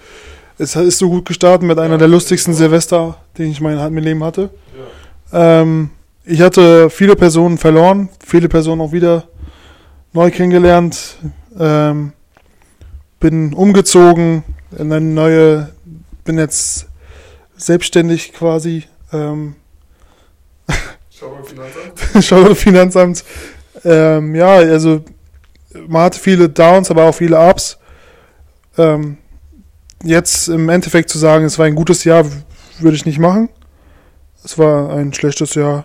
Es 0.58 0.74
ist 0.74 0.98
so 0.98 1.10
gut 1.10 1.26
gestartet 1.26 1.66
mit 1.66 1.78
einer 1.78 1.92
ja, 1.92 1.98
der 1.98 2.08
lustigsten 2.08 2.54
ja. 2.54 2.58
Silvester, 2.58 3.18
den 3.36 3.50
ich 3.50 3.60
in 3.60 3.64
meinem 3.64 3.98
Leben 3.98 4.24
hatte. 4.24 4.50
Ja. 5.32 5.60
Ähm, 5.60 5.90
ich 6.24 6.40
hatte 6.40 6.88
viele 6.88 7.14
Personen 7.14 7.58
verloren, 7.58 8.08
viele 8.24 8.48
Personen 8.48 8.80
auch 8.80 8.92
wieder 8.92 9.24
neu 10.12 10.30
kennengelernt. 10.30 11.18
Ähm, 11.58 12.12
bin 13.20 13.52
umgezogen 13.52 14.44
in 14.78 14.92
eine 14.92 15.04
neue, 15.04 15.72
bin 16.24 16.38
jetzt 16.38 16.86
selbstständig 17.56 18.32
quasi. 18.32 18.84
Ähm, 19.12 19.56
Finanzamt. 21.46 22.24
Schau 22.24 22.54
Finanzamt. 22.54 23.24
Ähm, 23.86 24.34
ja, 24.34 24.56
also 24.56 25.02
man 25.86 26.02
hatte 26.02 26.18
viele 26.18 26.48
Downs, 26.48 26.90
aber 26.90 27.04
auch 27.04 27.14
viele 27.14 27.38
Ups. 27.38 27.78
Ähm, 28.76 29.18
jetzt 30.02 30.48
im 30.48 30.68
Endeffekt 30.68 31.08
zu 31.08 31.18
sagen, 31.18 31.44
es 31.44 31.58
war 31.58 31.66
ein 31.66 31.74
gutes 31.74 32.04
Jahr, 32.04 32.24
würde 32.80 32.96
ich 32.96 33.06
nicht 33.06 33.18
machen. 33.18 33.48
Es 34.44 34.58
war 34.58 34.90
ein 34.92 35.12
schlechtes 35.14 35.54
Jahr. 35.54 35.84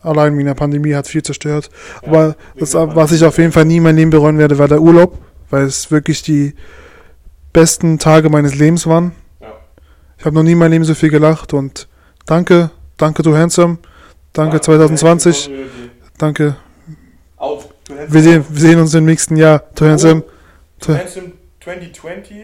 Allein 0.00 0.36
wegen 0.36 0.46
der 0.46 0.54
Pandemie 0.54 0.94
hat 0.94 1.06
viel 1.06 1.22
zerstört. 1.22 1.70
Ja, 2.02 2.08
aber 2.08 2.36
das, 2.56 2.74
was 2.74 3.12
ich 3.12 3.24
auf 3.24 3.38
jeden 3.38 3.52
Fall 3.52 3.64
nie 3.64 3.76
in 3.76 3.84
meinem 3.84 3.96
Leben 3.96 4.10
bereuen 4.10 4.38
werde, 4.38 4.58
war 4.58 4.66
der 4.66 4.80
Urlaub 4.80 5.18
weil 5.52 5.64
es 5.64 5.90
wirklich 5.90 6.22
die 6.22 6.54
besten 7.52 7.98
Tage 7.98 8.30
meines 8.30 8.54
Lebens 8.56 8.86
waren. 8.86 9.12
Ja. 9.40 9.52
Ich 10.18 10.24
habe 10.24 10.34
noch 10.34 10.42
nie 10.42 10.52
in 10.52 10.58
meinem 10.58 10.72
Leben 10.72 10.84
so 10.84 10.94
viel 10.94 11.10
gelacht 11.10 11.52
und 11.52 11.88
danke, 12.26 12.70
danke 12.96 13.22
du 13.22 13.36
Handsome, 13.36 13.78
danke 14.32 14.56
ja, 14.56 14.62
2020, 14.62 15.50
danke. 16.18 16.56
Auf, 17.42 17.70
wir, 17.88 18.22
sehen, 18.22 18.44
wir 18.48 18.60
sehen 18.60 18.78
uns 18.78 18.94
im 18.94 19.04
nächsten 19.04 19.36
Jahr, 19.36 19.74
to 19.74 19.84
Handsome. 19.84 20.22
To 20.78 20.94
Handsome 20.94 21.32
2020 21.60 22.36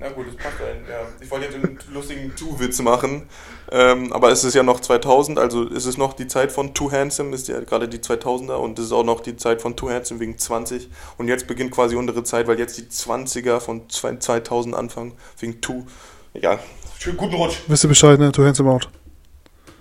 na 0.00 0.08
gut, 0.08 0.26
das 0.26 0.34
passt 0.34 0.56
ein. 0.60 0.84
Ja. 0.90 1.06
Ich 1.20 1.30
wollte 1.30 1.46
jetzt 1.46 1.54
einen 1.54 1.78
lustigen 1.92 2.34
Tu-Witz 2.34 2.82
machen, 2.82 3.28
ähm, 3.70 4.12
aber 4.12 4.32
es 4.32 4.42
ist 4.42 4.54
ja 4.54 4.64
noch 4.64 4.80
2000, 4.80 5.38
also 5.38 5.68
ist 5.68 5.86
es 5.86 5.96
noch 5.96 6.14
die 6.14 6.26
Zeit 6.26 6.50
von 6.50 6.74
Too 6.74 6.90
Handsome, 6.90 7.32
ist 7.32 7.46
ja 7.46 7.60
gerade 7.60 7.88
die 7.88 7.98
2000er 7.98 8.54
und 8.54 8.80
es 8.80 8.86
ist 8.86 8.92
auch 8.92 9.04
noch 9.04 9.20
die 9.20 9.36
Zeit 9.36 9.62
von 9.62 9.76
Too 9.76 9.90
Handsome 9.90 10.18
wegen 10.18 10.36
20 10.36 10.90
und 11.16 11.28
jetzt 11.28 11.46
beginnt 11.46 11.70
quasi 11.70 11.94
unsere 11.94 12.24
Zeit, 12.24 12.48
weil 12.48 12.58
jetzt 12.58 12.76
die 12.76 12.82
20er 12.82 13.60
von 13.60 13.88
2000 13.88 14.74
anfangen 14.74 15.12
wegen 15.38 15.60
Too. 15.60 15.84
Egal. 16.32 16.58
Schönen 16.98 17.16
guten 17.16 17.36
Rutsch. 17.36 17.58
Wisst 17.68 17.84
ihr 17.84 17.88
Bescheid, 17.88 18.18
ne? 18.18 18.32
Too 18.32 18.44
Handsome 18.44 18.72
out. 18.72 18.88